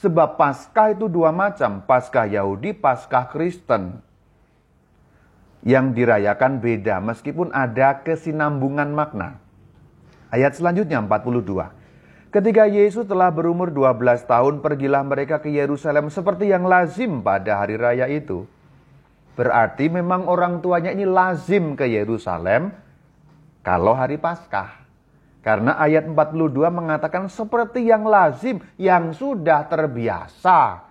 Sebab 0.00 0.36
Paskah 0.36 0.92
itu 0.92 1.08
dua 1.08 1.32
macam, 1.32 1.80
Paskah 1.84 2.28
Yahudi, 2.28 2.76
Paskah 2.76 3.28
Kristen. 3.32 4.05
Yang 5.62 5.86
dirayakan 5.96 6.58
beda 6.60 7.00
meskipun 7.00 7.54
ada 7.54 8.02
kesinambungan 8.04 8.92
makna. 8.92 9.40
Ayat 10.28 10.58
selanjutnya 10.58 11.00
42. 11.00 11.72
Ketika 12.34 12.68
Yesus 12.68 13.08
telah 13.08 13.32
berumur 13.32 13.72
12 13.72 14.26
tahun, 14.28 14.60
pergilah 14.60 15.00
mereka 15.06 15.40
ke 15.40 15.48
Yerusalem 15.48 16.12
seperti 16.12 16.52
yang 16.52 16.68
lazim 16.68 17.24
pada 17.24 17.64
hari 17.64 17.80
raya 17.80 18.04
itu. 18.10 18.44
Berarti 19.36 19.88
memang 19.88 20.28
orang 20.28 20.60
tuanya 20.60 20.92
ini 20.92 21.08
lazim 21.08 21.76
ke 21.76 21.88
Yerusalem 21.88 22.72
kalau 23.64 23.96
hari 23.96 24.16
Paskah. 24.16 24.84
Karena 25.44 25.78
ayat 25.78 26.10
42 26.10 26.68
mengatakan 26.74 27.30
seperti 27.30 27.86
yang 27.86 28.02
lazim, 28.02 28.58
yang 28.74 29.14
sudah 29.14 29.62
terbiasa. 29.70 30.82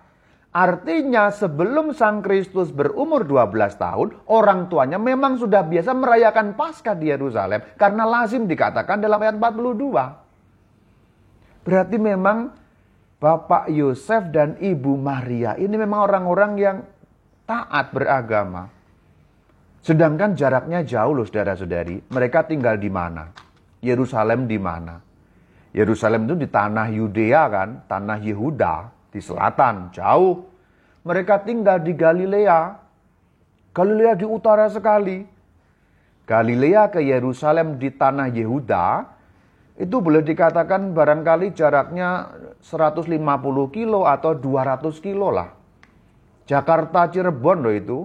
Artinya 0.56 1.28
sebelum 1.28 1.92
Sang 1.92 2.24
Kristus 2.24 2.72
berumur 2.72 3.28
12 3.28 3.76
tahun, 3.76 4.16
orang 4.24 4.72
tuanya 4.72 4.96
memang 4.96 5.36
sudah 5.36 5.60
biasa 5.60 5.92
merayakan 5.92 6.56
Paskah 6.56 6.96
di 6.96 7.12
Yerusalem. 7.12 7.60
Karena 7.76 8.08
lazim 8.08 8.48
dikatakan 8.48 9.04
dalam 9.04 9.20
ayat 9.20 9.36
42. 9.36 11.60
Berarti 11.60 12.00
memang 12.00 12.56
Bapak 13.20 13.68
Yosef 13.68 14.32
dan 14.32 14.56
Ibu 14.56 14.96
Maria 14.96 15.60
ini 15.60 15.76
memang 15.76 16.08
orang-orang 16.08 16.52
yang 16.56 16.80
taat 17.44 17.92
beragama. 17.92 18.72
Sedangkan 19.84 20.32
jaraknya 20.32 20.80
jauh 20.88 21.20
loh 21.20 21.28
saudara-saudari. 21.28 22.08
Mereka 22.08 22.48
tinggal 22.48 22.80
di 22.80 22.88
mana? 22.88 23.28
Yerusalem 23.84 24.48
di 24.48 24.56
mana? 24.56 24.96
Yerusalem 25.76 26.24
itu 26.24 26.40
di 26.40 26.48
tanah 26.48 26.88
Yudea 26.88 27.44
kan, 27.52 27.84
tanah 27.84 28.16
Yehuda, 28.24 28.95
di 29.16 29.24
selatan, 29.24 29.88
jauh. 29.96 30.44
Mereka 31.08 31.48
tinggal 31.48 31.80
di 31.80 31.96
Galilea. 31.96 32.76
Galilea 33.72 34.12
di 34.12 34.28
utara 34.28 34.68
sekali. 34.68 35.24
Galilea 36.28 36.92
ke 36.92 37.00
Yerusalem 37.00 37.80
di 37.80 37.88
tanah 37.96 38.28
Yehuda, 38.28 39.08
itu 39.80 39.96
boleh 40.02 40.20
dikatakan 40.20 40.92
barangkali 40.92 41.54
jaraknya 41.56 42.28
150 42.60 43.14
kilo 43.72 44.04
atau 44.04 44.34
200 44.34 45.00
kilo 45.00 45.32
lah. 45.32 45.48
Jakarta 46.44 47.08
Cirebon 47.08 47.58
loh 47.64 47.72
itu. 47.72 47.98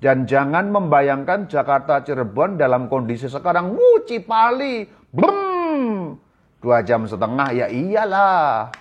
Dan 0.00 0.24
jangan 0.24 0.72
membayangkan 0.72 1.44
Jakarta 1.44 2.00
Cirebon 2.00 2.56
dalam 2.56 2.88
kondisi 2.88 3.28
sekarang, 3.28 3.76
wuh 3.76 4.00
Cipali, 4.08 4.88
blum, 5.12 6.16
dua 6.56 6.80
jam 6.80 7.04
setengah, 7.04 7.52
ya 7.52 7.68
iyalah. 7.68 8.72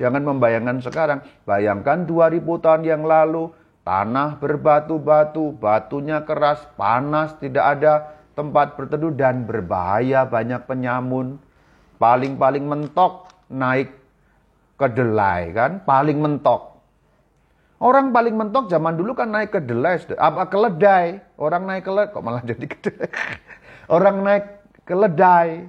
Jangan 0.00 0.24
membayangkan 0.24 0.80
sekarang, 0.80 1.20
bayangkan 1.44 2.08
2000 2.08 2.40
tahun 2.64 2.82
yang 2.88 3.04
lalu, 3.04 3.52
tanah 3.84 4.40
berbatu-batu, 4.40 5.60
batunya 5.60 6.24
keras, 6.24 6.64
panas, 6.80 7.36
tidak 7.36 7.76
ada 7.76 8.16
tempat 8.32 8.80
berteduh 8.80 9.12
dan 9.12 9.44
berbahaya, 9.44 10.24
banyak 10.24 10.64
penyamun. 10.64 11.36
Paling-paling 12.00 12.64
mentok 12.64 13.28
naik 13.52 13.92
kedelai 14.80 15.52
kan, 15.52 15.84
paling 15.84 16.16
mentok. 16.16 16.80
Orang 17.80 18.12
paling 18.12 18.36
mentok 18.36 18.72
zaman 18.72 18.96
dulu 18.96 19.12
kan 19.12 19.28
naik 19.28 19.52
ke 19.52 19.60
delay, 19.60 20.00
apa 20.16 20.48
keledai. 20.48 21.20
Orang 21.36 21.68
naik 21.68 21.84
ke 21.84 21.92
kok 21.92 22.24
malah 22.24 22.40
jadi 22.44 22.64
kedelai. 22.64 23.08
Orang 23.96 24.20
naik 24.20 24.44
keledai. 24.84 25.64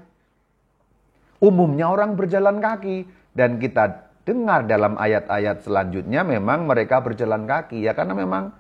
Umumnya 1.42 1.90
orang 1.90 2.14
berjalan 2.14 2.62
kaki 2.62 3.10
dan 3.34 3.58
kita 3.58 4.11
dengar 4.32 4.64
dalam 4.64 4.96
ayat-ayat 4.96 5.68
selanjutnya 5.68 6.24
memang 6.24 6.64
mereka 6.64 7.04
berjalan 7.04 7.44
kaki 7.44 7.84
ya 7.84 7.92
karena 7.92 8.16
memang 8.16 8.56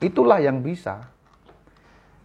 itulah 0.00 0.40
yang 0.40 0.64
bisa. 0.64 1.12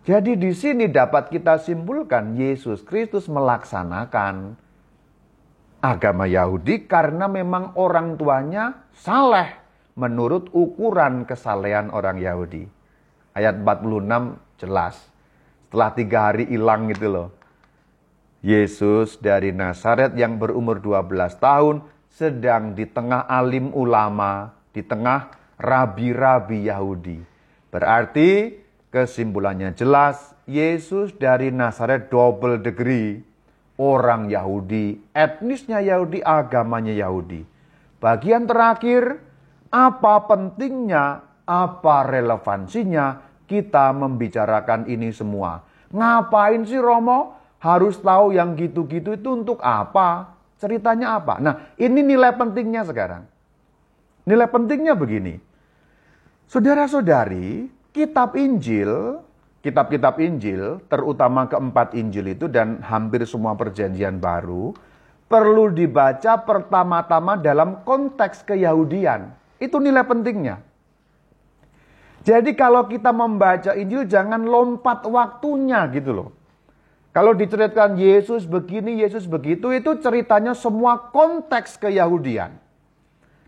Jadi 0.08 0.40
di 0.40 0.56
sini 0.56 0.88
dapat 0.88 1.28
kita 1.28 1.60
simpulkan 1.60 2.40
Yesus 2.40 2.80
Kristus 2.88 3.28
melaksanakan 3.28 4.56
agama 5.84 6.24
Yahudi 6.24 6.88
karena 6.88 7.28
memang 7.28 7.76
orang 7.76 8.16
tuanya 8.16 8.88
saleh 8.96 9.52
menurut 10.00 10.48
ukuran 10.56 11.28
kesalehan 11.28 11.92
orang 11.92 12.24
Yahudi. 12.24 12.64
Ayat 13.36 13.60
46 13.60 14.64
jelas. 14.64 14.96
Setelah 15.68 15.92
tiga 15.92 16.20
hari 16.32 16.48
hilang 16.48 16.88
gitu 16.88 17.12
loh. 17.12 17.30
Yesus 18.40 19.20
dari 19.20 19.52
Nazaret 19.52 20.16
yang 20.16 20.40
berumur 20.40 20.80
12 20.80 21.36
tahun 21.36 21.84
sedang 22.18 22.74
di 22.74 22.90
tengah 22.90 23.30
alim 23.30 23.70
ulama, 23.78 24.50
di 24.74 24.82
tengah 24.82 25.30
rabi-rabi 25.62 26.66
Yahudi. 26.66 27.22
Berarti 27.70 28.58
kesimpulannya 28.90 29.78
jelas, 29.78 30.34
Yesus 30.50 31.14
dari 31.14 31.54
Nazaret 31.54 32.10
double 32.10 32.58
degree. 32.58 33.22
Orang 33.78 34.34
Yahudi, 34.34 34.98
etnisnya 35.14 35.86
Yahudi, 35.86 36.26
agamanya 36.26 36.98
Yahudi. 36.98 37.46
Bagian 38.02 38.50
terakhir, 38.50 39.22
apa 39.70 40.26
pentingnya, 40.26 41.22
apa 41.46 42.02
relevansinya 42.02 43.22
kita 43.46 43.94
membicarakan 43.94 44.90
ini 44.90 45.14
semua? 45.14 45.62
Ngapain 45.94 46.66
sih 46.66 46.82
Romo? 46.82 47.38
Harus 47.62 48.02
tahu 48.02 48.34
yang 48.34 48.58
gitu-gitu 48.58 49.14
itu 49.14 49.30
untuk 49.30 49.62
apa? 49.62 50.37
Ceritanya 50.58 51.22
apa? 51.22 51.38
Nah, 51.38 51.74
ini 51.78 52.02
nilai 52.02 52.34
pentingnya 52.34 52.82
sekarang. 52.86 53.30
Nilai 54.26 54.50
pentingnya 54.50 54.98
begini. 54.98 55.38
Saudara-saudari, 56.50 57.70
kitab 57.94 58.34
Injil, 58.34 59.22
kitab-kitab 59.62 60.18
Injil, 60.24 60.80
terutama 60.88 61.46
keempat 61.46 61.94
Injil 61.94 62.32
itu 62.34 62.48
dan 62.48 62.80
hampir 62.82 63.28
semua 63.28 63.54
perjanjian 63.54 64.18
baru, 64.18 64.72
perlu 65.28 65.70
dibaca 65.76 66.40
pertama-tama 66.40 67.36
dalam 67.36 67.84
konteks 67.84 68.48
keyahudian. 68.48 69.28
Itu 69.60 69.82
nilai 69.84 70.08
pentingnya. 70.08 70.64
Jadi 72.24 72.56
kalau 72.60 72.88
kita 72.88 73.12
membaca 73.16 73.72
Injil 73.76 74.08
jangan 74.08 74.44
lompat 74.44 75.04
waktunya 75.08 75.88
gitu 75.92 76.12
loh. 76.12 76.30
Kalau 77.18 77.34
diceritakan 77.34 77.98
Yesus 77.98 78.46
begini, 78.46 79.02
Yesus 79.02 79.26
begitu, 79.26 79.74
itu 79.74 79.98
ceritanya 79.98 80.54
semua 80.54 81.10
konteks 81.10 81.82
keyahudian. 81.82 82.54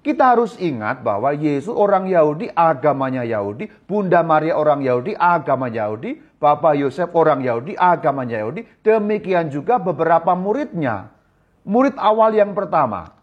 Kita 0.02 0.34
harus 0.34 0.58
ingat 0.58 1.06
bahwa 1.06 1.30
Yesus 1.38 1.78
orang 1.78 2.10
Yahudi, 2.10 2.50
agamanya 2.50 3.22
Yahudi, 3.22 3.70
Bunda 3.86 4.26
Maria 4.26 4.58
orang 4.58 4.82
Yahudi, 4.82 5.14
agama 5.14 5.70
Yahudi, 5.70 6.18
Bapak 6.42 6.82
Yosef 6.82 7.14
orang 7.14 7.46
Yahudi, 7.46 7.78
agamanya 7.78 8.42
Yahudi, 8.42 8.66
demikian 8.82 9.54
juga 9.54 9.78
beberapa 9.78 10.34
muridnya. 10.34 11.14
Murid 11.62 11.94
awal 12.02 12.34
yang 12.34 12.58
pertama, 12.58 13.14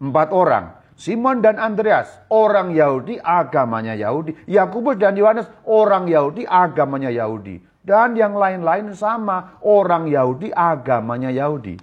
empat 0.00 0.32
orang. 0.32 0.80
Simon 0.96 1.44
dan 1.44 1.60
Andreas, 1.60 2.08
orang 2.32 2.72
Yahudi, 2.72 3.20
agamanya 3.20 3.92
Yahudi. 3.92 4.32
Yakubus 4.48 4.96
dan 4.96 5.12
Yohanes, 5.12 5.44
orang 5.68 6.08
Yahudi, 6.08 6.48
agamanya 6.48 7.12
Yahudi. 7.12 7.73
Dan 7.84 8.16
yang 8.16 8.32
lain-lain 8.32 8.96
sama, 8.96 9.60
orang 9.60 10.08
Yahudi, 10.08 10.48
agamanya 10.48 11.28
Yahudi. 11.28 11.76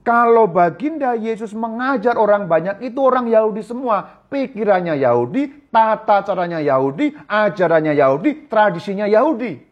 Kalau 0.00 0.48
baginda 0.48 1.12
Yesus 1.12 1.52
mengajar 1.52 2.16
orang 2.16 2.48
banyak, 2.48 2.80
itu 2.80 2.96
orang 2.96 3.28
Yahudi 3.28 3.60
semua. 3.60 4.24
Pikirannya 4.32 4.96
Yahudi, 4.96 5.68
tata 5.68 6.24
caranya 6.24 6.64
Yahudi, 6.64 7.12
ajarannya 7.28 7.92
Yahudi, 7.92 8.48
tradisinya 8.48 9.04
Yahudi. 9.04 9.68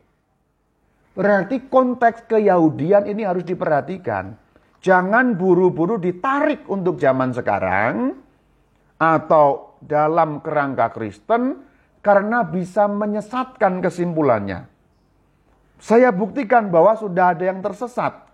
Berarti 1.16 1.72
konteks 1.72 2.28
keyahudian 2.28 3.08
ini 3.08 3.24
harus 3.24 3.48
diperhatikan. 3.48 4.36
Jangan 4.84 5.40
buru-buru 5.40 5.96
ditarik 5.96 6.68
untuk 6.68 7.00
zaman 7.00 7.32
sekarang 7.32 8.12
atau 9.00 9.80
dalam 9.80 10.44
kerangka 10.44 10.92
Kristen 10.92 11.64
karena 12.04 12.44
bisa 12.44 12.84
menyesatkan 12.84 13.80
kesimpulannya. 13.80 14.75
Saya 15.76 16.08
buktikan 16.08 16.72
bahwa 16.72 16.96
sudah 16.96 17.36
ada 17.36 17.44
yang 17.44 17.60
tersesat 17.60 18.26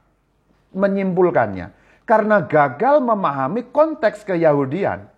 menyimpulkannya 0.72 1.74
karena 2.06 2.42
gagal 2.42 3.02
memahami 3.02 3.66
konteks 3.70 4.26
keyahudian. 4.26 5.10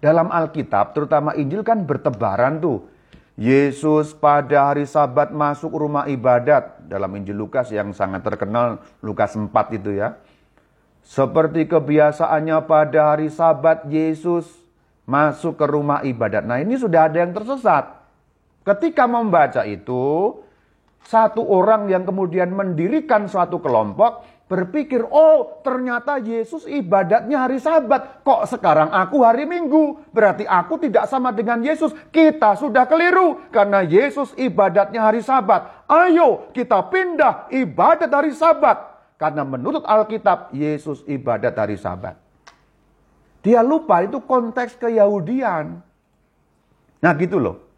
Dalam 0.00 0.32
Alkitab, 0.32 0.96
terutama 0.96 1.36
Injil 1.36 1.60
kan 1.60 1.84
bertebaran 1.84 2.56
tuh. 2.56 2.88
Yesus 3.40 4.12
pada 4.12 4.68
hari 4.68 4.84
sabat 4.84 5.32
masuk 5.32 5.72
rumah 5.72 6.04
ibadat. 6.08 6.84
Dalam 6.84 7.08
Injil 7.16 7.36
Lukas 7.40 7.72
yang 7.72 7.92
sangat 7.96 8.20
terkenal, 8.20 8.84
Lukas 9.00 9.32
4 9.32 9.48
itu 9.76 9.96
ya. 9.96 10.16
Seperti 11.00 11.64
kebiasaannya 11.64 12.58
pada 12.68 13.16
hari 13.16 13.32
sabat 13.32 13.88
Yesus 13.88 14.44
masuk 15.08 15.56
ke 15.56 15.64
rumah 15.64 16.04
ibadat. 16.04 16.44
Nah 16.44 16.60
ini 16.60 16.76
sudah 16.76 17.08
ada 17.08 17.16
yang 17.24 17.32
tersesat. 17.32 17.88
Ketika 18.60 19.08
membaca 19.08 19.64
itu, 19.64 20.36
satu 21.04 21.42
orang 21.42 21.88
yang 21.88 22.04
kemudian 22.04 22.52
mendirikan 22.52 23.26
suatu 23.26 23.58
kelompok 23.58 24.40
berpikir, 24.50 25.06
oh 25.06 25.62
ternyata 25.62 26.18
Yesus 26.18 26.66
ibadatnya 26.66 27.46
hari 27.46 27.62
sabat. 27.62 28.26
Kok 28.26 28.50
sekarang 28.50 28.90
aku 28.90 29.22
hari 29.22 29.46
minggu? 29.46 30.10
Berarti 30.10 30.42
aku 30.42 30.82
tidak 30.82 31.06
sama 31.06 31.30
dengan 31.30 31.62
Yesus. 31.62 31.94
Kita 32.10 32.58
sudah 32.58 32.90
keliru 32.90 33.46
karena 33.54 33.86
Yesus 33.86 34.34
ibadatnya 34.34 35.06
hari 35.06 35.22
sabat. 35.22 35.86
Ayo 35.86 36.50
kita 36.50 36.82
pindah 36.90 37.46
ibadat 37.54 38.10
hari 38.10 38.34
sabat. 38.34 38.90
Karena 39.14 39.46
menurut 39.46 39.86
Alkitab, 39.86 40.50
Yesus 40.50 41.06
ibadat 41.06 41.54
hari 41.54 41.78
sabat. 41.78 42.18
Dia 43.46 43.62
lupa 43.62 44.02
itu 44.02 44.18
konteks 44.18 44.80
keyahudian. 44.82 45.78
Nah 47.00 47.12
gitu 47.14 47.38
loh. 47.38 47.69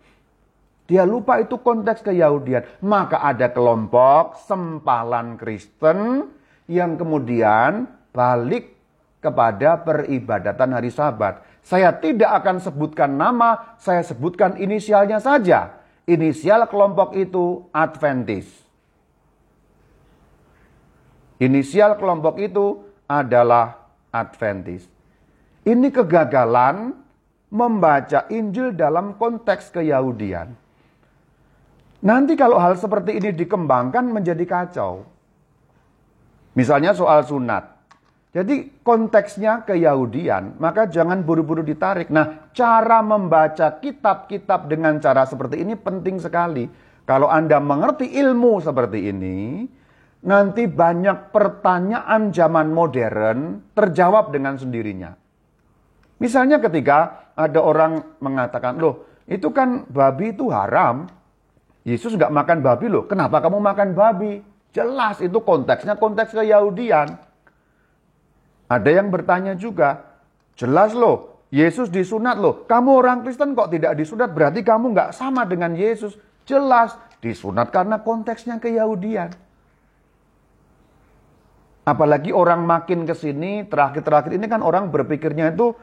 Dia 0.91 1.07
lupa 1.07 1.39
itu 1.39 1.59
konteks 1.63 2.03
keyahudian. 2.03 2.83
Maka 2.83 3.23
ada 3.23 3.49
kelompok 3.55 4.37
sempalan 4.45 5.39
Kristen 5.39 6.29
yang 6.67 6.99
kemudian 6.99 7.87
balik 8.11 8.75
kepada 9.23 9.79
peribadatan 9.81 10.75
hari 10.75 10.91
Sabat. 10.91 11.47
Saya 11.63 11.95
tidak 11.95 12.43
akan 12.43 12.59
sebutkan 12.59 13.15
nama, 13.15 13.79
saya 13.79 14.03
sebutkan 14.03 14.59
inisialnya 14.59 15.23
saja. 15.23 15.79
Inisial 16.11 16.67
kelompok 16.67 17.15
itu 17.15 17.71
Adventis. 17.71 18.51
Inisial 21.39 21.95
kelompok 21.95 22.43
itu 22.43 22.83
adalah 23.07 23.87
Adventis. 24.11 24.91
Ini 25.63 25.95
kegagalan 25.95 26.99
membaca 27.55 28.27
Injil 28.35 28.75
dalam 28.75 29.15
konteks 29.15 29.71
keyahudian. 29.71 30.62
Nanti 32.03 32.35
kalau 32.35 32.59
hal 32.59 32.75
seperti 32.75 33.23
ini 33.23 33.31
dikembangkan 33.31 34.11
menjadi 34.11 34.43
kacau. 34.43 35.07
Misalnya 36.59 36.93
soal 36.93 37.23
sunat. 37.23 37.73
Jadi 38.33 38.81
konteksnya 38.81 39.61
keyahudian, 39.69 40.57
maka 40.57 40.89
jangan 40.89 41.21
buru-buru 41.21 41.61
ditarik. 41.61 42.09
Nah, 42.09 42.49
cara 42.57 43.05
membaca 43.05 43.77
kitab-kitab 43.77 44.73
dengan 44.73 44.97
cara 45.05 45.29
seperti 45.29 45.61
ini 45.61 45.77
penting 45.77 46.17
sekali. 46.17 46.65
Kalau 47.05 47.29
Anda 47.29 47.61
mengerti 47.61 48.09
ilmu 48.09 48.57
seperti 48.65 49.13
ini, 49.13 49.69
nanti 50.25 50.65
banyak 50.65 51.29
pertanyaan 51.29 52.33
zaman 52.33 52.73
modern 52.73 53.69
terjawab 53.77 54.33
dengan 54.33 54.57
sendirinya. 54.57 55.13
Misalnya 56.17 56.57
ketika 56.57 57.29
ada 57.37 57.61
orang 57.61 58.17
mengatakan, 58.23 58.81
loh 58.81 59.21
itu 59.29 59.53
kan 59.53 59.85
babi 59.93 60.33
itu 60.33 60.49
haram. 60.49 61.05
Yesus 61.83 62.15
nggak 62.15 62.31
makan 62.31 62.59
babi 62.63 62.87
loh, 62.87 63.05
kenapa 63.11 63.43
kamu 63.43 63.59
makan 63.59 63.89
babi? 63.95 64.39
Jelas 64.73 65.19
itu 65.21 65.37
konteksnya 65.43 65.99
konteks 65.99 66.33
keyahudian. 66.33 67.19
Ada 68.71 68.91
yang 68.91 69.13
bertanya 69.13 69.53
juga, 69.59 70.01
jelas 70.57 70.97
loh, 70.97 71.45
Yesus 71.53 71.93
disunat 71.93 72.41
loh. 72.41 72.65
Kamu 72.65 72.97
orang 72.97 73.21
Kristen 73.21 73.53
kok 73.53 73.69
tidak 73.69 73.93
disunat, 74.01 74.33
berarti 74.33 74.65
kamu 74.65 74.97
nggak 74.97 75.11
sama 75.13 75.45
dengan 75.45 75.77
Yesus. 75.77 76.17
Jelas, 76.49 76.97
disunat 77.21 77.69
karena 77.69 78.01
konteksnya 78.01 78.57
keyahudian. 78.57 79.37
Apalagi 81.83 82.31
orang 82.31 82.63
makin 82.63 83.05
ke 83.05 83.13
sini, 83.13 83.67
terakhir-terakhir 83.67 84.39
ini 84.39 84.47
kan 84.47 84.63
orang 84.63 84.89
berpikirnya 84.89 85.51
itu 85.51 85.75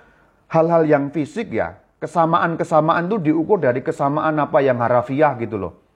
hal-hal 0.48 0.88
yang 0.88 1.12
fisik 1.12 1.52
ya. 1.52 1.76
Kesamaan-kesamaan 2.00 3.12
itu 3.12 3.20
diukur 3.20 3.60
dari 3.60 3.84
kesamaan 3.84 4.40
apa 4.40 4.64
yang 4.64 4.80
harafiah 4.80 5.36
gitu 5.36 5.60
loh. 5.60 5.89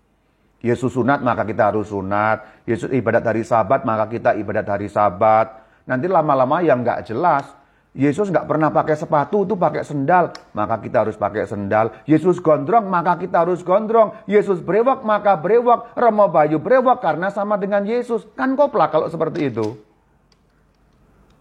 Yesus 0.63 0.95
sunat 0.95 1.19
maka 1.19 1.43
kita 1.43 1.75
harus 1.75 1.91
sunat. 1.91 2.63
Yesus 2.63 2.87
ibadat 2.87 3.27
hari 3.27 3.43
sabat 3.43 3.83
maka 3.83 4.07
kita 4.07 4.31
ibadat 4.39 4.63
hari 4.63 4.87
sabat. 4.87 5.59
Nanti 5.83 6.07
lama-lama 6.07 6.63
yang 6.63 6.79
nggak 6.79 7.03
jelas. 7.03 7.51
Yesus 7.93 8.33
nggak 8.33 8.49
pernah 8.49 8.73
pakai 8.73 8.97
sepatu, 8.97 9.45
itu 9.45 9.53
pakai 9.53 9.85
sendal. 9.85 10.33
Maka 10.57 10.81
kita 10.81 11.05
harus 11.05 11.13
pakai 11.13 11.45
sendal. 11.45 11.93
Yesus 12.09 12.41
gondrong, 12.41 12.89
maka 12.89 13.21
kita 13.21 13.45
harus 13.45 13.61
gondrong. 13.61 14.17
Yesus 14.25 14.65
brewok, 14.65 15.05
maka 15.05 15.37
brewok. 15.37 15.93
Romo 15.93 16.25
Bayu 16.31 16.57
brewok 16.57 17.05
karena 17.05 17.29
sama 17.29 17.59
dengan 17.61 17.85
Yesus. 17.85 18.25
Kan 18.33 18.57
koplah 18.57 18.89
kalau 18.89 19.11
seperti 19.13 19.51
itu. 19.51 19.77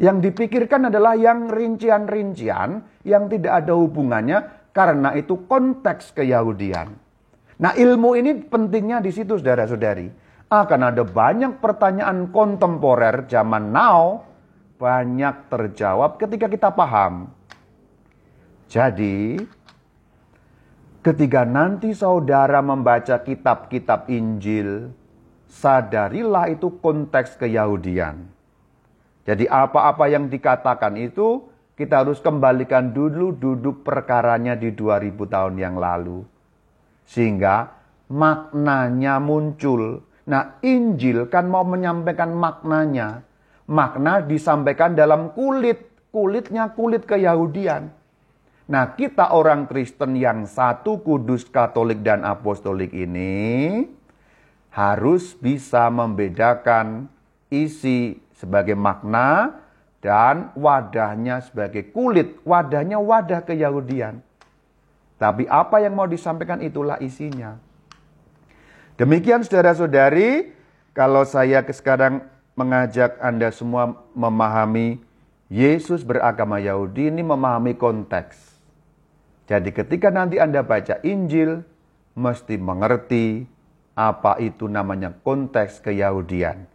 Yang 0.02 0.28
dipikirkan 0.28 0.90
adalah 0.90 1.14
yang 1.16 1.46
rincian-rincian 1.46 2.84
yang 3.06 3.30
tidak 3.30 3.64
ada 3.64 3.72
hubungannya 3.72 4.68
karena 4.74 5.14
itu 5.14 5.46
konteks 5.46 6.12
keyahudian. 6.12 7.01
Nah 7.62 7.78
ilmu 7.78 8.18
ini 8.18 8.42
pentingnya 8.42 8.98
di 8.98 9.14
situ 9.14 9.38
saudara-saudari. 9.38 10.10
Akan 10.50 10.82
ada 10.82 11.06
banyak 11.06 11.62
pertanyaan 11.62 12.28
kontemporer 12.34 13.24
zaman 13.30 13.70
now 13.70 14.26
banyak 14.82 15.46
terjawab 15.46 16.18
ketika 16.18 16.50
kita 16.50 16.74
paham. 16.74 17.30
Jadi, 18.66 19.38
ketika 21.06 21.46
nanti 21.46 21.94
saudara 21.94 22.58
membaca 22.58 23.22
kitab-kitab 23.22 24.10
Injil, 24.10 24.90
sadarilah 25.46 26.50
itu 26.50 26.66
konteks 26.82 27.38
keyahudian. 27.38 28.26
Jadi 29.22 29.46
apa-apa 29.46 30.10
yang 30.10 30.26
dikatakan 30.26 30.98
itu 30.98 31.46
kita 31.78 32.02
harus 32.02 32.18
kembalikan 32.18 32.90
dulu 32.90 33.30
duduk 33.38 33.86
perkaranya 33.86 34.58
di 34.58 34.74
2000 34.74 35.14
tahun 35.30 35.54
yang 35.62 35.78
lalu. 35.78 36.26
Sehingga 37.06 37.70
maknanya 38.12 39.18
muncul. 39.18 40.04
Nah 40.28 40.58
Injil 40.62 41.26
kan 41.26 41.50
mau 41.50 41.66
menyampaikan 41.66 42.30
maknanya 42.36 43.26
makna 43.66 44.22
disampaikan 44.22 44.92
dalam 44.92 45.32
kulit. 45.32 45.90
Kulitnya 46.12 46.76
kulit 46.76 47.08
keyahudian. 47.08 47.88
Nah 48.68 48.84
kita 48.92 49.32
orang 49.32 49.64
Kristen 49.64 50.12
yang 50.12 50.44
satu 50.44 51.00
kudus 51.00 51.48
katolik 51.48 52.04
dan 52.04 52.20
apostolik 52.20 52.92
ini 52.92 53.80
harus 54.68 55.32
bisa 55.32 55.88
membedakan 55.88 57.08
isi 57.48 58.20
sebagai 58.36 58.76
makna 58.76 59.56
dan 60.04 60.52
wadahnya 60.52 61.40
sebagai 61.40 61.92
kulit. 61.96 62.44
Wadahnya 62.44 63.00
wadah 63.00 63.40
keyahudian. 63.48 64.20
Tapi 65.22 65.46
apa 65.46 65.78
yang 65.78 65.94
mau 65.94 66.10
disampaikan 66.10 66.58
itulah 66.58 66.98
isinya. 66.98 67.54
Demikian 68.98 69.46
saudara-saudari, 69.46 70.50
kalau 70.90 71.22
saya 71.22 71.62
sekarang 71.62 72.26
mengajak 72.58 73.22
Anda 73.22 73.54
semua 73.54 74.02
memahami 74.18 74.98
Yesus 75.46 76.02
beragama 76.02 76.58
Yahudi 76.58 77.06
ini 77.14 77.22
memahami 77.22 77.78
konteks. 77.78 78.34
Jadi 79.46 79.70
ketika 79.70 80.10
nanti 80.10 80.42
Anda 80.42 80.66
baca 80.66 80.98
Injil, 81.06 81.62
mesti 82.18 82.58
mengerti 82.58 83.46
apa 83.94 84.42
itu 84.42 84.66
namanya 84.66 85.14
konteks 85.22 85.78
keyahudian. 85.86 86.66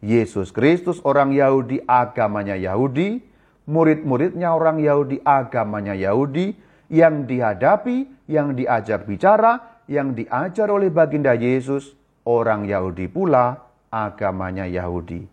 Yesus 0.00 0.56
Kristus 0.56 1.04
orang 1.04 1.36
Yahudi, 1.36 1.84
agamanya 1.84 2.56
Yahudi, 2.56 3.20
murid-muridnya 3.68 4.56
orang 4.56 4.80
Yahudi, 4.80 5.20
agamanya 5.20 5.92
Yahudi, 5.92 6.56
yang 6.90 7.24
dihadapi, 7.24 8.26
yang 8.26 8.58
diajak 8.58 9.06
bicara, 9.06 9.82
yang 9.86 10.12
diajar 10.12 10.68
oleh 10.68 10.90
baginda 10.90 11.32
Yesus, 11.38 11.94
orang 12.26 12.66
Yahudi 12.66 13.06
pula, 13.06 13.62
agamanya 13.88 14.66
Yahudi. 14.66 15.24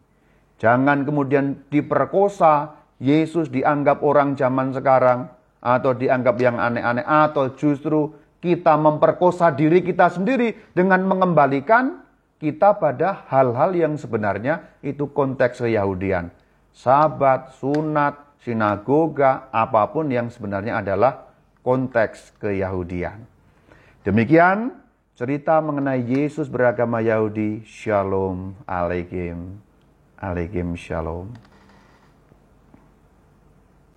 Jangan 0.62 1.06
kemudian 1.06 1.66
diperkosa, 1.70 2.78
Yesus 2.98 3.50
dianggap 3.50 4.02
orang 4.02 4.38
zaman 4.38 4.74
sekarang, 4.74 5.30
atau 5.62 5.94
dianggap 5.94 6.38
yang 6.38 6.58
aneh-aneh, 6.58 7.06
atau 7.06 7.54
justru 7.58 8.14
kita 8.42 8.78
memperkosa 8.78 9.50
diri 9.54 9.82
kita 9.82 10.14
sendiri 10.14 10.54
dengan 10.74 11.06
mengembalikan 11.06 12.06
kita 12.38 12.78
pada 12.78 13.26
hal-hal 13.34 13.74
yang 13.74 13.94
sebenarnya 13.98 14.78
itu 14.86 15.10
konteks 15.10 15.66
keyahudian. 15.66 16.30
Sabat, 16.70 17.58
sunat, 17.58 18.38
sinagoga, 18.46 19.50
apa 19.50 19.90
pun 19.90 20.14
yang 20.14 20.30
sebenarnya 20.30 20.86
adalah 20.86 21.27
konteks 21.68 22.32
keyahudian. 22.40 23.28
Demikian 24.08 24.88
Cerita 25.18 25.58
mengenai 25.58 26.06
Yesus 26.06 26.46
beragama 26.46 27.02
Yahudi, 27.02 27.66
Shalom 27.66 28.54
Aleichem. 28.70 29.58
Aleichem 30.14 30.78
Shalom. 30.78 31.34